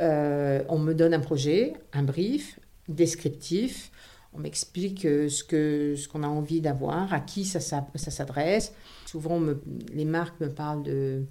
Euh, 0.00 0.62
on 0.68 0.78
me 0.78 0.92
donne 0.92 1.14
un 1.14 1.20
projet, 1.20 1.74
un 1.92 2.02
brief 2.02 2.58
descriptif. 2.88 3.90
On 4.32 4.38
m'explique 4.38 5.02
ce 5.02 5.44
qu'on 5.44 6.22
ce 6.22 6.26
a 6.26 6.28
envie 6.28 6.60
d'avoir, 6.60 7.12
à 7.12 7.20
qui 7.20 7.44
ça, 7.44 7.60
ça, 7.60 7.86
s'adresse. 7.94 8.74
Souvent, 9.06 9.40
les 9.92 10.04
marques 10.04 10.40
me 10.40 10.48
parlent 10.48 10.82
de, 10.82 11.24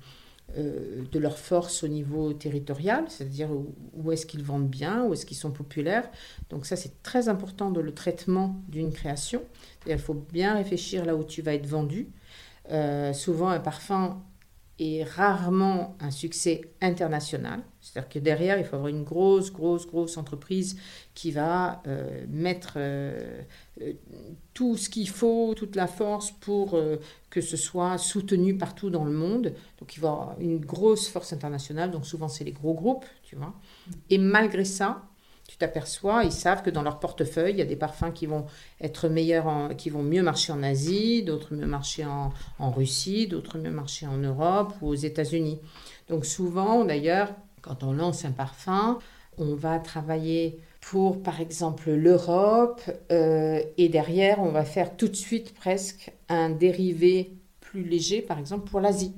euh, 0.55 1.01
de 1.11 1.19
leur 1.19 1.39
force 1.39 1.83
au 1.83 1.87
niveau 1.87 2.31
territorial, 2.33 3.05
c'est-à-dire 3.07 3.49
où, 3.93 4.11
est-ce 4.11 4.27
qu'ils 4.27 4.43
vendent 4.43 4.69
bien, 4.69 5.03
où 5.03 5.13
est-ce 5.13 5.25
qu'ils 5.25 5.37
sont 5.37 5.51
populaires. 5.51 6.07
Donc 6.51 6.67
ça, 6.67 6.75
c'est 6.75 7.01
très 7.01 7.27
important 7.27 7.71
dans 7.71 7.81
le 7.81 7.91
traitement 7.91 8.61
d'une 8.67 8.91
création. 8.91 9.41
Il 9.87 9.97
faut 9.97 10.13
bien 10.13 10.53
réfléchir 10.53 11.05
là 11.05 11.15
où 11.15 11.23
tu 11.23 11.41
vas 11.41 11.55
être 11.55 11.65
vendu. 11.65 12.09
Euh, 12.69 13.13
souvent, 13.13 13.49
un 13.49 13.59
parfum 13.59 14.21
est 14.79 15.03
rarement 15.03 15.95
un 15.99 16.11
succès 16.11 16.61
international. 16.81 17.61
C'est-à-dire 17.79 18.09
que 18.09 18.19
derrière, 18.19 18.57
il 18.57 18.65
faut 18.65 18.75
avoir 18.75 18.89
une 18.89 19.03
grosse, 19.03 19.51
grosse, 19.51 19.85
grosse 19.85 20.17
entreprise 20.17 20.77
qui 21.13 21.31
va 21.31 21.81
euh, 21.85 22.25
mettre 22.29 22.79
tout 24.53 24.77
ce 24.77 24.89
qu'il 24.89 25.09
faut, 25.09 25.53
toute 25.55 25.75
la 25.75 25.87
force 25.87 26.31
pour 26.31 26.79
que 27.29 27.41
ce 27.41 27.57
soit 27.57 27.97
soutenu 27.97 28.57
partout 28.57 28.89
dans 28.89 29.05
le 29.05 29.11
monde. 29.11 29.53
Donc 29.79 29.95
il 29.95 29.99
va 29.99 30.09
avoir 30.09 30.39
une 30.39 30.59
grosse 30.59 31.07
force 31.07 31.33
internationale, 31.33 31.91
donc 31.91 32.05
souvent 32.05 32.27
c'est 32.27 32.43
les 32.43 32.51
gros 32.51 32.73
groupes, 32.73 33.05
tu 33.23 33.35
vois. 33.35 33.53
Et 34.09 34.17
malgré 34.17 34.65
ça, 34.65 35.03
tu 35.53 35.59
t'aperçois, 35.59 36.23
ils 36.23 36.31
savent 36.31 36.63
que 36.63 36.71
dans 36.71 36.81
leur 36.81 36.97
portefeuille, 36.97 37.51
il 37.53 37.59
y 37.59 37.61
a 37.61 37.65
des 37.65 37.75
parfums 37.75 38.11
qui 38.11 38.25
vont 38.25 38.47
être 38.81 39.07
meilleurs, 39.07 39.69
qui 39.77 39.91
vont 39.91 40.01
mieux 40.01 40.23
marcher 40.23 40.51
en 40.51 40.63
Asie, 40.63 41.21
d'autres 41.21 41.53
mieux 41.53 41.67
marcher 41.67 42.05
en, 42.05 42.71
Russie, 42.71 43.27
d'autres 43.27 43.59
mieux 43.59 43.69
marcher 43.69 44.07
en 44.07 44.17
Europe 44.17 44.73
ou 44.81 44.87
aux 44.87 44.95
États-Unis. 44.95 45.59
Donc 46.09 46.25
souvent, 46.25 46.83
d'ailleurs, 46.83 47.35
quand 47.61 47.83
on 47.83 47.93
lance 47.93 48.25
un 48.25 48.31
parfum, 48.31 48.97
on 49.37 49.53
va 49.53 49.77
travailler 49.77 50.59
pour, 50.81 51.21
par 51.21 51.39
exemple, 51.39 51.91
l'Europe. 51.91 52.81
Euh, 53.11 53.61
et 53.77 53.89
derrière, 53.89 54.39
on 54.39 54.49
va 54.49 54.65
faire 54.65 54.97
tout 54.97 55.07
de 55.07 55.15
suite 55.15 55.53
presque 55.53 56.11
un 56.29 56.49
dérivé 56.49 57.31
plus 57.61 57.83
léger, 57.83 58.23
par 58.23 58.39
exemple, 58.39 58.67
pour 58.67 58.79
l'Asie. 58.79 59.13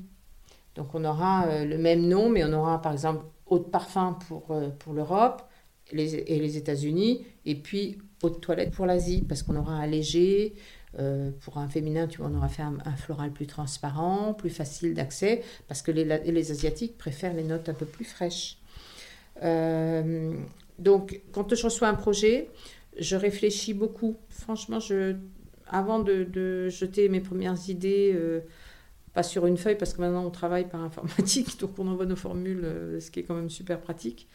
Donc, 0.75 0.93
on 0.95 1.05
aura 1.05 1.45
euh, 1.45 1.63
le 1.63 1.77
même 1.77 2.05
nom, 2.05 2.27
mais 2.27 2.43
on 2.43 2.51
aura, 2.51 2.81
par 2.81 2.91
exemple, 2.91 3.23
de 3.49 3.57
parfum 3.59 4.17
pour, 4.27 4.51
euh, 4.51 4.67
pour 4.79 4.91
l'Europe 4.91 5.41
et 5.91 6.39
les, 6.39 6.57
États-Unis, 6.57 7.25
et 7.45 7.55
puis 7.55 7.97
eau 8.23 8.29
de 8.29 8.35
toilette 8.35 8.71
pour 8.71 8.85
l'Asie, 8.85 9.23
parce 9.27 9.43
qu'on 9.43 9.55
aura 9.55 9.73
un 9.73 9.87
léger. 9.87 10.53
pour 11.41 11.57
un 11.57 11.67
féminin, 11.67 12.07
tu 12.07 12.19
vois, 12.19 12.29
on 12.31 12.35
aura 12.35 12.47
fait 12.47 12.63
un, 12.63 12.95
floral 12.95 13.31
plus 13.31 13.47
transparent, 13.47 14.33
plus 14.33 14.49
facile 14.49 14.93
d'accès, 14.93 15.43
parce 15.67 15.81
que 15.81 15.91
les, 15.91 16.05
les 16.05 16.51
Asiatiques 16.51 16.97
préfèrent 16.97 17.33
les 17.33 17.43
notes 17.43 17.67
un 17.69 17.73
peu 17.73 17.85
plus 17.85 18.05
fraîches. 18.05 18.57
Donc, 20.79 21.21
quand 21.31 21.53
je 21.53 21.63
reçois 21.63 21.87
un 21.87 21.95
projet, 21.95 22.49
je 22.97 23.15
réfléchis 23.15 23.73
beaucoup. 23.73 24.15
Franchement, 24.29 24.79
je, 24.79 25.15
avant 25.67 25.99
de, 25.99 26.69
jeter 26.69 27.09
mes 27.09 27.21
premières 27.21 27.69
idées, 27.69 28.11
euh, 28.15 28.41
pas 29.15 29.23
sur 29.23 29.47
une 29.47 29.57
feuille, 29.57 29.77
parce 29.77 29.93
que 29.93 30.01
maintenant 30.01 30.23
on 30.23 30.29
travaille 30.29 30.67
par 30.67 30.81
informatique, 30.81 31.57
donc 31.59 31.71
on 31.79 31.87
envoie 31.87 32.05
nos 32.05 32.15
formules, 32.15 32.63
euh, 32.63 32.99
ce 32.99 33.09
qui 33.09 33.21
est 33.21 33.23
quand 33.23 33.33
même 33.33 33.49
super 33.49 33.79
pratique. 33.79 34.27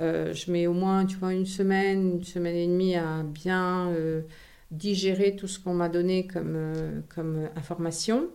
Euh, 0.00 0.32
je 0.32 0.50
mets 0.50 0.66
au 0.66 0.72
moins, 0.72 1.04
tu 1.04 1.16
vois, 1.18 1.34
une 1.34 1.44
semaine, 1.44 2.12
une 2.12 2.24
semaine 2.24 2.56
et 2.56 2.66
demie 2.66 2.96
à 2.96 3.22
bien 3.22 3.92
digérer 4.70 5.36
tout 5.36 5.48
ce 5.48 5.58
qu'on 5.58 5.74
m'a 5.74 5.88
donné 5.88 6.26
comme, 6.26 7.02
comme 7.14 7.48
information. 7.56 8.28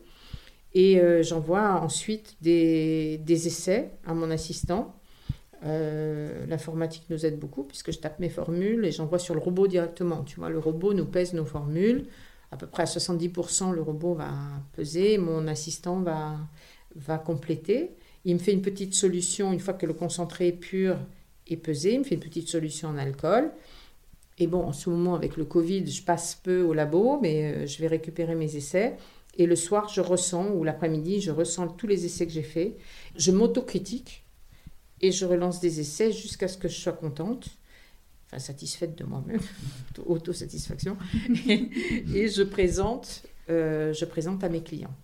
Et 0.74 1.02
j'envoie 1.24 1.82
ensuite 1.82 2.36
des, 2.42 3.18
des 3.20 3.48
essais 3.48 3.92
à 4.06 4.14
mon 4.14 4.30
assistant 4.30 4.94
euh, 5.66 6.46
l'informatique 6.48 7.06
nous 7.10 7.26
aide 7.26 7.40
beaucoup 7.40 7.64
puisque 7.64 7.92
je 7.92 7.98
tape 7.98 8.20
mes 8.20 8.30
formules 8.30 8.86
et 8.86 8.92
j'envoie 8.92 9.20
sur 9.20 9.34
le 9.34 9.40
robot 9.40 9.68
directement. 9.68 10.24
Tu 10.24 10.40
vois, 10.40 10.50
le 10.50 10.60
robot 10.60 10.94
nous 10.94 11.06
pèse 11.06 11.34
nos 11.34 11.46
formules. 11.46 12.06
À 12.56 12.58
peu 12.58 12.68
près 12.68 12.84
à 12.84 12.86
70%, 12.86 13.74
le 13.74 13.82
robot 13.82 14.14
va 14.14 14.32
peser, 14.72 15.18
mon 15.18 15.46
assistant 15.46 16.00
va, 16.00 16.38
va 16.96 17.18
compléter. 17.18 17.92
Il 18.24 18.36
me 18.36 18.40
fait 18.40 18.54
une 18.54 18.62
petite 18.62 18.94
solution 18.94 19.52
une 19.52 19.60
fois 19.60 19.74
que 19.74 19.86
le 19.86 19.92
concentré 19.92 20.48
est 20.48 20.54
pur 20.54 20.98
et 21.48 21.58
pesé. 21.58 21.96
Il 21.96 22.00
me 22.00 22.04
fait 22.06 22.16
une 22.16 22.22
petite 22.22 22.48
solution 22.48 22.88
en 22.88 22.98
alcool. 22.98 23.52
Et 24.38 24.48
bon, 24.48 24.64
en 24.64 24.72
ce 24.72 24.90
moment, 24.90 25.16
avec 25.16 25.36
le 25.36 25.44
Covid, 25.44 25.86
je 25.86 26.02
passe 26.02 26.36
peu 26.36 26.62
au 26.62 26.74
labo, 26.74 27.20
mais 27.22 27.44
euh, 27.44 27.68
je 27.68 27.78
vais 27.82 27.88
récupérer 27.88 28.36
mes 28.36 28.56
essais. 28.56 28.96
Et 29.38 29.48
le 29.48 29.58
soir, 29.58 29.90
je 29.90 30.00
ressens, 30.00 30.48
ou 30.52 30.64
l'après-midi, 30.64 31.20
je 31.20 31.32
ressens 31.32 31.68
tous 31.68 31.88
les 31.88 32.06
essais 32.06 32.26
que 32.26 32.32
j'ai 32.32 32.42
faits. 32.42 32.78
Je 33.18 33.32
m'autocritique 33.32 34.24
et 35.02 35.12
je 35.12 35.26
relance 35.26 35.60
des 35.60 35.82
essais 35.82 36.14
jusqu'à 36.14 36.48
ce 36.48 36.58
que 36.58 36.70
je 36.70 36.80
sois 36.80 36.94
contente, 36.94 37.50
satisfaite 38.38 38.98
de 38.98 39.04
moi-même, 39.04 39.40
autosatisfaction, 40.06 40.98
et, 41.48 41.70
et 42.14 42.28
je 42.28 42.44
présente, 42.44 43.24
euh, 43.50 43.94
je 43.94 44.06
présente 44.06 44.44
à 44.44 44.50
mes 44.50 44.62
clients. 44.62 44.96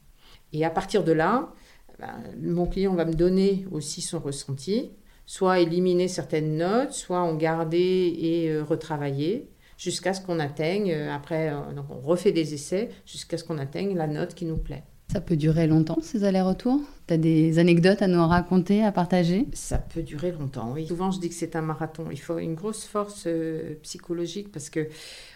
Et 0.53 0.65
à 0.65 0.69
partir 0.69 1.03
de 1.03 1.11
là, 1.11 1.53
ben, 1.99 2.23
mon 2.41 2.65
client 2.65 2.93
va 2.95 3.05
me 3.05 3.13
donner 3.13 3.65
aussi 3.71 4.01
son 4.01 4.19
ressenti, 4.19 4.91
soit 5.25 5.59
éliminer 5.59 6.07
certaines 6.07 6.57
notes, 6.57 6.91
soit 6.93 7.21
en 7.21 7.35
garder 7.35 8.15
et 8.19 8.49
euh, 8.49 8.63
retravailler 8.63 9.49
jusqu'à 9.77 10.13
ce 10.13 10.21
qu'on 10.21 10.39
atteigne, 10.39 10.91
euh, 10.91 11.13
après, 11.13 11.51
on 11.53 11.99
refait 12.01 12.31
des 12.31 12.53
essais 12.53 12.89
jusqu'à 13.05 13.37
ce 13.37 13.43
qu'on 13.43 13.57
atteigne 13.57 13.95
la 13.95 14.07
note 14.07 14.33
qui 14.33 14.45
nous 14.45 14.57
plaît. 14.57 14.83
Ça 15.11 15.19
peut 15.19 15.35
durer 15.35 15.67
longtemps, 15.67 15.97
ces 16.01 16.23
allers-retours? 16.23 16.79
Tu 17.07 17.13
as 17.13 17.17
des 17.17 17.59
anecdotes 17.59 18.01
à 18.01 18.07
nous 18.07 18.25
raconter, 18.25 18.81
à 18.81 18.93
partager? 18.93 19.45
Ça 19.51 19.77
peut 19.77 20.03
durer 20.03 20.31
longtemps, 20.31 20.71
oui. 20.71 20.87
Souvent, 20.87 21.11
je 21.11 21.19
dis 21.19 21.27
que 21.27 21.35
c'est 21.35 21.57
un 21.57 21.61
marathon. 21.61 22.05
Il 22.11 22.17
faut 22.17 22.37
une 22.37 22.55
grosse 22.55 22.85
force 22.85 23.25
euh, 23.27 23.73
psychologique 23.83 24.53
parce 24.53 24.69
que, 24.69 24.87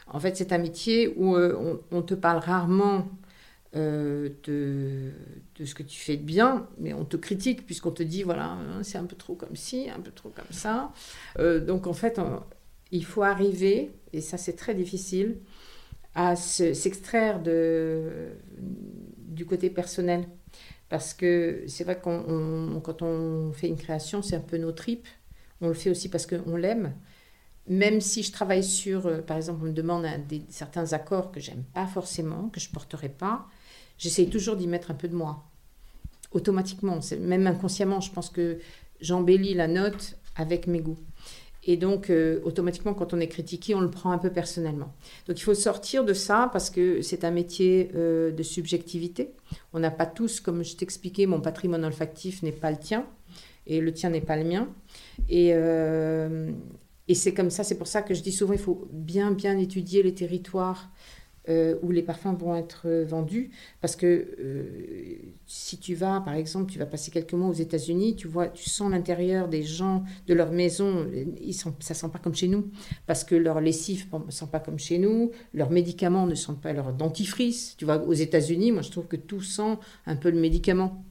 en 0.08 0.18
fait, 0.18 0.38
c'est 0.38 0.54
un 0.54 0.60
métier 0.60 1.14
où 1.18 1.36
euh, 1.36 1.78
on, 1.92 2.02
te 2.04 2.14
parle 2.14 2.38
rarement 2.38 3.10
euh, 3.76 4.30
de, 4.46 5.12
de, 5.60 5.66
ce 5.66 5.76
que 5.76 5.84
tu 5.84 6.00
fais 6.00 6.16
de 6.16 6.24
bien, 6.24 6.70
mais 6.80 6.94
on 6.94 7.04
te 7.04 7.18
critique 7.18 7.66
puisqu'on 7.66 7.92
te 7.92 8.04
dit, 8.04 8.24
voilà, 8.24 8.52
hein, 8.52 8.82
c'est 8.82 8.98
un 8.98 9.04
peu 9.04 9.18
trop 9.18 9.36
comme 9.36 9.58
ci, 9.58 9.90
un 9.90 10.00
peu 10.00 10.12
trop 10.12 10.30
comme 10.30 10.46
ça. 10.52 10.94
donc, 11.68 11.88
en 11.88 11.94
fait, 11.94 12.22
il 12.92 13.04
faut 13.04 13.24
arriver, 13.24 13.92
et 14.14 14.22
ça, 14.22 14.38
c'est 14.38 14.56
très 14.56 14.74
difficile, 14.74 15.36
à 16.16 16.36
s'extraire 16.36 17.42
de 17.42 18.32
du 19.36 19.46
côté 19.46 19.70
personnel. 19.70 20.26
Parce 20.90 21.14
que 21.14 21.64
c'est 21.68 21.84
vrai 21.84 21.98
que 21.98 22.04
quand 22.80 23.02
on 23.02 23.52
fait 23.52 23.68
une 23.68 23.76
création, 23.76 24.22
c'est 24.22 24.36
un 24.36 24.42
peu 24.42 24.58
nos 24.58 24.72
tripes. 24.72 25.08
On 25.62 25.68
le 25.68 25.74
fait 25.74 25.90
aussi 25.90 26.10
parce 26.10 26.26
qu'on 26.26 26.56
l'aime. 26.56 26.94
Même 27.68 28.00
si 28.00 28.24
je 28.24 28.32
travaille 28.32 28.64
sur, 28.64 29.08
euh, 29.08 29.22
par 29.22 29.38
exemple, 29.38 29.62
on 29.64 29.68
me 29.68 29.74
demande 29.74 30.06
des, 30.28 30.44
certains 30.50 30.94
accords 30.94 31.32
que 31.32 31.40
j'aime 31.40 31.64
pas 31.74 31.88
forcément, 31.88 32.50
que 32.50 32.60
je 32.60 32.70
porterai 32.70 33.10
pas, 33.10 33.48
j'essaye 33.98 34.30
toujours 34.30 34.56
d'y 34.56 34.68
mettre 34.68 34.92
un 34.92 34.94
peu 34.94 35.08
de 35.08 35.16
moi. 35.16 35.44
Automatiquement, 36.32 37.00
même 37.20 37.48
inconsciemment, 37.48 38.02
je 38.02 38.12
pense 38.12 38.30
que 38.30 38.60
j'embellis 39.02 39.56
la 39.56 39.68
note 39.68 40.16
avec 40.36 40.68
mes 40.68 40.80
goûts. 40.80 41.00
Et 41.68 41.78
donc, 41.78 42.10
euh, 42.10 42.40
automatiquement, 42.44 42.94
quand 42.94 43.14
on 43.14 43.20
est 43.20 43.28
critiqué, 43.28 43.74
on 43.74 43.82
le 43.82 43.90
prend 43.90 44.12
un 44.12 44.20
peu 44.20 44.30
personnellement. 44.30 44.94
Donc, 45.28 45.40
il 45.40 45.42
faut 45.42 45.56
sortir 45.56 46.06
de 46.06 46.14
ça 46.14 46.50
parce 46.54 46.70
que 46.70 47.02
c'est 47.02 47.24
un 47.24 47.32
métier 47.32 47.90
euh, 47.96 48.32
de 48.32 48.44
subjectivité. 48.44 49.32
On 49.74 49.80
n'a 49.80 49.92
pas 49.92 50.06
tous, 50.06 50.40
comme 50.40 50.64
je 50.64 50.76
t'expliquais, 50.76 51.26
mon 51.26 51.42
patrimoine 51.42 51.84
olfactif 51.84 52.44
n'est 52.44 52.52
pas 52.52 52.70
le 52.70 52.78
tien 52.78 53.06
et 53.66 53.82
le 53.82 53.92
tien 53.92 54.12
n'est 54.12 54.22
pas 54.22 54.38
le 54.38 54.44
mien. 54.44 54.70
Et, 55.28 55.52
euh, 55.54 56.52
et 57.08 57.16
c'est 57.16 57.34
comme 57.34 57.50
ça, 57.50 57.64
c'est 57.64 57.78
pour 57.78 57.88
ça 57.88 58.04
que 58.04 58.14
je 58.14 58.22
dis 58.22 58.32
souvent, 58.32 58.54
il 58.54 58.60
faut 58.60 58.88
bien, 58.92 59.32
bien 59.32 59.58
étudier 59.58 60.04
les 60.04 60.14
territoires 60.14 60.92
euh, 61.48 61.76
où 61.84 61.92
les 61.92 62.02
parfums 62.02 62.36
vont 62.36 62.56
être 62.56 62.84
euh, 62.86 63.06
vendus. 63.06 63.52
Parce 63.80 63.96
que 63.96 64.36
euh, 64.40 64.64
si 65.46 65.78
tu 65.78 65.94
vas, 65.94 66.20
par 66.22 66.34
exemple, 66.34 66.72
tu 66.72 66.80
vas 66.80 66.88
passer 66.88 67.12
quelques 67.12 67.34
mois 67.34 67.50
aux 67.50 67.54
États-Unis, 67.54 68.16
tu 68.16 68.28
vois, 68.28 68.48
tu 68.48 68.68
sens 68.68 68.90
l'intérieur 68.90 69.48
des 69.48 69.62
gens, 69.62 70.04
de 70.26 70.34
leur 70.34 70.52
maison, 70.52 71.06
ils 71.40 71.54
sont, 71.54 71.76
ça 71.82 71.94
sent 71.94 72.10
pas 72.12 72.18
comme 72.18 72.34
chez 72.34 72.48
nous. 72.48 72.72
Parce 73.06 73.24
que 73.24 73.36
leur 73.36 73.62
lessive 73.62 74.08
ne 74.26 74.32
sent 74.32 74.48
pas 74.52 74.60
comme 74.60 74.80
chez 74.80 74.98
nous, 74.98 75.32
leurs 75.54 75.70
médicaments 75.70 76.26
ne 76.26 76.34
sentent 76.34 76.62
pas 76.62 76.74
leur 76.74 76.94
dentifrice. 76.94 77.76
Tu 77.78 77.86
vois, 77.86 78.04
aux 78.04 78.14
États-Unis, 78.14 78.72
moi 78.72 78.82
je 78.82 78.90
trouve 78.90 79.06
que 79.06 79.18
tout 79.18 79.42
sent 79.42 79.78
un 80.08 80.16
peu 80.16 80.32
le 80.32 80.40
médicament 80.40 81.06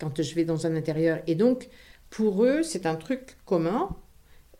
quand 0.00 0.22
je 0.22 0.34
vais 0.34 0.44
dans 0.44 0.66
un 0.66 0.74
intérieur. 0.76 1.20
Et 1.26 1.34
donc, 1.34 1.68
pour 2.08 2.42
eux, 2.42 2.62
c'est 2.62 2.86
un 2.86 2.96
truc 2.96 3.36
commun. 3.44 3.90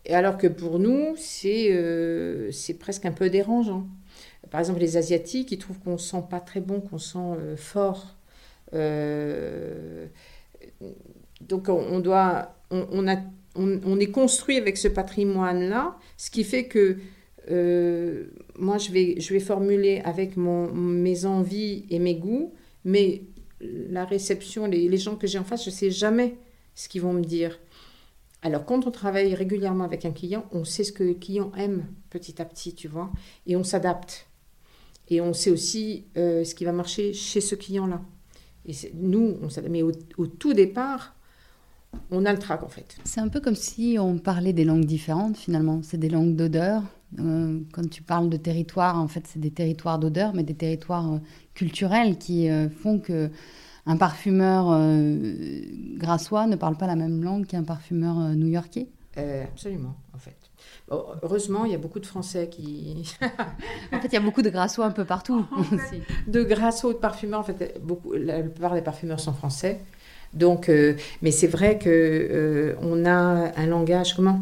Alors 0.07 0.37
que 0.37 0.47
pour 0.47 0.77
nous, 0.77 1.15
c'est 1.17 2.51
c'est 2.51 2.75
presque 2.75 3.05
un 3.05 3.11
peu 3.11 3.29
dérangeant. 3.29 3.87
Par 4.53 4.59
exemple, 4.59 4.81
les 4.81 4.97
Asiatiques, 4.97 5.51
ils 5.51 5.57
trouvent 5.57 5.79
qu'on 5.79 5.97
sent 5.97 6.25
pas 6.29 6.39
très 6.39 6.61
bon, 6.61 6.79
qu'on 6.79 6.99
sent 6.99 7.17
euh, 7.17 7.57
fort. 7.57 8.15
Euh, 8.75 10.05
donc, 11.41 11.69
on, 11.69 11.99
doit, 11.99 12.55
on, 12.69 13.07
a, 13.07 13.17
on, 13.55 13.99
est 13.99 14.11
construit 14.11 14.57
avec 14.57 14.77
ce 14.77 14.87
patrimoine-là, 14.87 15.97
ce 16.17 16.29
qui 16.29 16.43
fait 16.43 16.65
que 16.65 16.97
euh, 17.49 18.25
moi, 18.55 18.77
je 18.77 18.91
vais, 18.91 19.19
je 19.19 19.33
vais 19.33 19.39
formuler 19.39 20.03
avec 20.05 20.37
mon, 20.37 20.71
mes 20.71 21.25
envies 21.25 21.87
et 21.89 21.97
mes 21.97 22.13
goûts, 22.13 22.53
mais 22.85 23.23
la 23.59 24.05
réception, 24.05 24.67
les, 24.67 24.87
les 24.87 24.97
gens 24.99 25.15
que 25.15 25.25
j'ai 25.25 25.39
en 25.39 25.43
face, 25.43 25.65
je 25.65 25.71
sais 25.71 25.89
jamais 25.89 26.35
ce 26.75 26.89
qu'ils 26.89 27.01
vont 27.01 27.13
me 27.13 27.23
dire. 27.23 27.59
Alors, 28.43 28.65
quand 28.65 28.85
on 28.85 28.91
travaille 28.91 29.33
régulièrement 29.33 29.85
avec 29.85 30.05
un 30.05 30.11
client, 30.11 30.45
on 30.51 30.63
sait 30.63 30.83
ce 30.83 30.91
que 30.91 31.03
le 31.03 31.15
client 31.15 31.51
aime 31.57 31.87
petit 32.11 32.39
à 32.39 32.45
petit, 32.45 32.75
tu 32.75 32.87
vois, 32.87 33.11
et 33.47 33.55
on 33.55 33.63
s'adapte. 33.63 34.27
Et 35.09 35.21
on 35.21 35.33
sait 35.33 35.51
aussi 35.51 36.05
euh, 36.17 36.43
ce 36.43 36.55
qui 36.55 36.65
va 36.65 36.71
marcher 36.71 37.13
chez 37.13 37.41
ce 37.41 37.55
client-là. 37.55 38.01
Et 38.65 38.73
nous, 38.95 39.37
on 39.41 39.49
s'adapte. 39.49 39.71
Mais 39.71 39.81
au, 39.81 39.91
au, 40.17 40.27
tout 40.27 40.53
départ, 40.53 41.15
on 42.09 42.25
a 42.25 42.31
le 42.31 42.39
trac, 42.39 42.63
en 42.63 42.69
fait. 42.69 42.95
C'est 43.03 43.19
un 43.19 43.27
peu 43.27 43.41
comme 43.41 43.55
si 43.55 43.97
on 43.99 44.17
parlait 44.17 44.53
des 44.53 44.63
langues 44.63 44.85
différentes, 44.85 45.37
finalement. 45.37 45.81
C'est 45.83 45.97
des 45.97 46.09
langues 46.09 46.35
d'odeur. 46.35 46.83
Euh, 47.19 47.59
quand 47.73 47.87
tu 47.89 48.01
parles 48.01 48.29
de 48.29 48.37
territoire, 48.37 48.97
en 48.97 49.07
fait, 49.07 49.27
c'est 49.27 49.39
des 49.39 49.51
territoires 49.51 49.99
d'odeur, 49.99 50.33
mais 50.33 50.43
des 50.43 50.55
territoires 50.55 51.13
euh, 51.13 51.17
culturels 51.53 52.17
qui 52.17 52.47
font 52.81 52.99
que 52.99 53.29
un 53.85 53.97
parfumeur 53.97 54.79
grassois 55.97 56.47
ne 56.47 56.55
parle 56.55 56.77
pas 56.77 56.87
la 56.87 56.95
même 56.95 57.21
langue 57.21 57.45
qu'un 57.45 57.63
parfumeur 57.63 58.15
new-yorkais 58.33 58.87
Absolument, 59.17 59.95
en 60.13 60.17
fait. 60.17 60.42
Bon, 60.89 61.05
heureusement, 61.21 61.65
il 61.65 61.71
y 61.71 61.75
a 61.75 61.77
beaucoup 61.77 61.99
de 61.99 62.05
Français 62.05 62.49
qui. 62.49 63.15
en 63.91 63.99
fait, 64.01 64.07
il 64.07 64.13
y 64.13 64.17
a 64.17 64.21
beaucoup 64.21 64.41
de 64.41 64.49
grassois 64.49 64.85
un 64.85 64.91
peu 64.91 65.05
partout. 65.05 65.45
fait, 65.89 66.01
de 66.27 66.43
grassois, 66.43 66.93
de 66.93 66.97
parfumeurs, 66.97 67.39
en 67.39 67.43
fait, 67.43 67.79
beaucoup, 67.81 68.13
la 68.13 68.41
plupart 68.41 68.73
des 68.73 68.81
parfumeurs 68.81 69.19
sont 69.19 69.33
français. 69.33 69.79
Donc, 70.33 70.69
euh, 70.69 70.95
mais 71.21 71.31
c'est 71.31 71.47
vrai 71.47 71.77
que 71.77 71.89
euh, 71.89 72.75
on 72.81 73.05
a 73.05 73.11
un 73.55 73.65
langage 73.67 74.15
comment 74.15 74.41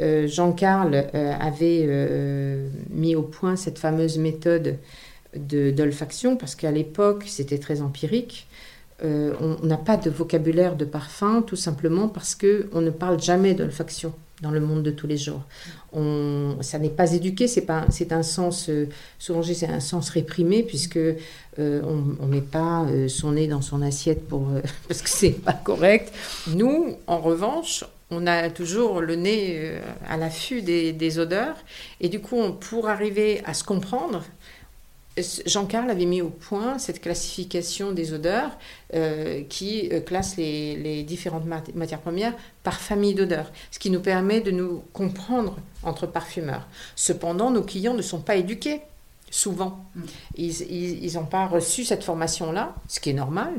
euh, 0.00 0.26
Jean-Carl 0.26 0.94
avait 1.14 1.88
mis 2.90 3.16
au 3.16 3.22
point 3.22 3.56
cette 3.56 3.78
fameuse 3.78 4.18
méthode 4.18 4.78
d'olfaction 5.34 6.36
parce 6.36 6.54
qu'à 6.54 6.70
l'époque 6.70 7.24
c'était 7.26 7.58
très 7.58 7.80
empirique. 7.82 8.46
On 9.02 9.56
n'a 9.62 9.76
pas 9.76 9.96
de 9.96 10.10
vocabulaire 10.10 10.76
de 10.76 10.84
parfum 10.84 11.42
tout 11.42 11.56
simplement 11.56 12.08
parce 12.08 12.34
que 12.34 12.68
on 12.72 12.80
ne 12.80 12.90
parle 12.90 13.20
jamais 13.20 13.54
d'olfaction 13.54 14.12
dans 14.42 14.50
le 14.50 14.60
monde 14.60 14.82
de 14.82 14.90
tous 14.90 15.06
les 15.06 15.16
jours. 15.16 15.42
On, 15.92 16.56
ça 16.60 16.78
n'est 16.78 16.90
pas 16.90 17.12
éduqué, 17.12 17.48
c'est 17.48 17.62
pas, 17.62 17.86
c'est 17.90 18.12
un 18.12 18.22
sens 18.22 18.68
euh, 18.68 18.88
souvent 19.18 19.42
c'est 19.42 19.68
un 19.68 19.80
sens 19.80 20.10
réprimé 20.10 20.62
puisque 20.62 20.96
euh, 20.96 21.16
on, 21.58 22.26
ne 22.26 22.30
met 22.30 22.40
pas 22.42 22.86
son 23.08 23.32
nez 23.32 23.46
dans 23.46 23.62
son 23.62 23.80
assiette 23.82 24.28
pour 24.28 24.48
parce 24.88 25.02
que 25.02 25.08
c'est 25.08 25.30
pas 25.30 25.54
correct. 25.54 26.12
Nous, 26.48 26.96
en 27.06 27.18
revanche, 27.18 27.84
on 28.10 28.26
a 28.26 28.50
toujours 28.50 29.00
le 29.00 29.16
nez 29.16 29.72
à 30.08 30.16
l'affût 30.16 30.62
des, 30.62 31.18
odeurs 31.18 31.56
et 32.00 32.08
du 32.08 32.20
coup, 32.20 32.52
pour 32.52 32.88
arriver 32.88 33.42
à 33.44 33.54
se 33.54 33.64
comprendre, 33.64 34.22
Jean-Carl 35.46 35.90
avait 35.90 36.04
mis 36.04 36.20
au 36.20 36.28
point 36.28 36.78
cette 36.78 37.00
classification 37.00 37.92
des 37.92 38.12
odeurs 38.12 38.50
euh, 38.94 39.42
qui 39.48 39.88
euh, 39.92 40.00
classe 40.00 40.36
les, 40.36 40.76
les 40.76 41.02
différentes 41.02 41.46
mat 41.46 41.74
matières 41.74 42.00
premières 42.00 42.34
par 42.62 42.80
famille 42.80 43.14
d'odeurs, 43.14 43.50
ce 43.70 43.78
qui 43.78 43.90
nous 43.90 44.00
permet 44.00 44.40
de 44.40 44.50
nous 44.50 44.84
comprendre 44.92 45.56
entre 45.82 46.06
parfumeurs. 46.06 46.66
Cependant, 46.96 47.50
nos 47.50 47.62
clients 47.62 47.94
ne 47.94 48.02
sont 48.02 48.20
pas 48.20 48.36
éduqués, 48.36 48.82
souvent. 49.30 49.84
Mm. 49.94 50.02
Ils 50.36 51.14
n'ont 51.14 51.26
pas 51.26 51.46
reçu 51.46 51.84
cette 51.84 52.04
formation-là, 52.04 52.74
ce 52.88 53.00
qui 53.00 53.10
est 53.10 53.14
normal. 53.14 53.52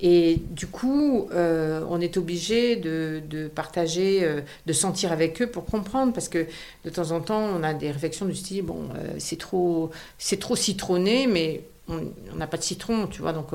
Et 0.00 0.40
du 0.50 0.68
coup, 0.68 1.28
euh, 1.32 1.84
on 1.88 2.00
est 2.00 2.16
obligé 2.16 2.76
de, 2.76 3.48
partager, 3.52 4.20
euh, 4.22 4.42
de 4.66 4.72
sentir 4.72 5.10
avec 5.10 5.42
eux 5.42 5.48
pour 5.48 5.64
comprendre, 5.64 6.12
parce 6.12 6.28
que 6.28 6.46
de 6.84 6.90
temps 6.90 7.10
en 7.10 7.20
temps, 7.20 7.42
on 7.42 7.64
a 7.64 7.74
des 7.74 7.90
réflexions 7.90 8.26
du 8.26 8.36
style, 8.36 8.62
bon, 8.62 8.88
euh, 8.94 9.16
c'est 9.18 9.38
trop, 9.38 9.90
c'est 10.16 10.38
trop 10.38 10.54
citronné, 10.54 11.26
mais 11.26 11.62
on 11.88 12.36
n'a 12.36 12.46
pas 12.46 12.58
de 12.58 12.62
citron, 12.62 13.06
tu 13.06 13.22
vois, 13.22 13.32
donc 13.32 13.48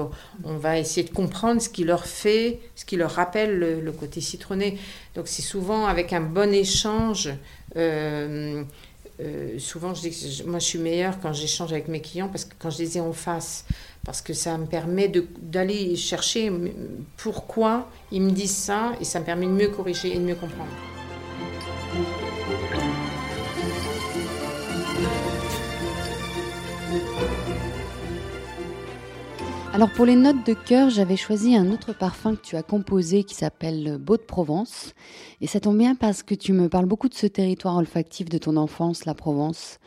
on, 0.44 0.58
va 0.58 0.80
essayer 0.80 1.08
de 1.08 1.14
comprendre 1.14 1.62
ce 1.62 1.70
qui 1.70 1.84
leur 1.84 2.08
fait, 2.08 2.60
ce 2.76 2.84
qui 2.84 2.96
leur 2.96 3.12
rappelle 3.12 3.60
le, 3.60 3.80
le 3.80 3.92
côté 3.92 4.22
citronné. 4.22 4.80
Donc 5.14 5.28
c'est 5.28 5.44
souvent 5.44 5.86
avec 5.86 6.14
un 6.14 6.22
bon 6.22 6.52
échange. 6.52 7.30
Souvent, 9.60 9.94
je 9.94 10.02
dis 10.02 10.10
que 10.10 10.48
moi, 10.48 10.58
je 10.58 10.66
suis 10.66 10.80
meilleure 10.80 11.20
quand 11.22 11.32
j'échange 11.32 11.72
avec 11.72 11.88
mes 11.88 12.02
clients 12.02 12.28
parce 12.28 12.46
que 12.46 12.56
quand 12.58 12.72
je 12.72 12.80
les 12.80 12.98
ai 12.98 13.02
en 13.02 13.14
face, 13.14 13.66
parce 14.06 14.22
que 14.22 14.34
ça 14.34 14.58
me 14.58 14.66
permet 14.66 15.12
d'aller 15.42 15.96
chercher 15.96 16.52
pourquoi 17.18 17.90
ils 18.12 18.22
me 18.22 18.32
disent 18.32 18.56
ça 18.56 18.94
et 19.00 19.06
ça 19.06 19.20
me 19.20 19.26
permet 19.26 19.46
de 19.46 19.52
mieux 19.52 19.70
corriger 19.70 20.16
et 20.16 20.20
de 20.20 20.26
mieux 20.26 20.36
comprendre. 20.36 20.72
Alors 29.74 29.90
pour 29.90 30.06
les 30.06 30.16
notes 30.16 30.46
de 30.46 30.54
cœur, 30.54 30.92
j'avais 30.92 31.16
choisi 31.16 31.56
un 31.56 31.72
autre 31.72 31.94
parfum 31.94 32.36
que 32.36 32.42
tu 32.42 32.56
as 32.58 32.62
composé 32.62 33.24
qui 33.24 33.34
s'appelle 33.34 33.98
Beau 34.00 34.18
de 34.18 34.22
Provence. 34.22 34.94
Et 35.42 35.48
ça 35.48 35.60
tombe 35.60 35.80
bien 35.80 35.96
parce 35.96 36.22
que 36.22 36.36
tu 36.36 36.54
me 36.54 36.70
parles 36.70 36.86
beaucoup 36.86 37.10
de 37.10 37.16
ce 37.16 37.26
territoire 37.26 37.78
olfactif 37.78 38.30
de 38.30 38.38
ton 38.38 38.58
enfance, 38.58 39.06
la 39.06 39.16
Provence. 39.16 39.80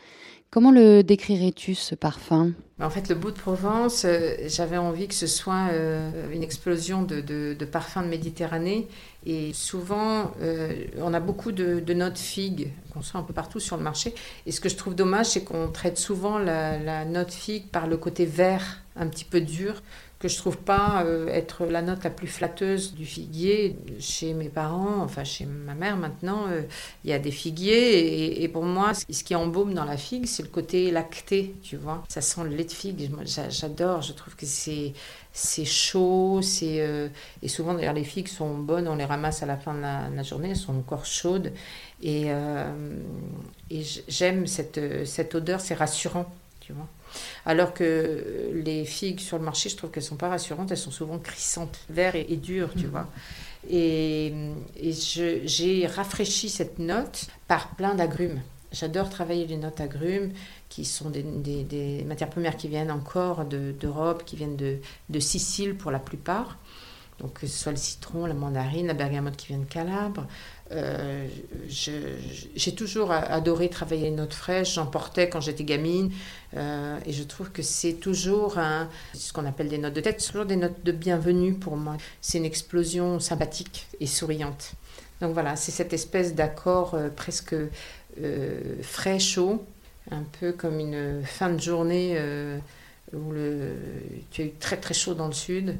Comment 0.49 0.71
le 0.71 1.03
décrirais-tu, 1.03 1.73
ce 1.73 1.95
parfum? 1.95 2.51
En 2.79 2.91
fait, 2.91 3.09
le 3.09 3.15
Beau 3.15 3.31
de 3.31 3.35
Provence, 3.35 4.05
euh, 4.05 4.35
j'avais 4.45 4.77
envie 4.77 5.07
que 5.07 5.15
ce 5.15 5.25
soit 5.25 5.69
euh, 5.71 6.11
une 6.31 6.43
explosion 6.43 7.01
de, 7.01 7.55
parfums 7.65 8.03
de 8.03 8.07
Méditerranée. 8.07 8.87
Et 9.25 9.51
souvent, 9.53 10.31
euh, 10.41 10.85
on 10.99 11.11
a 11.15 11.19
beaucoup 11.19 11.51
de, 11.51 11.79
de 11.79 11.93
notes 11.95 12.19
figues 12.19 12.71
qu'on 12.93 13.01
sent 13.01 13.17
un 13.17 13.23
peu 13.23 13.33
partout 13.33 13.59
sur 13.59 13.77
le 13.77 13.83
marché. 13.83 14.13
Et 14.45 14.51
ce 14.51 14.61
que 14.61 14.69
je 14.69 14.75
trouve 14.75 14.93
dommage, 14.93 15.25
c'est 15.25 15.43
qu'on 15.43 15.69
traite 15.69 15.97
souvent 15.97 16.37
la, 16.37 16.77
la 16.77 17.03
note 17.03 17.31
figue 17.31 17.67
par 17.67 17.87
le 17.87 17.97
côté 17.97 18.25
vert 18.25 18.83
un 18.95 19.07
petit 19.07 19.25
peu 19.25 19.41
dur, 19.41 19.81
que 20.19 20.27
je 20.27 20.37
trouve 20.37 20.57
pas 20.57 21.03
euh, 21.05 21.27
être 21.27 21.65
la 21.65 21.81
note 21.81 22.03
la 22.03 22.09
plus 22.09 22.27
flatteuse 22.27 22.95
du 22.95 23.05
figuier. 23.05 23.75
Chez 23.99 24.33
mes 24.33 24.49
parents, 24.49 25.01
enfin 25.03 25.23
chez 25.23 25.45
ma 25.45 25.75
mère 25.75 25.95
maintenant, 25.95 26.47
euh, 26.47 26.63
il 27.03 27.11
y 27.11 27.13
a 27.13 27.19
des 27.19 27.31
figuiers 27.31 28.41
et, 28.41 28.47
pour 28.47 28.63
moi, 28.63 28.93
ce 28.93 29.23
qui 29.23 29.35
embaume 29.35 29.73
dans 29.73 29.85
la 29.85 29.97
figue, 29.97 30.25
c'est 30.25 30.41
le 30.43 30.49
côté 30.49 30.89
lacté, 30.89 31.55
tu 31.61 31.77
vois. 31.77 32.03
Ça 32.09 32.21
sent 32.21 32.43
le 32.45 32.49
lait 32.49 32.63
de 32.63 32.71
figue, 32.71 33.09
j'adore, 33.49 34.01
je 34.01 34.13
trouve 34.13 34.35
que 34.35 34.45
c'est 34.45 34.93
c'est 35.33 35.65
chaud, 35.65 36.39
c'est 36.41 36.81
euh, 36.81 37.09
et 37.43 37.47
souvent 37.47 37.75
d'ailleurs 37.75 37.93
les 37.93 38.03
figues 38.03 38.27
sont 38.27 38.57
bonnes, 38.57 38.87
on 38.87 38.95
les 38.95 39.05
ramasse 39.05 39.43
à 39.43 39.45
la 39.45 39.57
fin 39.57 39.75
de 39.75 39.81
la, 39.81 40.09
de 40.09 40.15
la 40.15 40.23
journée, 40.23 40.49
elles 40.49 40.55
sont 40.55 40.75
encore 40.75 41.05
chaudes 41.05 41.53
et, 42.01 42.27
et 43.69 43.83
j'aime 44.07 44.47
cette, 44.47 44.79
cette 45.05 45.35
odeur, 45.35 45.61
c'est 45.61 45.75
rassurant, 45.75 46.25
tu 46.59 46.73
vois. 46.73 46.87
Alors 47.45 47.73
que 47.73 48.51
les 48.53 48.85
figues 48.85 49.19
sur 49.19 49.37
le 49.37 49.43
marché, 49.43 49.69
je 49.69 49.77
trouve 49.77 49.91
qu'elles 49.91 50.03
sont 50.03 50.17
pas 50.17 50.29
rassurantes, 50.29 50.71
elles 50.71 50.77
sont 50.77 50.91
souvent 50.91 51.19
crissantes, 51.19 51.79
vertes 51.89 52.15
et, 52.15 52.33
et 52.33 52.37
dures, 52.37 52.71
tu 52.77 52.87
mmh. 52.87 52.89
vois. 52.89 53.07
Et, 53.69 54.33
et 54.77 54.93
j'ai 55.45 55.87
rafraîchi 55.87 56.49
cette 56.49 56.79
note 56.79 57.27
par 57.47 57.75
plein 57.75 57.95
d'agrumes. 57.95 58.41
J'adore 58.71 59.09
travailler 59.09 59.47
les 59.47 59.57
notes 59.57 59.79
agrumes, 59.79 60.31
qui 60.69 60.83
sont 60.83 61.09
des, 61.09 61.23
des, 61.23 61.63
des, 61.63 62.03
matières 62.03 62.29
premières 62.29 62.57
qui 62.57 62.67
viennent 62.67 62.91
encore 62.91 63.45
d'Europe, 63.45 64.19
de, 64.19 64.23
qui 64.23 64.35
viennent 64.35 64.57
de, 64.57 64.79
de, 65.09 65.19
Sicile 65.19 65.75
pour 65.75 65.91
la 65.91 65.99
plupart. 65.99 66.57
Donc 67.19 67.33
que 67.39 67.47
ce 67.47 67.57
soit 67.57 67.71
le 67.71 67.77
citron, 67.77 68.25
la 68.25 68.33
mandarine, 68.33 68.87
la 68.87 68.93
bergamote 68.93 69.35
qui 69.35 69.47
vient 69.47 69.57
de 69.57 69.65
Calabre. 69.65 70.27
Euh, 70.71 71.27
j'ai 71.67 72.75
toujours 72.75 73.11
adoré 73.11 73.69
travailler 73.69 74.03
les 74.03 74.15
notes 74.15 74.33
fraîches. 74.33 74.75
J'en 74.75 74.85
portais 74.85 75.29
quand 75.29 75.41
j'étais 75.41 75.63
gamine. 75.63 76.11
Euh, 76.55 76.97
et 77.05 77.13
je 77.13 77.23
trouve 77.23 77.51
que 77.51 77.61
c'est 77.61 77.93
toujours 77.93 78.57
un, 78.57 78.89
ce 79.13 79.33
qu'on 79.33 79.45
appelle 79.45 79.69
des 79.69 79.77
notes 79.77 79.93
de 79.93 80.01
tête, 80.01 80.23
toujours 80.25 80.45
des 80.45 80.55
notes 80.55 80.83
de 80.83 80.91
bienvenue 80.91 81.53
pour 81.53 81.77
moi. 81.77 81.97
C'est 82.21 82.37
une 82.37 82.45
explosion 82.45 83.19
sympathique 83.19 83.87
et 83.99 84.07
souriante. 84.07 84.73
Donc 85.21 85.33
voilà, 85.33 85.55
c'est 85.55 85.71
cette 85.71 85.93
espèce 85.93 86.35
d'accord 86.35 86.93
euh, 86.93 87.09
presque 87.09 87.55
frais, 88.81 89.19
chaud, 89.19 89.63
un 90.09 90.23
peu 90.39 90.51
comme 90.51 90.79
une 90.79 91.21
fin 91.23 91.51
de 91.51 91.61
journée 91.61 92.19
où 93.13 93.31
le, 93.31 93.75
tu 94.31 94.41
as 94.41 94.45
eu 94.45 94.51
très 94.59 94.77
très 94.77 94.95
chaud 94.95 95.13
dans 95.13 95.27
le 95.27 95.33
sud 95.33 95.77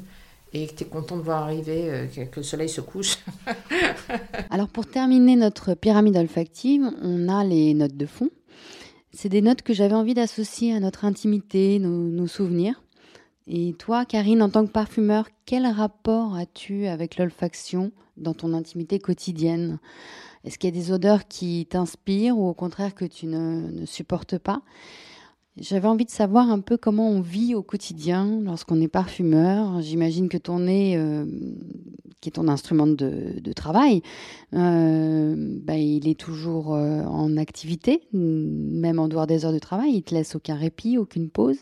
et 0.54 0.68
que 0.68 0.74
tu 0.74 0.84
es 0.84 0.88
content 0.88 1.18
de 1.18 1.22
voir 1.22 1.44
arriver, 1.44 1.90
euh, 1.90 2.08
que 2.08 2.38
le 2.38 2.44
soleil 2.44 2.70
se 2.70 2.82
couche. 2.82 3.18
Alors 4.50 4.68
pour 4.68 4.86
terminer 4.86 5.36
notre 5.36 5.74
pyramide 5.74 6.18
olfactive, 6.18 6.90
on 7.02 7.30
a 7.30 7.44
les 7.44 7.74
notes 7.74 7.98
de 7.98 8.06
fond. 8.06 8.30
C'est 9.12 9.30
des 9.30 9.42
notes 9.42 9.62
que 9.62 9.74
j'avais 9.74 9.96
envie 9.96 10.14
d'associer 10.14 10.74
à 10.74 10.80
notre 10.80 11.06
intimité, 11.06 11.80
nos, 11.80 12.28
souvenirs. 12.28 12.84
Et 13.48 13.74
toi, 13.74 14.06
Karine, 14.06 14.44
en 14.44 14.50
tant 14.50 14.66
que 14.66 14.72
parfumeur, 14.72 15.28
quel 15.46 15.66
rapport 15.66 16.36
as-tu 16.36 16.88
avec 16.88 17.18
l'olfaction 17.18 17.92
dans 18.18 18.34
ton 18.34 18.54
intimité 18.54 19.00
quotidienne? 19.00 19.80
Est-ce 20.44 20.60
qu'il 20.60 20.74
y 20.74 20.78
a 20.78 20.80
des 20.80 20.92
odeurs 20.92 21.28
qui 21.28 21.66
t'inspirent 21.70 22.38
ou 22.38 22.48
au 22.48 22.54
contraire 22.54 22.94
que 22.94 23.06
tu 23.06 23.26
ne 23.26 23.86
supportes 23.86 24.38
pas? 24.38 24.62
J'avais 25.60 25.88
envie 25.88 26.06
de 26.06 26.12
savoir 26.12 26.52
un 26.52 26.60
peu 26.60 26.78
comment 26.78 27.10
on 27.10 27.20
vit 27.20 27.56
au 27.56 27.64
quotidien 27.64 28.42
lorsqu'on 28.44 28.80
est 28.80 28.88
parfumeur. 28.88 29.82
J'imagine 29.82 30.30
que 30.30 30.38
ton 30.38 30.60
nez, 30.60 30.96
euh, 30.98 31.26
qui 32.22 32.30
est 32.30 32.34
ton 32.34 32.48
instrument 32.48 32.86
de, 32.86 33.54
travail, 33.54 34.04
euh, 34.54 35.36
bah, 35.64 35.76
il 35.76 36.08
est 36.08 36.20
toujours 36.20 36.70
en 36.70 37.38
activité, 37.38 38.04
même 38.14 39.00
en 39.00 39.08
dehors 39.08 39.26
des 39.26 39.46
heures 39.46 39.54
de 39.54 39.60
travail. 39.60 39.94
Il 39.96 40.04
te 40.04 40.14
laisse 40.14 40.36
aucun 40.36 40.56
répit, 40.56 41.00
aucune 41.00 41.30
pause. 41.30 41.58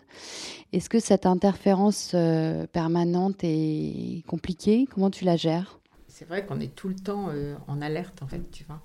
Est-ce 0.74 0.90
que 0.90 1.00
cette 1.00 1.26
interférence 1.26 2.16
permanente 2.74 3.44
est 3.44 4.24
compliquée? 4.28 4.88
Comment 4.94 5.10
tu 5.10 5.24
la 5.24 5.38
gères? 5.38 5.80
C'est 6.10 6.28
vrai 6.28 6.46
qu'on 6.46 6.60
est 6.60 6.76
tout 6.76 6.90
le 6.90 6.96
temps 6.96 7.30
en 7.68 7.82
alerte, 7.82 8.22
en 8.22 8.28
fait, 8.28 8.42
tu 8.52 8.66
vois. 8.66 8.82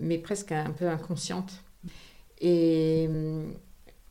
mais 0.00 0.18
presque 0.18 0.52
un 0.52 0.70
peu 0.70 0.88
inconsciente. 0.88 1.64
Et 2.40 3.08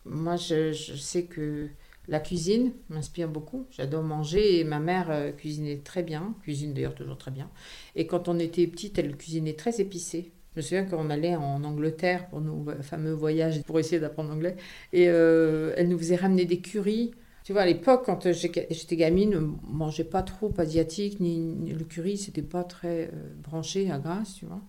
moi, 0.06 0.36
je, 0.36 0.74
sais 0.74 1.24
que 1.24 1.68
la 2.08 2.20
cuisine 2.20 2.72
m'inspire 2.90 3.28
beaucoup. 3.28 3.68
J'adore 3.72 4.04
manger 4.04 4.60
et 4.60 4.64
ma 4.64 4.80
mère 4.80 5.12
euh, 5.12 5.32
cuisinait 5.32 5.78
très 5.84 6.04
bien, 6.04 6.36
cuisine 6.42 6.74
d'ailleurs 6.74 6.96
toujours 6.96 7.18
très 7.18 7.32
bien. 7.32 7.50
Et 7.96 8.08
quand 8.08 8.28
on 8.28 8.40
était 8.40 8.66
petite, 8.68 8.98
elle 8.98 9.16
cuisinait 9.16 9.54
très 9.54 9.80
épicée. 9.80 10.32
Je 10.56 10.60
me 10.60 10.62
souviens 10.64 10.86
qu'on 10.86 11.10
allait 11.10 11.36
en 11.36 11.64
Angleterre 11.64 12.28
pour 12.30 12.42
nos 12.42 12.66
fameux 12.82 13.14
voyages 13.14 13.62
pour 13.64 13.80
essayer 13.80 14.00
d'apprendre 14.00 14.30
l'anglais. 14.30 14.56
Et 14.94 15.08
euh, 15.08 15.74
elle 15.78 15.90
nous 15.90 15.98
faisait 16.00 16.16
ramener 16.16 16.46
des 16.46 16.60
curries. 16.60 17.12
Tu 17.44 17.54
vois, 17.54 17.62
à 17.62 17.66
l'époque, 17.66 18.04
quand 18.06 18.32
j'étais 18.32 18.96
gamine, 18.96 19.34
je 19.34 19.40
mangeais 19.72 20.04
pas 20.04 20.22
trop 20.24 20.54
asiatique, 20.58 21.20
ni, 21.20 21.72
le 21.72 21.86
curry, 21.86 22.18
c'était 22.18 22.42
pas 22.42 22.64
très 22.64 23.06
euh, 23.08 23.34
branché 23.44 23.90
à 23.92 24.00
Grasse, 24.00 24.36
tu 24.36 24.46
vois. 24.46 24.62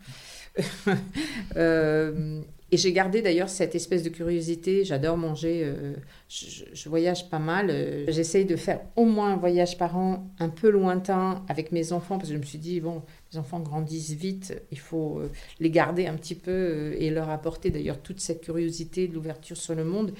Et 2.72 2.76
j'ai 2.76 2.92
gardé 2.92 3.20
d'ailleurs 3.20 3.48
cette 3.48 3.74
espèce 3.74 4.04
de 4.04 4.10
curiosité. 4.10 4.84
J'adore 4.84 5.16
manger. 5.16 5.62
Euh, 5.64 5.94
je, 6.28 6.88
voyage 6.88 7.28
pas 7.28 7.40
mal. 7.40 7.68
Euh, 7.70 8.04
j'essaye 8.08 8.44
de 8.44 8.54
faire 8.54 8.80
au 8.94 9.04
moins 9.04 9.32
un 9.32 9.36
voyage 9.36 9.76
par 9.76 9.96
an, 9.96 10.30
un 10.38 10.48
peu 10.48 10.70
lointain, 10.70 11.44
avec 11.48 11.72
mes 11.72 11.92
enfants, 11.92 12.18
parce 12.18 12.28
que 12.28 12.34
je 12.34 12.40
me 12.40 12.44
suis 12.44 12.58
dit, 12.58 12.80
bon, 12.80 13.02
les 13.32 13.38
enfants 13.38 13.58
grandissent 13.58 14.12
vite. 14.12 14.54
Il 14.70 14.78
faut 14.78 15.18
euh, 15.18 15.30
les 15.58 15.70
garder 15.70 16.06
un 16.06 16.14
petit 16.14 16.36
peu 16.36 16.94
et 16.96 17.10
leur 17.10 17.28
apporter 17.28 17.70
d'ailleurs 17.70 18.00
toute 18.00 18.20
cette 18.20 18.40
curiosité 18.40 19.08
de 19.08 19.14
l'ouverture 19.14 19.56
sur 19.56 19.74
le 19.74 19.84
monde. 19.84 20.12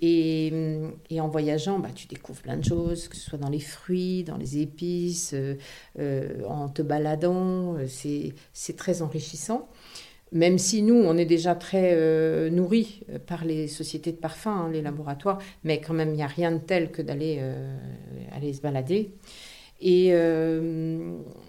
Et, 0.00 0.52
et, 1.10 1.20
en 1.20 1.28
voyageant, 1.28 1.78
bah, 1.78 1.90
tu 1.94 2.08
découvres 2.08 2.40
plein 2.40 2.56
de 2.56 2.64
choses, 2.64 3.06
que 3.06 3.16
ce 3.16 3.22
soit 3.22 3.38
dans 3.38 3.50
les 3.50 3.60
fruits, 3.60 4.24
dans 4.24 4.36
les 4.36 4.58
épices, 4.58 5.32
en 5.96 6.68
te 6.68 6.82
baladant. 6.82 7.76
C'est 7.86 8.34
très 8.76 9.02
enrichissant 9.02 9.68
même 10.32 10.58
si 10.58 10.82
nous, 10.82 10.94
on 10.94 11.16
est 11.16 11.26
déjà 11.26 11.54
très 11.54 11.92
euh, 11.92 12.48
nourris 12.50 13.02
euh, 13.10 13.18
par 13.18 13.44
les 13.44 13.68
sociétés 13.68 14.12
de 14.12 14.16
parfums, 14.16 14.46
hein, 14.46 14.70
les 14.72 14.82
laboratoires, 14.82 15.38
mais 15.62 15.80
quand 15.80 15.92
même, 15.92 16.10
il 16.10 16.16
n'y 16.16 16.22
a 16.22 16.26
rien 16.26 16.52
de 16.52 16.58
tel 16.58 16.90
que 16.90 17.02
d'aller 17.02 17.36
euh, 17.40 18.52
se 18.52 18.60
balader. 18.60 19.12
Et 19.84 20.12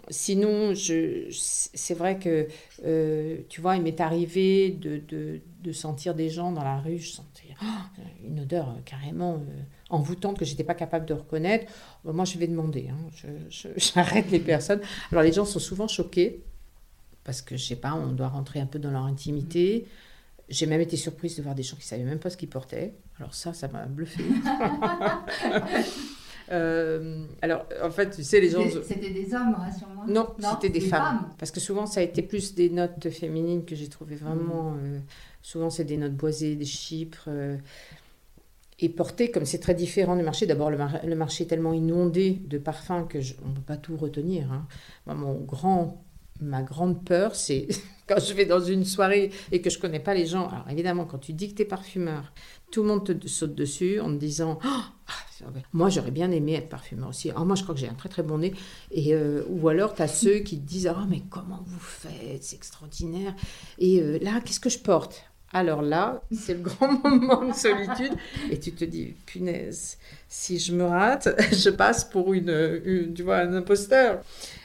sinon, 0.09 0.73
c'est 0.75 1.93
vrai 1.93 2.17
que, 2.17 2.47
tu 3.47 3.61
vois, 3.61 3.75
il 3.75 3.83
m'est 3.83 4.01
arrivé 4.01 4.71
de, 4.71 5.71
sentir 5.71 6.15
des 6.15 6.29
gens 6.29 6.51
dans 6.51 6.63
la 6.63 6.79
rue, 6.79 6.97
je 6.97 7.11
sentais 7.11 7.55
oh, 7.61 8.01
une 8.25 8.39
odeur 8.39 8.75
carrément 8.85 9.39
envoûtante 9.91 10.39
que 10.39 10.45
j'étais 10.45 10.63
pas 10.63 10.73
capable 10.73 11.05
de 11.05 11.13
reconnaître. 11.13 11.71
moi, 12.05 12.25
je 12.25 12.39
vais 12.39 12.47
demander, 12.47 12.89
hein, 12.89 13.29
j'arrête 13.77 14.31
les 14.31 14.39
personnes. 14.39 14.81
Alors, 15.11 15.23
les 15.23 15.31
gens 15.31 15.45
sont 15.45 15.59
souvent 15.59 15.87
choqués 15.87 16.41
parce 17.23 17.41
que 17.41 17.57
je 17.57 17.63
sais 17.63 17.75
pas, 17.75 17.93
on 17.93 18.11
doit 18.11 18.27
rentrer 18.27 18.59
un 18.59 18.65
peu 18.65 18.79
dans 18.79 18.91
leur 18.91 19.03
intimité. 19.03 19.87
J'ai 20.49 20.65
même 20.65 20.81
été 20.81 20.97
surprise 20.97 21.37
de 21.37 21.41
voir 21.41 21.55
des 21.55 21.63
gens 21.63 21.77
qui 21.77 21.85
savaient 21.87 22.03
même 22.03 22.19
pas 22.19 22.29
ce 22.29 22.37
qu'ils 22.37 22.49
portaient. 22.49 22.93
Alors 23.19 23.33
ça, 23.33 23.53
ça 23.53 23.67
m'a 23.67 23.85
bluffé. 23.85 24.23
Euh, 26.51 27.25
alors, 27.41 27.65
en 27.81 27.89
fait, 27.89 28.09
tu 28.09 28.21
sais, 28.21 28.41
les 28.41 28.49
gens. 28.49 28.61
C'était 28.83 29.11
des 29.11 29.33
hommes, 29.33 29.55
rassure-moi. 29.55 30.05
Non, 30.07 30.27
c'était 30.51 30.69
des, 30.69 30.81
femmes. 30.81 31.29
Parce 31.37 31.51
que 31.51 31.61
souvent, 31.61 31.85
ça 31.85 32.01
a 32.01 32.03
été 32.03 32.21
plus 32.21 32.53
des 32.53 32.69
notes 32.69 33.09
féminines 33.09 33.63
que 33.63 33.75
j'ai 33.75 33.87
trouvé 33.87 34.15
vraiment. 34.15 34.71
Mm. 34.71 34.79
Euh, 34.83 34.99
souvent, 35.41 35.69
c'est 35.69 35.85
des 35.85 35.97
notes 35.97 36.15
boisées, 36.15 36.55
des 36.55 36.65
chypres. 36.65 37.25
Euh, 37.29 37.57
et 38.79 38.89
portées 38.89 39.31
comme 39.31 39.45
c'est 39.45 39.59
très 39.59 39.73
différent 39.73 40.15
du 40.17 40.23
marché. 40.23 40.45
D'abord, 40.45 40.69
le, 40.69 41.15
marché 41.15 41.45
est 41.45 41.47
tellement 41.47 41.73
inondé 41.73 42.41
de 42.45 42.57
parfums 42.57 43.07
que 43.07 43.19
on 43.45 43.49
ne 43.49 43.55
peut 43.55 43.61
pas 43.61 43.77
tout 43.77 43.95
retenir. 43.95 44.51
Hein. 44.51 44.65
mon 45.05 45.35
grand 45.35 46.03
ma 46.43 46.61
grande 46.61 47.03
peur, 47.03 47.35
c'est 47.35 47.67
quand 48.07 48.19
je 48.19 48.33
vais 48.33 48.45
dans 48.45 48.59
une 48.59 48.85
soirée 48.85 49.31
et 49.51 49.61
que 49.61 49.69
je 49.69 49.79
connais 49.79 49.99
pas 49.99 50.13
les 50.13 50.25
gens. 50.25 50.47
Alors 50.47 50.69
évidemment, 50.69 51.05
quand 51.05 51.19
tu 51.19 51.33
dis 51.33 51.51
que 51.51 51.55
tu 51.55 51.61
es 51.63 51.65
parfumeur, 51.65 52.33
tout 52.71 52.81
le 52.81 52.87
monde 52.87 53.03
te 53.05 53.27
saute 53.27 53.53
dessus 53.53 53.99
en 53.99 54.07
te 54.07 54.17
disant 54.19 54.59
oh, 54.65 54.67
ah, 54.67 55.45
Moi, 55.73 55.89
j'aurais 55.89 56.11
bien 56.11 56.31
aimé 56.31 56.55
être 56.55 56.69
parfumeur 56.69 57.09
aussi. 57.09 57.29
Alors, 57.29 57.45
moi, 57.45 57.55
je 57.55 57.61
crois 57.61 57.75
que 57.75 57.81
j'ai 57.81 57.87
un 57.87 57.93
très 57.93 58.09
très 58.09 58.23
bon 58.23 58.39
nez. 58.39 58.53
Et, 58.89 59.13
euh, 59.13 59.43
ou 59.47 59.69
alors, 59.69 59.93
tu 59.93 60.01
as 60.01 60.07
ceux 60.07 60.39
qui 60.39 60.59
te 60.59 60.65
disent 60.65 60.91
Oh, 60.91 61.05
mais 61.07 61.21
comment 61.29 61.63
vous 61.67 61.79
faites? 61.79 62.43
C'est 62.43 62.55
extraordinaire. 62.55 63.35
Et 63.77 64.01
euh, 64.01 64.17
là, 64.21 64.41
qu'est-ce 64.43 64.59
que 64.59 64.71
je 64.71 64.79
porte? 64.79 65.23
Alors 65.53 65.83
là, 65.83 66.23
c'est 66.31 66.55
le 66.55 66.61
grand 66.61 66.91
moment 67.03 67.45
de 67.45 67.53
solitude 67.53 68.13
et 68.49 68.59
tu 68.59 68.73
te 68.73 68.83
dis, 68.83 69.13
punaise, 69.27 69.99
si 70.27 70.57
je 70.57 70.73
me 70.73 70.83
rate, 70.83 71.29
je 71.51 71.69
passe 71.69 72.03
pour 72.03 72.33
une, 72.33 73.13
tu 73.15 73.21
vois, 73.21 73.37
un 73.37 73.53
imposteur. 73.53 74.21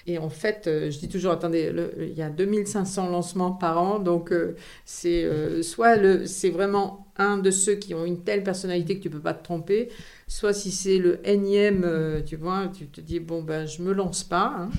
Et 0.09 0.17
en 0.17 0.31
fait, 0.31 0.67
euh, 0.67 0.91
je 0.91 0.99
dis 0.99 1.09
toujours, 1.11 1.33
attendez, 1.33 1.71
il 1.99 2.15
y 2.15 2.23
a 2.23 2.31
2500 2.31 3.11
lancements 3.11 3.53
par 3.53 3.77
an, 3.77 3.99
donc 3.99 4.33
euh, 4.33 4.57
c'est 4.87 5.23
euh, 5.23 5.63
soit 5.63 5.97
le, 5.97 6.25
c'est 6.25 6.49
vraiment 6.49 7.13
un 7.19 7.37
de 7.37 7.51
ceux 7.51 7.75
qui 7.75 7.93
ont 7.93 8.07
une 8.07 8.25
telle 8.25 8.43
personnalité 8.43 8.97
que 8.97 9.03
tu 9.03 9.11
peux 9.11 9.21
pas 9.21 9.35
te 9.35 9.45
tromper, 9.45 9.91
soit 10.27 10.55
si 10.55 10.71
c'est 10.71 10.97
le 10.97 11.21
énième, 11.29 12.23
tu 12.25 12.37
vois, 12.37 12.69
tu 12.69 12.87
te 12.87 13.03
dis, 13.03 13.21
bon, 13.21 13.43
ben, 13.43 13.67
je 13.67 13.83
me 13.83 13.93
lance 13.93 14.25
pas. 14.25 14.57
Hein. 14.57 14.71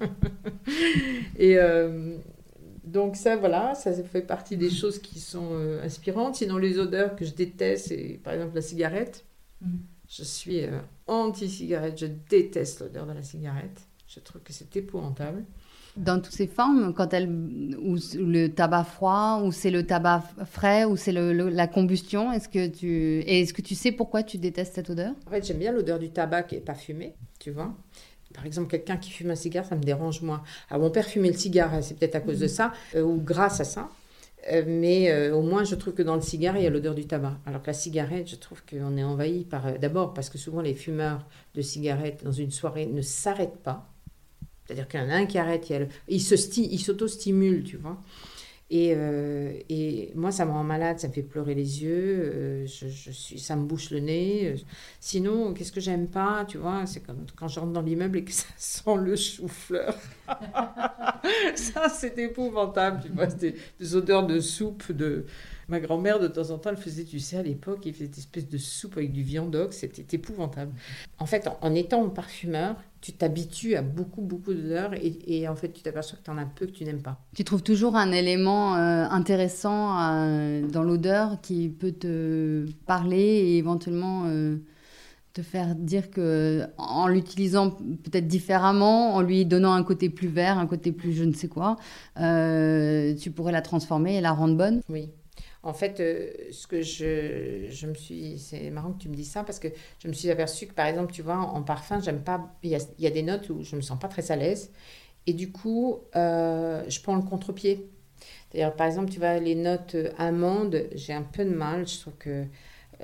et 1.38 1.56
donc 2.84 3.16
ça, 3.16 3.36
voilà, 3.36 3.74
ça 3.74 3.90
fait 4.02 4.20
partie 4.20 4.58
des 4.58 4.70
choses 4.70 4.98
qui 4.98 5.18
sont 5.18 5.56
inspirantes. 5.82 6.34
Sinon, 6.34 6.58
les 6.58 6.78
odeurs 6.78 7.16
que 7.16 7.24
je 7.24 7.32
déteste, 7.32 7.88
c'est 7.88 8.20
par 8.22 8.34
exemple 8.34 8.56
la 8.56 8.62
cigarette. 8.62 9.24
Mm. 9.62 9.76
Je 10.08 10.24
suis 10.24 10.60
anti-cigarette, 11.06 11.96
je 11.96 12.06
déteste 12.28 12.80
l'odeur 12.80 13.06
de 13.06 13.12
la 13.12 13.22
cigarette. 13.22 13.86
Je 14.14 14.20
trouve 14.20 14.42
que 14.42 14.52
c'est 14.52 14.76
épouvantable. 14.76 15.44
Dans 15.96 16.20
toutes 16.20 16.34
ces 16.34 16.46
formes, 16.46 16.94
quand 16.94 17.12
elle, 17.12 17.28
ou 17.28 17.96
le 18.14 18.48
tabac 18.48 18.84
froid, 18.84 19.42
ou 19.44 19.50
c'est 19.50 19.70
le 19.70 19.84
tabac 19.84 20.22
frais, 20.44 20.84
ou 20.84 20.96
c'est 20.96 21.12
la 21.12 21.66
combustion, 21.66 22.32
est-ce 22.32 22.48
que 22.48 22.68
tu, 22.68 23.20
est-ce 23.26 23.52
que 23.52 23.62
tu 23.62 23.74
sais 23.74 23.90
pourquoi 23.92 24.22
tu 24.22 24.38
détestes 24.38 24.74
cette 24.74 24.90
odeur? 24.90 25.14
En 25.26 25.30
fait, 25.30 25.44
j'aime 25.44 25.58
bien 25.58 25.72
l'odeur 25.72 25.98
du 25.98 26.10
tabac 26.10 26.44
qui 26.44 26.56
est 26.56 26.60
pas 26.60 26.74
fumé, 26.74 27.14
tu 27.40 27.50
vois. 27.50 27.74
Par 28.34 28.46
exemple, 28.46 28.68
quelqu'un 28.68 28.96
qui 28.96 29.10
fume 29.10 29.30
un 29.30 29.36
cigare, 29.36 29.64
ça 29.64 29.76
me 29.76 29.82
dérange 29.82 30.20
moins. 30.22 30.42
Alors, 30.68 30.82
mon 30.82 30.90
père 30.90 31.06
fumait 31.06 31.30
le 31.30 31.36
cigare, 31.36 31.82
c'est 31.82 31.96
peut-être 31.96 32.16
à 32.16 32.20
cause 32.20 32.40
de 32.40 32.48
ça, 32.48 32.72
euh, 32.94 33.02
ou 33.02 33.20
grâce 33.20 33.60
à 33.60 33.64
ça. 33.64 33.88
Euh, 34.52 34.62
mais 34.66 35.10
euh, 35.10 35.34
au 35.34 35.42
moins, 35.42 35.64
je 35.64 35.74
trouve 35.74 35.94
que 35.94 36.02
dans 36.02 36.16
le 36.16 36.20
cigare, 36.20 36.56
il 36.56 36.64
y 36.64 36.66
a 36.66 36.70
l'odeur 36.70 36.94
du 36.94 37.06
tabac. 37.06 37.38
Alors 37.46 37.62
que 37.62 37.68
la 37.68 37.72
cigarette, 37.72 38.28
je 38.28 38.36
trouve 38.36 38.62
qu'on 38.64 38.96
est 38.96 39.04
envahi 39.04 39.44
par. 39.44 39.78
D'abord, 39.78 40.12
parce 40.12 40.28
que 40.28 40.38
souvent, 40.38 40.60
les 40.60 40.74
fumeurs 40.74 41.26
de 41.54 41.62
cigarettes 41.62 42.24
dans 42.24 42.32
une 42.32 42.50
soirée 42.50 42.86
ne 42.86 43.00
s'arrêtent 43.00 43.62
pas. 43.62 43.93
C'est-à-dire 44.64 44.88
qu'il 44.88 45.00
y 45.00 45.02
en 45.02 45.10
a 45.10 45.14
un 45.14 45.26
qui 45.26 45.38
arrête, 45.38 45.72
il, 46.08 46.20
s'auto-stimule, 46.20 47.64
tu 47.64 47.76
vois. 47.76 48.00
Et, 48.70 48.94
euh, 48.96 49.52
et, 49.68 50.10
moi, 50.14 50.32
ça 50.32 50.46
me 50.46 50.50
rend 50.50 50.64
malade, 50.64 50.98
ça 50.98 51.08
me 51.08 51.12
fait 51.12 51.22
pleurer 51.22 51.54
les 51.54 51.82
yeux, 51.82 52.32
euh, 52.34 52.66
je, 52.66 53.10
suis, 53.10 53.38
ça 53.38 53.56
me 53.56 53.66
bouche 53.66 53.90
le 53.90 54.00
nez. 54.00 54.54
Sinon, 55.00 55.52
qu'est-ce 55.52 55.70
que 55.70 55.80
j'aime 55.80 56.08
pas, 56.08 56.46
tu 56.46 56.56
vois, 56.56 56.86
c'est 56.86 57.00
quand, 57.00 57.14
quand 57.36 57.46
je 57.46 57.60
rentre 57.60 57.72
dans 57.72 57.82
l'immeuble 57.82 58.18
et 58.18 58.24
que 58.24 58.32
ça 58.32 58.46
sent 58.56 58.96
le 58.96 59.16
chou-fleur. 59.16 59.96
ça, 61.54 61.90
c'est 61.90 62.16
épouvantable, 62.18 63.02
tu 63.04 63.12
vois, 63.12 63.26
des, 63.26 63.54
des 63.78 63.96
odeurs 63.96 64.26
de 64.26 64.40
soupe, 64.40 64.90
de, 64.92 65.26
Ma 65.68 65.80
grand-mère, 65.80 66.20
de 66.20 66.28
temps 66.28 66.50
en 66.50 66.58
temps, 66.58 66.70
elle 66.70 66.76
faisait, 66.76 67.04
tu 67.04 67.18
sais, 67.18 67.38
à 67.38 67.42
l'époque, 67.42 67.80
elle 67.86 67.94
faisait 67.94 68.06
une 68.06 68.12
espèce 68.12 68.48
de 68.48 68.58
soupe 68.58 68.96
avec 68.96 69.12
du 69.12 69.22
viandox, 69.22 69.76
c'était 69.76 70.16
épouvantable. 70.16 70.72
En 71.18 71.26
fait, 71.26 71.48
en, 71.60 71.74
étant 71.74 72.08
parfumeur, 72.10 72.76
tu 73.00 73.12
t'habitues 73.12 73.74
à 73.74 73.82
beaucoup, 73.82 74.20
beaucoup 74.20 74.52
d'odeurs 74.52 74.92
et, 74.94 75.48
en 75.48 75.54
fait, 75.56 75.72
tu 75.72 75.82
t'aperçois 75.82 76.18
que 76.18 76.24
tu 76.24 76.30
en 76.30 76.38
as 76.38 76.46
peu 76.46 76.66
que 76.66 76.72
tu 76.72 76.84
n'aimes 76.84 77.02
pas. 77.02 77.18
Tu 77.34 77.44
trouves 77.44 77.62
toujours 77.62 77.96
un 77.96 78.12
élément 78.12 78.76
euh, 78.76 79.04
intéressant 79.10 79.98
euh, 79.98 80.66
dans 80.66 80.82
l'odeur 80.82 81.40
qui 81.40 81.68
peut 81.68 81.92
te 81.92 82.66
parler 82.86 83.18
et 83.18 83.58
éventuellement 83.58 84.24
euh, 84.26 84.56
te 85.32 85.42
faire 85.42 85.74
dire 85.74 86.10
que 86.10 86.66
en 86.78 87.08
l'utilisant 87.08 87.70
peut-être 87.70 88.26
différemment, 88.26 89.14
en 89.14 89.20
lui 89.20 89.44
donnant 89.44 89.72
un 89.72 89.82
côté 89.82 90.08
plus 90.08 90.28
vert, 90.28 90.58
un 90.58 90.66
côté 90.66 90.92
plus 90.92 91.12
je 91.12 91.24
ne 91.24 91.32
sais 91.32 91.48
quoi, 91.48 91.76
tu 92.16 93.30
pourrais 93.30 93.52
la 93.52 93.62
transformer 93.62 94.16
et 94.16 94.20
la 94.20 94.32
rendre 94.32 94.56
bonne? 94.56 94.80
Oui. 94.88 95.10
En 95.64 95.72
fait, 95.72 95.98
euh, 96.00 96.30
ce 96.52 96.66
que 96.66 96.82
je, 96.82 97.68
je 97.70 97.86
me 97.86 97.94
suis. 97.94 98.38
C'est 98.38 98.70
marrant 98.70 98.92
que 98.92 98.98
tu 99.02 99.08
me 99.08 99.14
dises 99.14 99.30
ça 99.30 99.44
parce 99.44 99.58
que 99.58 99.68
je 99.98 100.08
me 100.08 100.12
suis 100.12 100.30
aperçue 100.30 100.66
que, 100.66 100.74
par 100.74 100.86
exemple, 100.86 101.12
tu 101.12 101.22
vois, 101.22 101.36
en, 101.36 101.62
parfum, 101.62 102.00
j'aime 102.00 102.22
pas. 102.22 102.54
Il 102.62 102.70
y, 102.70 102.74
a, 102.74 102.80
y, 102.98 103.06
a, 103.06 103.10
des 103.10 103.22
notes 103.22 103.48
où 103.48 103.62
je 103.62 103.74
me 103.74 103.80
sens 103.80 103.98
pas 103.98 104.08
très 104.08 104.30
à 104.30 104.36
l'aise. 104.36 104.70
Et 105.26 105.32
du 105.32 105.50
coup, 105.50 106.00
euh, 106.16 106.84
je 106.88 107.00
prends 107.00 107.16
le 107.16 107.22
contre-pied. 107.22 107.88
D'ailleurs, 108.52 108.76
par 108.76 108.86
exemple, 108.86 109.10
tu 109.10 109.18
vois, 109.18 109.38
les 109.38 109.54
notes 109.54 109.96
amandes, 110.18 110.84
j'ai 110.94 111.14
un 111.14 111.22
peu 111.22 111.44
de 111.44 111.54
mal. 111.54 111.88
Je 111.88 112.00
trouve 112.00 112.14
que. 112.18 112.44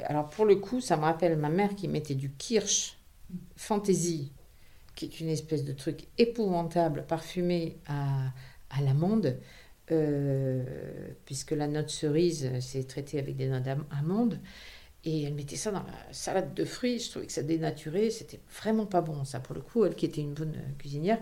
Alors, 0.04 0.28
pour 0.28 0.44
le 0.44 0.56
coup, 0.56 0.80
ça 0.80 0.96
me 0.98 1.02
rappelle 1.02 1.36
ma 1.36 1.48
mère 1.48 1.74
qui 1.74 1.88
mettait 1.88 2.14
du 2.14 2.30
kirsch 2.30 2.98
fantasy, 3.56 4.32
qui 4.94 5.06
est 5.06 5.20
une 5.20 5.28
espèce 5.28 5.64
de 5.64 5.72
truc 5.72 6.08
épouvantable, 6.18 7.04
parfumé 7.08 7.78
à 7.88 8.32
à 8.70 8.80
l'amande, 8.82 9.36
puisque 11.24 11.52
la 11.52 11.66
note 11.66 11.90
cerise, 11.90 12.50
c'est 12.60 12.86
traité 12.86 13.18
avec 13.18 13.36
des 13.36 13.48
notes 13.48 13.64
d'amandes. 13.64 14.38
Et 15.02 15.22
elle 15.22 15.32
mettait 15.32 15.56
ça 15.56 15.70
dans 15.70 15.78
la 15.78 16.12
salade 16.12 16.52
de 16.52 16.64
fruits. 16.66 16.98
Je 16.98 17.10
trouvais 17.10 17.26
que 17.26 17.32
ça 17.32 17.42
dénaturait. 17.42 18.10
C'était 18.10 18.38
vraiment 18.60 18.84
pas 18.84 19.00
bon, 19.00 19.24
ça, 19.24 19.40
pour 19.40 19.54
le 19.54 19.62
coup, 19.62 19.86
elle 19.86 19.94
qui 19.94 20.04
était 20.04 20.20
une 20.20 20.34
bonne 20.34 20.54
euh, 20.54 20.72
cuisinière. 20.78 21.18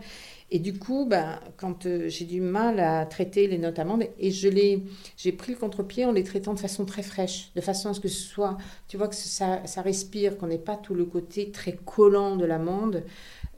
Et 0.50 0.59
du 0.59 0.76
coup, 0.76 1.07
ben, 1.07 1.38
quand 1.57 1.87
euh, 1.87 2.09
j'ai 2.09 2.24
du 2.24 2.40
mal 2.40 2.81
à 2.81 3.07
traiter 3.07 3.46
les 3.46 3.59
notes 3.59 3.78
amandes, 3.78 4.02
et 4.18 4.31
je 4.33 4.48
les, 4.48 4.83
j'ai 5.16 5.31
pris 5.31 5.52
le 5.52 5.59
contre-pied 5.59 6.04
en 6.04 6.11
les 6.11 6.24
traitant 6.24 6.54
de 6.54 6.59
façon 6.59 6.87
très 6.87 7.04
fraîche, 7.04 7.52
de 7.54 7.61
façon 7.61 7.90
à 7.90 7.94
ce 7.94 8.00
que 8.00 8.09
ce 8.09 8.20
soit, 8.20 8.59
tu 8.88 8.96
vois, 8.96 9.07
que 9.07 9.14
ça, 9.14 9.64
ça 9.64 9.81
respire, 9.81 10.38
qu'on 10.38 10.48
n'ait 10.48 10.59
pas 10.59 10.76
tout 10.76 10.94
le 10.94 11.04
côté 11.04 11.52
très 11.52 11.76
collant 11.76 12.35
de 12.35 12.44
l'amande. 12.44 13.04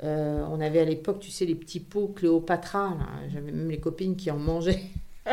Euh, 0.03 0.45
on 0.51 0.61
avait 0.61 0.81
à 0.81 0.85
l'époque, 0.85 1.21
tu 1.21 1.31
sais, 1.31 1.45
les 1.45 1.55
petits 1.55 1.81
pots 1.81 2.09
Cléopatra. 2.09 2.97
J'avais 3.29 3.53
même 3.53 3.71
les 3.71 3.81
copines 3.81 4.17
qui 4.17 4.31
en 4.31 4.39
mangeaient. 4.39 4.83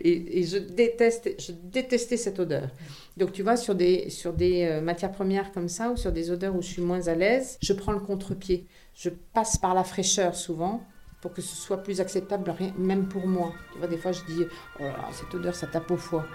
et, 0.00 0.40
et 0.40 0.44
je, 0.44 0.58
déteste, 0.58 1.30
je 1.38 1.52
détestais 1.52 2.16
cette 2.16 2.38
odeur. 2.38 2.68
Donc 3.16 3.32
tu 3.32 3.42
vois, 3.42 3.56
sur 3.56 3.74
des, 3.74 4.10
sur 4.10 4.32
des 4.32 4.64
euh, 4.64 4.80
matières 4.80 5.12
premières 5.12 5.52
comme 5.52 5.68
ça, 5.68 5.90
ou 5.90 5.96
sur 5.96 6.12
des 6.12 6.30
odeurs 6.30 6.54
où 6.54 6.62
je 6.62 6.68
suis 6.68 6.82
moins 6.82 7.06
à 7.08 7.14
l'aise, 7.14 7.58
je 7.62 7.72
prends 7.72 7.92
le 7.92 8.00
contre-pied. 8.00 8.66
Je 8.94 9.10
passe 9.32 9.56
par 9.56 9.74
la 9.74 9.84
fraîcheur 9.84 10.34
souvent 10.34 10.82
pour 11.20 11.32
que 11.32 11.40
ce 11.40 11.56
soit 11.56 11.82
plus 11.82 12.02
acceptable, 12.02 12.54
même 12.76 13.08
pour 13.08 13.26
moi. 13.26 13.54
Tu 13.72 13.78
vois, 13.78 13.88
des 13.88 13.96
fois 13.96 14.12
je 14.12 14.20
dis, 14.26 14.44
oh 14.78 14.82
là, 14.82 15.08
cette 15.10 15.34
odeur, 15.34 15.54
ça 15.54 15.66
tape 15.66 15.90
au 15.90 15.96
foie. 15.96 16.26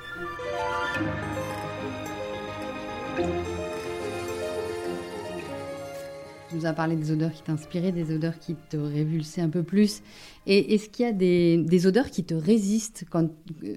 Tu 6.49 6.55
nous 6.55 6.65
as 6.65 6.73
parlé 6.73 6.95
des 6.95 7.11
odeurs 7.11 7.31
qui 7.31 7.43
t'inspiraient, 7.43 7.91
des 7.91 8.11
odeurs 8.11 8.39
qui 8.39 8.55
te 8.55 8.77
révulsaient 8.77 9.41
un 9.41 9.49
peu 9.49 9.61
plus. 9.61 10.01
Et 10.47 10.73
est-ce 10.73 10.89
qu'il 10.89 11.05
y 11.05 11.09
a 11.09 11.11
des, 11.11 11.85
odeurs 11.85 12.09
qui 12.09 12.23
te 12.23 12.33
résistent, 12.33 13.05
quand, 13.09 13.29
euh, 13.63 13.75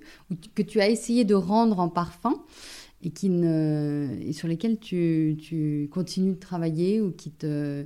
que 0.54 0.62
tu 0.62 0.80
as 0.80 0.88
essayé 0.88 1.24
de 1.24 1.34
rendre 1.34 1.80
en 1.80 1.90
parfum 1.90 2.42
et, 3.02 4.32
sur 4.32 4.48
lesquels 4.48 4.78
tu, 4.78 5.88
continues 5.92 6.32
de 6.32 6.38
travailler 6.38 7.02
ou 7.02 7.12
qui 7.12 7.32
euh, 7.44 7.84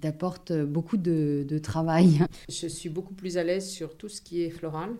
t'apportent 0.00 0.52
beaucoup 0.52 0.96
de, 0.96 1.58
travail? 1.62 2.20
Je 2.48 2.68
suis 2.68 2.90
beaucoup 2.90 3.14
plus 3.14 3.38
à 3.38 3.42
l'aise 3.42 3.68
sur 3.68 3.96
tout 3.96 4.08
ce 4.08 4.20
qui 4.20 4.42
est 4.42 4.50
floral. 4.50 4.90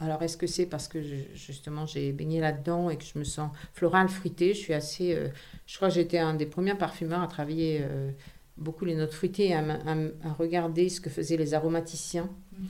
Alors, 0.00 0.22
est-ce 0.22 0.36
que 0.36 0.46
c'est 0.46 0.66
parce 0.66 0.86
que 0.86 1.02
justement 1.34 1.84
j'ai 1.84 2.12
baigné 2.12 2.40
là-dedans 2.40 2.88
et 2.88 2.96
que 2.96 3.04
je 3.04 3.18
me 3.18 3.24
sens 3.24 3.50
floral, 3.72 4.08
fruité 4.08 4.54
Je 4.54 4.58
suis 4.58 4.74
assez. 4.74 5.14
Euh, 5.14 5.28
je 5.66 5.76
crois 5.76 5.88
que 5.88 5.94
j'étais 5.94 6.18
un 6.18 6.34
des 6.34 6.46
premiers 6.46 6.76
parfumeurs 6.76 7.20
à 7.20 7.26
travailler 7.26 7.80
euh, 7.82 8.10
beaucoup 8.56 8.84
les 8.84 8.94
notes 8.94 9.12
fruitées, 9.12 9.54
à, 9.54 9.60
à, 9.60 10.32
regarder 10.34 10.88
ce 10.88 11.00
que 11.00 11.10
faisaient 11.10 11.36
les 11.36 11.54
aromaticiens. 11.54 12.30
Mmh. 12.52 12.64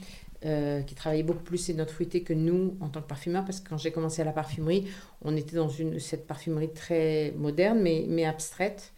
Euh, 0.44 0.82
qui 0.82 0.94
travaillaient 0.94 1.24
beaucoup 1.24 1.42
plus 1.42 1.58
ces 1.58 1.74
notes 1.74 1.90
fruitées 1.90 2.22
que 2.22 2.32
nous 2.32 2.76
en 2.78 2.88
tant 2.88 3.02
que 3.02 3.08
parfumeurs, 3.08 3.44
parce 3.44 3.58
que 3.58 3.70
quand 3.70 3.76
j'ai 3.76 3.90
commencé 3.90 4.22
à 4.22 4.24
la 4.24 4.30
parfumerie, 4.30 4.86
on 5.22 5.36
était 5.36 5.56
dans 5.56 5.68
une, 5.68 5.98
cette 5.98 6.28
parfumerie 6.28 6.72
très 6.72 7.34
moderne, 7.36 7.80
mais, 7.80 8.04
mais 8.08 8.24
abstraite. 8.24 8.92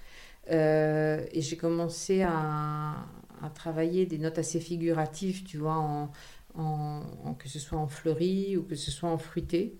Et 0.50 1.40
j'ai 1.40 1.56
commencé 1.56 2.20
à, 2.20 3.06
à, 3.42 3.48
travailler 3.54 4.04
des 4.04 4.18
notes 4.18 4.38
assez 4.38 4.60
figuratives, 4.60 5.44
tu 5.44 5.56
vois, 5.56 5.78
en, 5.78 6.10
en, 6.54 7.02
que 7.38 7.48
ce 7.48 7.58
soit 7.58 7.78
en 7.78 7.86
fleuri 7.86 8.56
ou 8.56 8.62
que 8.62 8.74
ce 8.74 8.90
soit 8.90 9.08
en 9.08 9.18
fruité. 9.18 9.78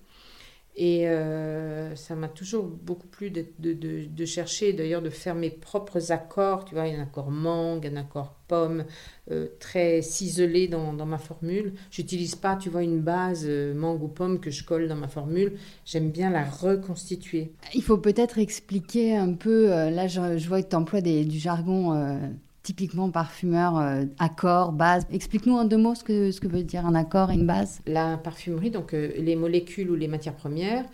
Et 0.77 1.07
euh, 1.09 1.95
ça 1.97 2.15
m'a 2.15 2.29
toujours 2.29 2.63
beaucoup 2.63 3.07
plu 3.07 3.29
de, 3.29 3.45
de, 3.59 4.25
chercher, 4.25 4.71
d'ailleurs 4.71 5.01
de 5.01 5.09
faire 5.09 5.35
mes 5.35 5.49
propres 5.49 6.13
accords, 6.13 6.63
tu 6.63 6.75
vois, 6.75 6.83
un 6.83 7.01
accord 7.01 7.29
mangue, 7.29 7.85
un 7.85 7.97
accord 7.97 8.35
pomme, 8.47 8.85
euh, 9.31 9.47
très 9.59 10.01
ciselé 10.01 10.69
dans, 10.69 10.93
dans, 10.93 11.05
ma 11.05 11.17
formule. 11.17 11.73
J'utilise 11.91 12.35
pas, 12.35 12.55
tu 12.55 12.69
vois, 12.69 12.83
une 12.83 13.01
base 13.01 13.43
euh, 13.45 13.73
mangue 13.73 14.01
ou 14.01 14.07
pomme 14.07 14.39
que 14.39 14.49
je 14.49 14.63
colle 14.63 14.87
dans 14.87 14.95
ma 14.95 15.09
formule. 15.09 15.57
J'aime 15.83 16.09
bien 16.09 16.29
la 16.29 16.45
reconstituer. 16.45 17.51
Il 17.73 17.83
faut 17.83 17.97
peut-être 17.97 18.37
expliquer 18.37 19.17
un 19.17 19.33
peu, 19.33 19.67
là 19.67 20.07
je, 20.07 20.37
je 20.37 20.47
vois 20.47 20.63
que 20.63 20.69
tu 20.69 20.75
emploies 20.77 21.01
du 21.01 21.37
jargon 21.37 22.31
typiquement 22.63 23.09
parfumeur, 23.09 23.77
euh, 23.77 24.05
accord, 24.19 24.71
base. 24.71 25.05
Explique-nous 25.11 25.55
en 25.55 25.65
deux 25.65 25.77
mots 25.77 25.95
ce 25.95 26.03
que, 26.03 26.31
ce 26.31 26.39
que 26.39 26.47
veut 26.47 26.63
dire 26.63 26.85
un 26.85 26.95
accord 26.95 27.31
et 27.31 27.35
une 27.35 27.47
base. 27.47 27.81
La 27.87 28.17
parfumerie, 28.17 28.69
donc 28.69 28.93
euh, 28.93 29.11
les 29.17 29.35
molécules 29.35 29.89
ou 29.89 29.95
les 29.95 30.07
matières 30.07 30.35
premières, 30.35 30.85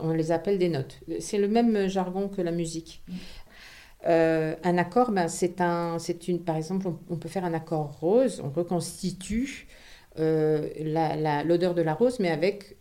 on 0.00 0.12
les 0.12 0.32
appelle 0.32 0.58
des 0.58 0.68
notes. 0.68 1.00
C'est 1.18 1.38
le 1.38 1.48
même 1.48 1.88
jargon 1.88 2.28
que 2.28 2.40
la 2.40 2.52
musique. 2.52 3.02
Euh, 4.06 4.54
un 4.64 4.78
accord, 4.78 5.10
ben, 5.10 5.28
c'est 5.28 5.60
un, 5.60 5.98
c'est 5.98 6.28
une, 6.28 6.40
par 6.42 6.56
exemple, 6.56 6.86
on, 7.10 7.16
peut 7.16 7.28
faire 7.28 7.44
un 7.44 7.52
accord 7.52 7.98
rose, 8.00 8.40
on 8.42 8.48
reconstitue 8.48 9.66
l'odeur 10.16 11.74
de 11.74 11.82
la 11.82 11.94
rose, 11.94 12.18
mais 12.20 12.30
avec 12.30 12.76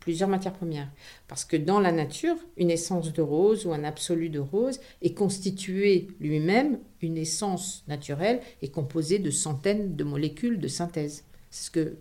plusieurs 0.00 0.28
matières 0.28 0.52
premières. 0.52 0.90
Parce 1.28 1.44
que 1.44 1.56
dans 1.56 1.80
la 1.80 1.92
nature, 1.92 2.36
une 2.56 2.70
essence 2.70 3.12
de 3.12 3.22
rose 3.22 3.66
ou 3.66 3.72
un 3.72 3.84
absolu 3.84 4.28
de 4.28 4.38
rose 4.38 4.78
est 5.02 5.14
constitué 5.14 6.08
lui-même, 6.20 6.78
une 7.00 7.16
essence 7.16 7.84
naturelle 7.88 8.40
est 8.62 8.70
composée 8.70 9.18
de 9.18 9.30
centaines 9.30 9.96
de 9.96 10.04
molécules 10.04 10.60
de 10.60 10.68
synthèse. 10.68 11.24
C'est 11.50 11.66
ce 11.66 11.70
que 11.70 11.96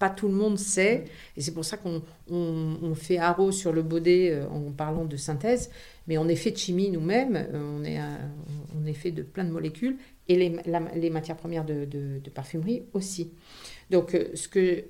pas 0.00 0.08
tout 0.08 0.28
le 0.28 0.34
monde 0.34 0.58
sait, 0.58 1.04
et 1.36 1.42
c'est 1.42 1.52
pour 1.52 1.64
ça 1.64 1.76
qu'on 1.76 2.02
on, 2.30 2.94
fait 2.94 3.18
haro 3.18 3.52
sur 3.52 3.70
le 3.70 3.82
baudet 3.82 4.30
euh, 4.32 4.48
en 4.48 4.72
parlant 4.72 5.04
de 5.04 5.16
synthèse, 5.18 5.70
mais 6.08 6.16
on 6.16 6.26
est 6.26 6.36
fait 6.36 6.50
de 6.50 6.56
chimie 6.56 6.88
nous-mêmes, 6.90 7.36
euh, 7.36 8.08
on, 8.74 8.86
est, 8.86 8.94
fait 8.94 9.10
de 9.10 9.22
plein 9.22 9.44
de 9.44 9.50
molécules, 9.50 9.98
et 10.26 10.36
les, 10.36 11.10
matières 11.10 11.36
premières 11.36 11.66
de, 11.66 11.84
de, 11.84 12.30
parfumerie 12.30 12.84
aussi. 12.94 13.32
Donc, 13.90 14.14
euh, 14.14 14.30
ce 14.34 14.48
que 14.48 14.84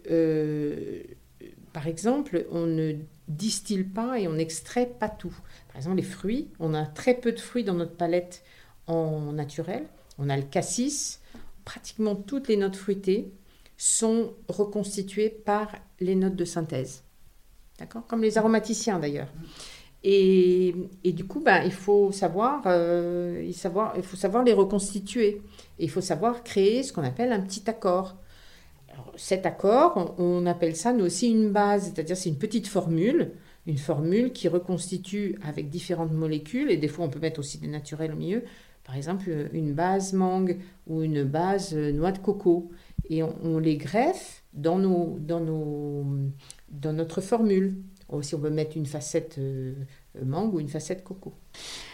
par 1.72 1.88
exemple, 1.88 2.46
on 2.52 2.66
ne 2.66 2.94
distille 3.26 3.84
pas 3.84 4.18
et 4.18 4.28
on 4.28 4.34
n'extrait 4.34 4.86
pas 4.86 5.08
tout. 5.08 5.36
Par 5.68 5.76
exemple, 5.76 5.96
les 5.96 6.02
fruits, 6.02 6.48
on 6.58 6.74
a 6.74 6.84
très 6.84 7.14
peu 7.14 7.32
de 7.32 7.38
fruits 7.40 7.64
dans 7.64 7.74
notre 7.74 7.96
palette 7.96 8.42
en 8.86 9.32
naturel. 9.32 9.84
On 10.18 10.28
a 10.28 10.36
le 10.36 10.42
cassis. 10.42 11.20
Pratiquement 11.64 12.16
toutes 12.16 12.48
les 12.48 12.56
notes 12.56 12.74
fruitées 12.74 13.32
sont 13.80 14.34
reconstituées 14.48 15.30
par 15.30 15.72
les 16.00 16.14
notes 16.14 16.36
de 16.36 16.44
synthèse. 16.44 17.02
D'accord? 17.78 18.06
Comme 18.06 18.20
les 18.20 18.36
aromaticiens 18.36 18.98
d'ailleurs. 18.98 19.28
Et, 20.02 20.74
du 21.04 21.24
coup, 21.24 21.40
ben, 21.40 21.62
il, 21.64 21.72
faut 21.72 22.12
savoir, 22.12 22.62
euh, 22.66 23.50
savoir, 23.52 23.94
il 23.96 24.02
faut 24.02 24.16
savoir 24.16 24.44
les 24.44 24.52
reconstituer. 24.52 25.40
Et 25.78 25.84
il 25.84 25.90
faut 25.90 26.02
savoir 26.02 26.42
créer 26.42 26.82
ce 26.82 26.92
qu'on 26.92 27.04
appelle 27.04 27.32
un 27.32 27.40
petit 27.40 27.68
accord 27.70 28.16
cet 29.16 29.46
accord, 29.46 30.14
on, 30.18 30.44
appelle 30.46 30.76
ça 30.76 30.92
nous 30.92 31.06
aussi 31.06 31.30
une 31.30 31.50
base, 31.50 31.84
c'est-à-dire 31.84 32.16
c'est 32.16 32.28
une 32.28 32.38
petite 32.38 32.66
formule, 32.66 33.32
une 33.66 33.78
formule 33.78 34.32
qui 34.32 34.48
reconstitue 34.48 35.38
avec 35.42 35.70
différentes 35.70 36.12
molécules, 36.12 36.70
et 36.70 36.76
des 36.76 36.88
fois 36.88 37.06
on 37.06 37.08
peut 37.08 37.18
mettre 37.18 37.40
aussi 37.40 37.58
des 37.58 37.68
naturels 37.68 38.12
au 38.12 38.16
milieu, 38.16 38.42
par 38.84 38.96
exemple 38.96 39.30
une 39.52 39.72
base 39.72 40.12
mangue 40.12 40.58
ou 40.86 41.02
une 41.02 41.24
base 41.24 41.74
noix 41.74 42.12
de 42.12 42.18
coco, 42.18 42.70
et 43.10 43.24
on, 43.24 43.58
les 43.58 43.76
greffe 43.76 44.44
dans, 44.54 44.78
nos, 44.78 45.18
dans, 45.18 45.40
nos, 45.40 46.06
dans 46.70 46.92
notre 46.92 47.20
formule. 47.20 47.74
Aussi, 48.08 48.34
on 48.34 48.40
peut 48.40 48.50
mettre 48.50 48.76
une 48.76 48.86
facette 48.86 49.36
euh, 49.38 49.74
mangue 50.24 50.54
ou 50.54 50.60
une 50.60 50.68
facette 50.68 51.04
coco. 51.04 51.34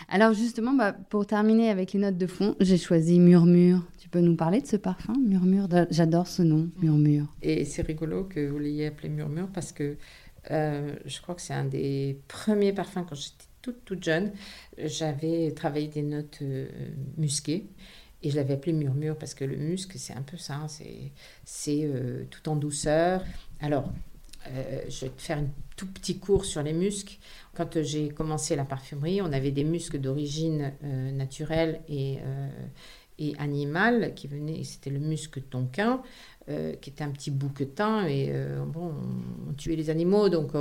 Alors 0.08 0.34
justement, 0.34 0.72
bah, 0.72 0.92
pour 0.92 1.26
terminer 1.26 1.70
avec 1.70 1.92
les 1.94 2.00
notes 2.00 2.16
de 2.18 2.26
fond, 2.26 2.54
j'ai 2.60 2.78
choisi 2.78 3.18
Murmure. 3.18 3.82
Tu 3.98 4.08
peux 4.08 4.20
nous 4.20 4.36
parler 4.36 4.60
de 4.60 4.66
ce 4.66 4.76
parfum, 4.76 5.14
Murmure 5.26 5.68
J'adore 5.90 6.26
ce 6.26 6.42
nom, 6.42 6.70
Murmure. 6.80 7.26
Et 7.42 7.64
c'est 7.64 7.82
rigolo 7.82 8.24
que 8.24 8.48
vous 8.48 8.58
l'ayez 8.58 8.86
appelé 8.86 9.08
Murmure 9.08 9.48
parce 9.52 9.72
que 9.72 9.96
euh, 10.50 10.94
je 11.04 11.20
crois 11.20 11.34
que 11.34 11.42
c'est 11.42 11.54
un 11.54 11.64
des 11.64 12.20
premiers 12.28 12.72
parfums 12.72 13.04
quand 13.08 13.16
j'étais 13.16 13.46
toute, 13.62 13.84
toute 13.84 14.04
jeune. 14.04 14.32
J'avais 14.78 15.50
travaillé 15.52 15.88
des 15.88 16.02
notes 16.02 16.38
euh, 16.42 16.68
musquées. 17.16 17.66
Et 18.22 18.30
je 18.30 18.36
l'avais 18.36 18.54
appelé 18.54 18.72
murmure 18.72 19.16
parce 19.16 19.34
que 19.34 19.44
le 19.44 19.56
musc, 19.56 19.92
c'est 19.96 20.14
un 20.14 20.22
peu 20.22 20.36
ça, 20.36 20.54
hein, 20.54 20.66
c'est 21.44 21.84
euh, 21.84 22.24
tout 22.30 22.48
en 22.48 22.56
douceur. 22.56 23.22
Alors, 23.60 23.92
je 24.88 25.00
vais 25.00 25.10
te 25.10 25.22
faire 25.22 25.38
un 25.38 25.48
tout 25.76 25.86
petit 25.86 26.18
cours 26.18 26.44
sur 26.44 26.62
les 26.62 26.72
muscs. 26.72 27.18
Quand 27.54 27.82
j'ai 27.82 28.10
commencé 28.10 28.54
la 28.54 28.64
parfumerie, 28.64 29.20
on 29.20 29.32
avait 29.32 29.50
des 29.50 29.64
muscles 29.64 29.98
d'origine 29.98 30.72
naturelle 30.82 31.80
et, 31.88 32.18
et 33.18 33.34
animal 33.38 34.14
qui 34.14 34.26
venait, 34.26 34.62
c'était 34.64 34.90
le 34.90 34.98
musc 34.98 35.40
tonquin, 35.48 36.02
euh, 36.48 36.74
qui 36.76 36.90
était 36.90 37.04
un 37.04 37.10
petit 37.10 37.30
bouquetin, 37.30 38.06
et 38.06 38.28
euh, 38.30 38.64
bon, 38.64 38.92
on, 39.48 39.52
tuait 39.54 39.76
les 39.76 39.90
animaux, 39.90 40.28
donc 40.28 40.52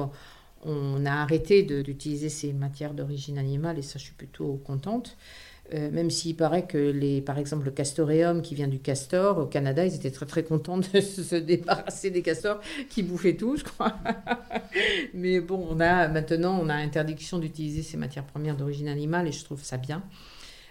on, 0.63 1.05
a 1.05 1.11
arrêté 1.11 1.63
d'utiliser 1.63 2.30
ces 2.30 2.53
matières 2.53 2.93
d'origine 2.93 3.38
animale, 3.38 3.77
et 3.77 3.82
ça, 3.82 3.99
je 3.99 4.05
suis 4.05 4.13
plutôt 4.13 4.59
contente. 4.65 5.17
Euh, 5.74 5.89
même 5.89 6.11
s'il 6.11 6.36
paraît 6.36 6.68
que, 6.68 6.78
les, 6.78 7.22
par 7.22 7.39
exemple, 7.39 7.66
le 7.66 7.72
castoreum 7.72 8.41
qui 8.43 8.53
vient 8.53 8.68
du 8.68 8.80
castor, 8.80 9.39
au 9.39 9.45
Canada, 9.45 9.84
ils 9.86 9.95
étaient 9.95 10.11
très 10.11 10.28
très 10.28 10.43
contents 10.43 10.78
de 10.78 10.84
se 11.01 11.36
débarrasser 11.36 12.11
des 12.11 12.22
castors 12.22 12.59
qui 12.89 13.01
bouffaient 13.01 13.36
tout, 13.36 13.57
je 13.57 13.63
crois. 13.63 13.97
Mais 15.13 15.39
bon, 15.39 15.66
on 15.70 15.80
a 15.80 16.07
maintenant, 16.07 16.59
on 16.61 16.70
a 16.70 16.76
interdiction 16.76 17.39
d'utiliser 17.39 17.82
ces 17.82 17.97
matières 17.97 18.26
premières 18.26 18.55
d'origine 18.55 18.88
animale 18.88 19.28
et 19.28 19.32
je 19.32 19.43
trouve 19.43 19.63
ça 19.63 19.78
bien. 19.78 20.03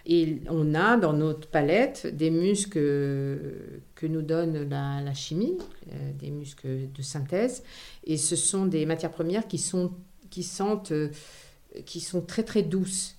Et 0.07 0.41
on 0.49 0.75
a 0.75 0.97
dans 0.97 1.13
notre 1.13 1.47
palette 1.47 2.05
des 2.05 2.29
muscles 2.29 2.77
que 3.95 4.05
nous 4.05 4.21
donne 4.21 4.69
la, 4.69 5.13
chimie, 5.13 5.57
euh, 5.91 6.11
des 6.19 6.29
muscles 6.29 6.91
de 6.93 7.01
synthèse. 7.01 7.63
Et 8.05 8.17
ce 8.17 8.35
sont 8.35 8.67
des 8.67 8.85
matières 8.85 9.11
premières 9.11 9.47
qui 9.47 9.57
sont, 9.57 9.93
qui 10.29 10.43
sentent, 10.43 10.91
euh, 10.91 11.09
qui 11.85 12.01
sont 12.01 12.21
très 12.21 12.43
très 12.43 12.61
douces, 12.61 13.15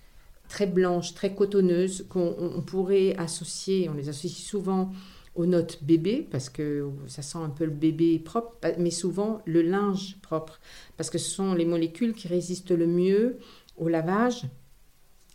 très 0.49 0.66
blanches, 0.66 1.14
très 1.14 1.34
cotonneuses, 1.34 2.07
qu'on 2.09 2.62
pourrait 2.66 3.14
associer, 3.16 3.88
on 3.88 3.94
les 3.94 4.09
associe 4.09 4.47
souvent 4.47 4.92
aux 5.34 5.47
notes 5.47 5.78
bébé, 5.82 6.26
parce 6.30 6.49
que 6.49 6.88
ça 7.07 7.22
sent 7.22 7.38
un 7.38 7.51
peu 7.51 7.64
le 7.64 7.70
bébé 7.70 8.18
propre, 8.18 8.57
mais 8.78 8.90
souvent 8.90 9.42
le 9.44 9.62
linge 9.62 10.16
propre, 10.22 10.61
parce 10.97 11.11
que 11.11 11.18
ce 11.18 11.30
sont 11.30 11.55
les 11.55 11.66
molécules 11.66 12.14
qui 12.14 12.26
résistent 12.26 12.70
le 12.70 12.86
mieux 12.86 13.38
au 13.76 13.88
lavage 13.88 14.47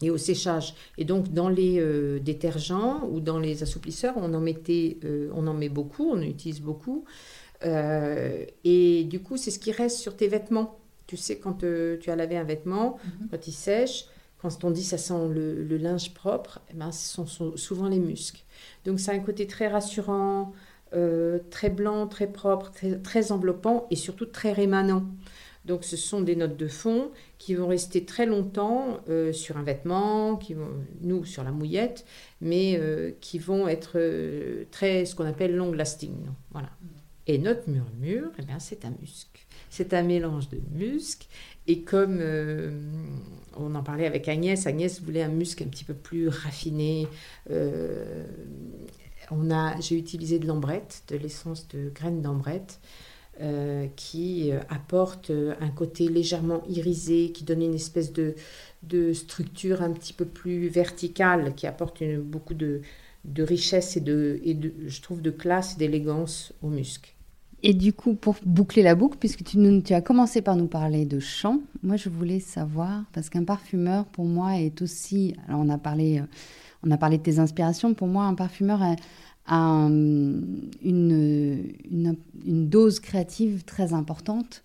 et 0.01 0.09
au 0.09 0.17
séchage. 0.17 0.73
Et 0.97 1.05
donc, 1.05 1.31
dans 1.31 1.49
les 1.49 1.79
euh, 1.79 2.19
détergents 2.19 3.07
ou 3.11 3.19
dans 3.19 3.37
les 3.37 3.61
assouplisseurs, 3.61 4.15
on 4.17 4.33
en, 4.33 4.39
mettait, 4.39 4.97
euh, 5.03 5.29
on 5.35 5.45
en 5.45 5.53
met 5.53 5.69
beaucoup, 5.69 6.09
on 6.09 6.17
en 6.17 6.21
utilise 6.21 6.61
beaucoup. 6.61 7.05
Euh, 7.63 8.43
et 8.63 9.03
du 9.03 9.19
coup, 9.19 9.37
c'est 9.37 9.51
ce 9.51 9.59
qui 9.59 9.71
reste 9.71 9.99
sur 9.99 10.15
tes 10.15 10.27
vêtements. 10.27 10.79
Tu 11.05 11.17
sais, 11.17 11.37
quand 11.37 11.59
tu 11.59 12.09
as 12.09 12.15
lavé 12.15 12.37
un 12.37 12.43
vêtement, 12.43 12.97
mhm. 13.03 13.27
quand 13.29 13.47
il 13.47 13.51
sèche, 13.51 14.05
quand 14.41 14.63
on 14.63 14.71
dit 14.71 14.83
ça 14.83 14.97
sent 14.97 15.29
le, 15.29 15.77
linge 15.77 16.13
propre, 16.13 16.59
eh 16.71 16.73
ben, 16.73 16.91
ce 16.91 17.25
sont, 17.25 17.55
souvent 17.57 17.87
les 17.87 17.99
muscles. 17.99 18.43
Donc, 18.85 18.99
ça 18.99 19.11
a 19.11 19.15
un 19.15 19.19
côté 19.19 19.47
très 19.47 19.67
rassurant, 19.67 20.53
très 21.49 21.69
blanc, 21.69 22.07
très 22.07 22.27
propre, 22.27 22.71
très, 23.03 23.31
enveloppant 23.31 23.87
et 23.91 23.95
surtout 23.95 24.25
très 24.25 24.51
rémanent. 24.51 25.05
Donc 25.65 25.83
ce 25.83 25.95
sont 25.95 26.21
des 26.21 26.35
notes 26.35 26.57
de 26.57 26.67
fond 26.67 27.11
qui 27.37 27.53
vont 27.53 27.67
rester 27.67 28.03
très 28.03 28.25
longtemps 28.25 28.99
euh, 29.09 29.31
sur 29.31 29.57
un 29.57 29.63
vêtement, 29.63 30.39
nous 31.01 31.23
sur 31.23 31.43
la 31.43 31.51
mouillette, 31.51 32.05
mais 32.41 32.77
euh, 32.79 33.11
qui 33.21 33.37
vont 33.37 33.67
être 33.67 33.93
euh, 33.95 34.65
très 34.71 35.05
ce 35.05 35.15
qu'on 35.15 35.25
appelle 35.25 35.55
long 35.55 35.71
lasting. 35.71 36.15
Voilà. 36.51 36.69
Et 37.27 37.37
notre 37.37 37.69
murmure, 37.69 38.31
eh 38.39 38.43
c'est 38.59 38.85
un 38.85 38.93
musc. 38.99 39.45
C'est 39.69 39.93
un 39.93 40.01
mélange 40.01 40.49
de 40.49 40.59
musc. 40.73 41.27
Et 41.71 41.81
comme 41.81 42.21
on 43.57 43.75
en 43.75 43.83
parlait 43.83 44.05
avec 44.05 44.27
Agnès, 44.27 44.67
Agnès 44.67 45.01
voulait 45.01 45.23
un 45.23 45.29
musc 45.29 45.61
un 45.61 45.67
petit 45.67 45.85
peu 45.85 45.93
plus 45.93 46.27
raffiné. 46.27 47.07
on 49.31 49.51
a, 49.51 49.79
j'ai 49.79 49.97
utilisé 49.97 50.37
de 50.37 50.47
l'ambrette, 50.47 51.03
de 51.07 51.15
l'essence 51.15 51.67
de 51.69 51.89
graines 51.89 52.21
d'ambrette. 52.21 52.79
Euh, 53.39 53.87
qui 53.95 54.51
euh, 54.51 54.59
apporte 54.69 55.31
euh, 55.31 55.55
un 55.61 55.69
côté 55.69 56.09
légèrement 56.09 56.61
irisé, 56.67 57.31
qui 57.31 57.43
donne 57.43 57.63
une 57.63 57.73
espèce 57.73 58.11
de, 58.13 58.35
structure 59.13 59.81
un 59.81 59.93
petit 59.93 60.13
peu 60.13 60.25
plus 60.25 60.67
verticale, 60.67 61.55
qui 61.55 61.65
apporte 61.65 62.03
beaucoup 62.19 62.53
de, 62.53 62.81
richesse 63.39 63.97
et, 63.97 64.01
de, 64.01 64.39
et 64.43 64.53
de, 64.53 64.71
je 64.85 65.01
trouve, 65.01 65.23
de 65.23 65.31
classe 65.31 65.73
et 65.73 65.79
d'élégance 65.79 66.53
au 66.61 66.67
musc. 66.67 67.15
Et 67.63 67.73
du 67.73 67.93
coup, 67.93 68.15
pour 68.15 68.35
boucler 68.43 68.81
la 68.81 68.95
boucle, 68.95 69.17
puisque 69.19 69.43
tu, 69.43 69.93
as 69.93 70.01
commencé 70.01 70.41
par 70.41 70.55
nous 70.55 70.67
parler 70.67 71.05
de 71.05 71.19
chant, 71.19 71.59
moi 71.83 71.95
je 71.95 72.09
voulais 72.09 72.39
savoir, 72.39 73.03
parce 73.13 73.29
qu'un 73.29 73.43
parfumeur 73.43 74.05
pour 74.05 74.25
moi 74.25 74.57
est 74.57 74.81
aussi, 74.81 75.35
alors 75.47 75.61
on 75.61 75.69
a 75.69 75.77
parlé, 75.77 76.23
on 76.83 76.89
a 76.89 76.97
parlé 76.97 77.19
de 77.19 77.23
tes 77.23 77.37
inspirations, 77.37 77.93
pour 77.93 78.07
moi 78.07 78.25
un 78.25 78.33
parfumeur 78.33 78.81
a 78.81 78.95
une, 79.47 80.71
une, 80.83 82.69
dose 82.69 82.99
créative 82.99 83.63
très 83.63 83.93
importante 83.93 84.61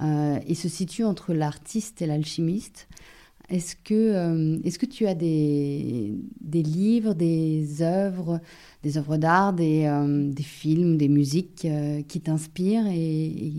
euh, 0.00 0.38
et 0.46 0.54
se 0.54 0.68
situe 0.68 1.04
entre 1.04 1.34
l'artiste 1.34 2.00
et 2.00 2.06
l'alchimiste. 2.06 2.88
Est-ce 3.50 3.76
que, 3.76 3.94
euh, 3.94 4.58
est-ce 4.64 4.78
que 4.78 4.86
tu 4.86 5.06
as 5.06 5.14
des, 5.14 6.14
des, 6.40 6.62
livres, 6.62 7.14
des 7.14 7.82
œuvres, 7.82 8.40
des 8.82 8.96
œuvres 8.96 9.16
d'art, 9.16 9.52
des, 9.52 9.84
euh, 9.86 10.30
des 10.32 10.42
films, 10.42 10.96
des 10.96 11.08
musiques 11.08 11.66
qui 12.08 12.20
t'inspirent 12.20 12.86
et, 12.86 13.52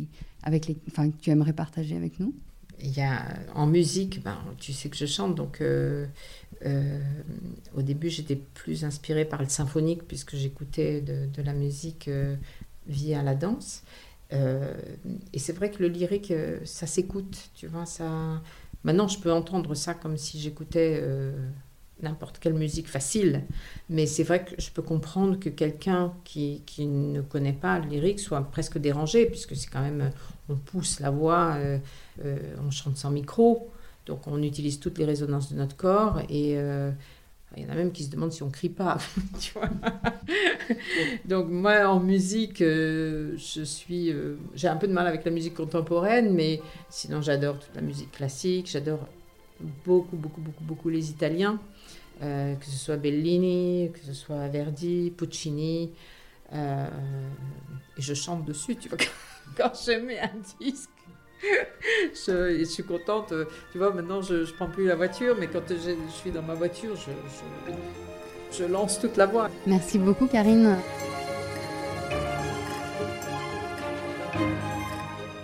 avec 0.44 0.68
les, 0.68 0.78
enfin, 0.88 1.10
que 1.10 1.18
tu 1.18 1.30
aimerais 1.30 1.54
partager 1.54 1.96
avec 1.96 2.20
nous? 2.20 2.34
Il 2.80 2.98
y 2.98 3.02
a 3.02 3.26
en 3.54 3.68
musique, 3.68 4.24
ben, 4.24 4.40
tu 4.58 4.74
sais 4.74 4.90
que 4.90 4.98
je 4.98 5.06
chante, 5.06 5.36
donc 5.36 5.62
euh, 6.66 7.00
au 7.76 7.82
début, 7.82 8.10
j'étais 8.10 8.36
plus 8.36 8.86
inspirée 8.86 9.26
par 9.26 9.42
le 9.42 9.50
symphonique 9.50 10.08
puisque 10.08 10.36
j'écoutais 10.36 11.02
de, 11.02 11.42
la 11.42 11.54
musique 11.54 12.08
euh, 12.08 12.36
via 12.88 13.24
la 13.24 13.36
danse. 13.36 13.84
Euh, 14.34 14.74
et 15.34 15.40
c'est 15.40 15.54
vrai 15.54 15.72
que 15.72 15.82
le 15.82 15.90
lyrique, 15.90 16.34
ça 16.64 16.88
s'écoute, 16.88 17.50
tu 17.56 17.68
vois. 17.68 17.86
Ça... 17.86 18.42
Maintenant, 18.84 19.08
je 19.08 19.20
peux 19.20 19.32
entendre 19.32 19.76
ça 19.76 19.94
comme 19.94 20.18
si 20.18 20.40
j'écoutais 20.40 21.04
n'importe 22.02 22.40
quelle 22.40 22.56
musique 22.56 22.88
facile. 22.88 23.44
Mais 23.90 24.08
c'est 24.08 24.24
vrai 24.24 24.44
que 24.44 24.60
je 24.60 24.72
peux 24.72 24.82
comprendre 24.82 25.40
que 25.40 25.50
quelqu'un 25.50 26.14
qui, 26.24 26.64
qui, 26.66 26.88
ne 26.88 27.22
connaît 27.22 27.54
pas 27.54 27.78
le 27.80 27.88
lyrique 27.88 28.20
soit 28.20 28.42
presque 28.42 28.80
dérangé, 28.80 29.28
puisque 29.28 29.56
c'est 29.56 29.70
quand 29.70 29.82
même, 29.82 30.10
on 30.50 30.56
pousse 30.56 31.00
la 31.00 31.12
voix, 31.12 31.58
on 32.24 32.72
chante 32.72 32.98
sans 32.98 33.12
micro. 33.12 33.72
Donc 34.06 34.28
on 34.28 34.42
utilise 34.42 34.80
toutes 34.80 34.98
les 34.98 35.06
résonances 35.06 35.52
de 35.52 35.58
notre 35.58 35.76
corps 35.76 36.20
et 36.30 36.58
euh, 36.58 36.92
il 37.58 37.64
y 37.64 37.66
en 37.66 37.70
a 37.70 37.76
même 37.76 37.92
qui 37.92 38.04
se 38.04 38.10
demandent 38.10 38.32
si 38.32 38.44
on 38.44 38.50
crie 38.50 38.70
pas. 38.70 38.98
Donc 41.26 41.50
moi 41.50 41.88
en 41.88 42.00
musique, 42.00 42.62
euh, 42.62 43.34
je 43.38 43.64
suis, 43.64 44.12
euh, 44.12 44.38
j'ai 44.54 44.68
un 44.68 44.78
peu 44.78 44.88
de 44.88 44.94
mal 44.94 45.08
avec 45.08 45.26
la 45.26 45.32
musique 45.32 45.56
contemporaine, 45.56 46.34
mais 46.34 46.62
sinon 46.90 47.22
j'adore 47.22 47.60
toute 47.60 47.76
la 47.76 47.82
musique 47.82 48.12
classique. 48.12 48.70
J'adore 48.72 49.08
beaucoup, 49.86 50.16
beaucoup, 50.16 50.42
beaucoup, 50.42 50.64
beaucoup 50.64 50.90
les 50.90 51.10
Italiens, 51.10 51.60
que 52.20 52.66
ce 52.66 52.78
soit 52.78 52.98
Bellini, 52.98 53.92
que 53.94 54.00
ce 54.00 54.14
soit 54.14 54.48
Verdi, 54.48 55.12
Puccini. 55.16 55.92
et 56.54 56.58
je 57.98 58.14
chante 58.14 58.46
dessus, 58.46 58.76
tu 58.76 58.90
vois, 58.90 58.98
quand 59.58 59.72
je 59.76 60.00
mets 60.00 60.20
un 60.20 60.32
disque 60.60 60.90
je, 62.14 62.64
suis 62.66 62.84
contente. 62.84 63.34
Tu 63.72 63.78
vois, 63.78 63.94
maintenant, 63.94 64.22
je 64.22 64.34
ne 64.36 64.46
prends 64.46 64.68
plus 64.68 64.86
la 64.86 64.96
voiture, 64.96 65.36
mais 65.40 65.48
quand 65.48 65.62
je, 65.70 65.96
suis 66.10 66.32
dans 66.32 66.42
ma 66.42 66.54
voiture, 66.54 66.96
je, 66.96 68.58
je, 68.58 68.64
lance 68.66 69.00
toute 69.00 69.18
la 69.18 69.26
voix. 69.26 69.50
Merci 69.66 69.98
beaucoup, 69.98 70.28
Karine. 70.28 70.78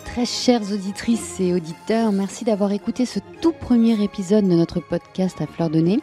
Très 0.05 0.25
chères 0.25 0.71
auditrices 0.71 1.39
et 1.39 1.53
auditeurs, 1.53 2.11
merci 2.11 2.43
d'avoir 2.43 2.71
écouté 2.71 3.05
ce 3.05 3.19
tout 3.41 3.51
premier 3.51 4.01
épisode 4.03 4.47
de 4.47 4.55
notre 4.55 4.79
podcast 4.79 5.39
à 5.41 5.45
fleur 5.45 5.69
de 5.69 5.79
nez. 5.79 5.99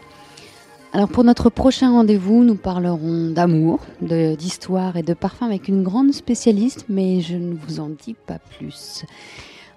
Alors 0.93 1.09
pour 1.09 1.25
notre 1.25 1.51
prochain 1.51 1.91
rendez-vous, 1.91 2.45
nous 2.45 2.55
parlerons 2.55 3.31
d'amour, 3.31 3.81
d'histoire 4.01 4.97
et 4.97 5.03
de 5.03 5.13
parfum 5.13 5.47
avec 5.47 5.67
une 5.67 5.83
grande 5.83 6.13
spécialiste, 6.13 6.85
mais 6.89 7.21
je 7.21 7.35
ne 7.35 7.57
vous 7.57 7.81
en 7.81 7.89
dis 7.89 8.15
pas 8.15 8.39
plus. 8.39 9.05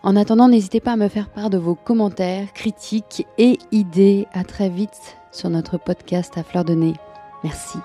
En 0.04 0.16
attendant, 0.16 0.48
n'hésitez 0.48 0.80
pas 0.80 0.94
à 0.94 0.98
me 0.98 1.08
faire 1.08 1.30
part 1.30 1.50
de 1.50 1.58
vos 1.58 1.76
commentaires, 1.76 2.52
critiques 2.54 3.26
et 3.38 3.58
idées. 3.72 4.28
À 4.34 4.44
très 4.44 4.70
vite 4.70 5.18
sur 5.32 5.50
notre 5.50 5.78
podcast 5.78 6.38
à 6.38 6.44
fleur 6.44 6.66
de 6.66 6.74
nez. 6.74 6.94
Merci. 7.44 7.78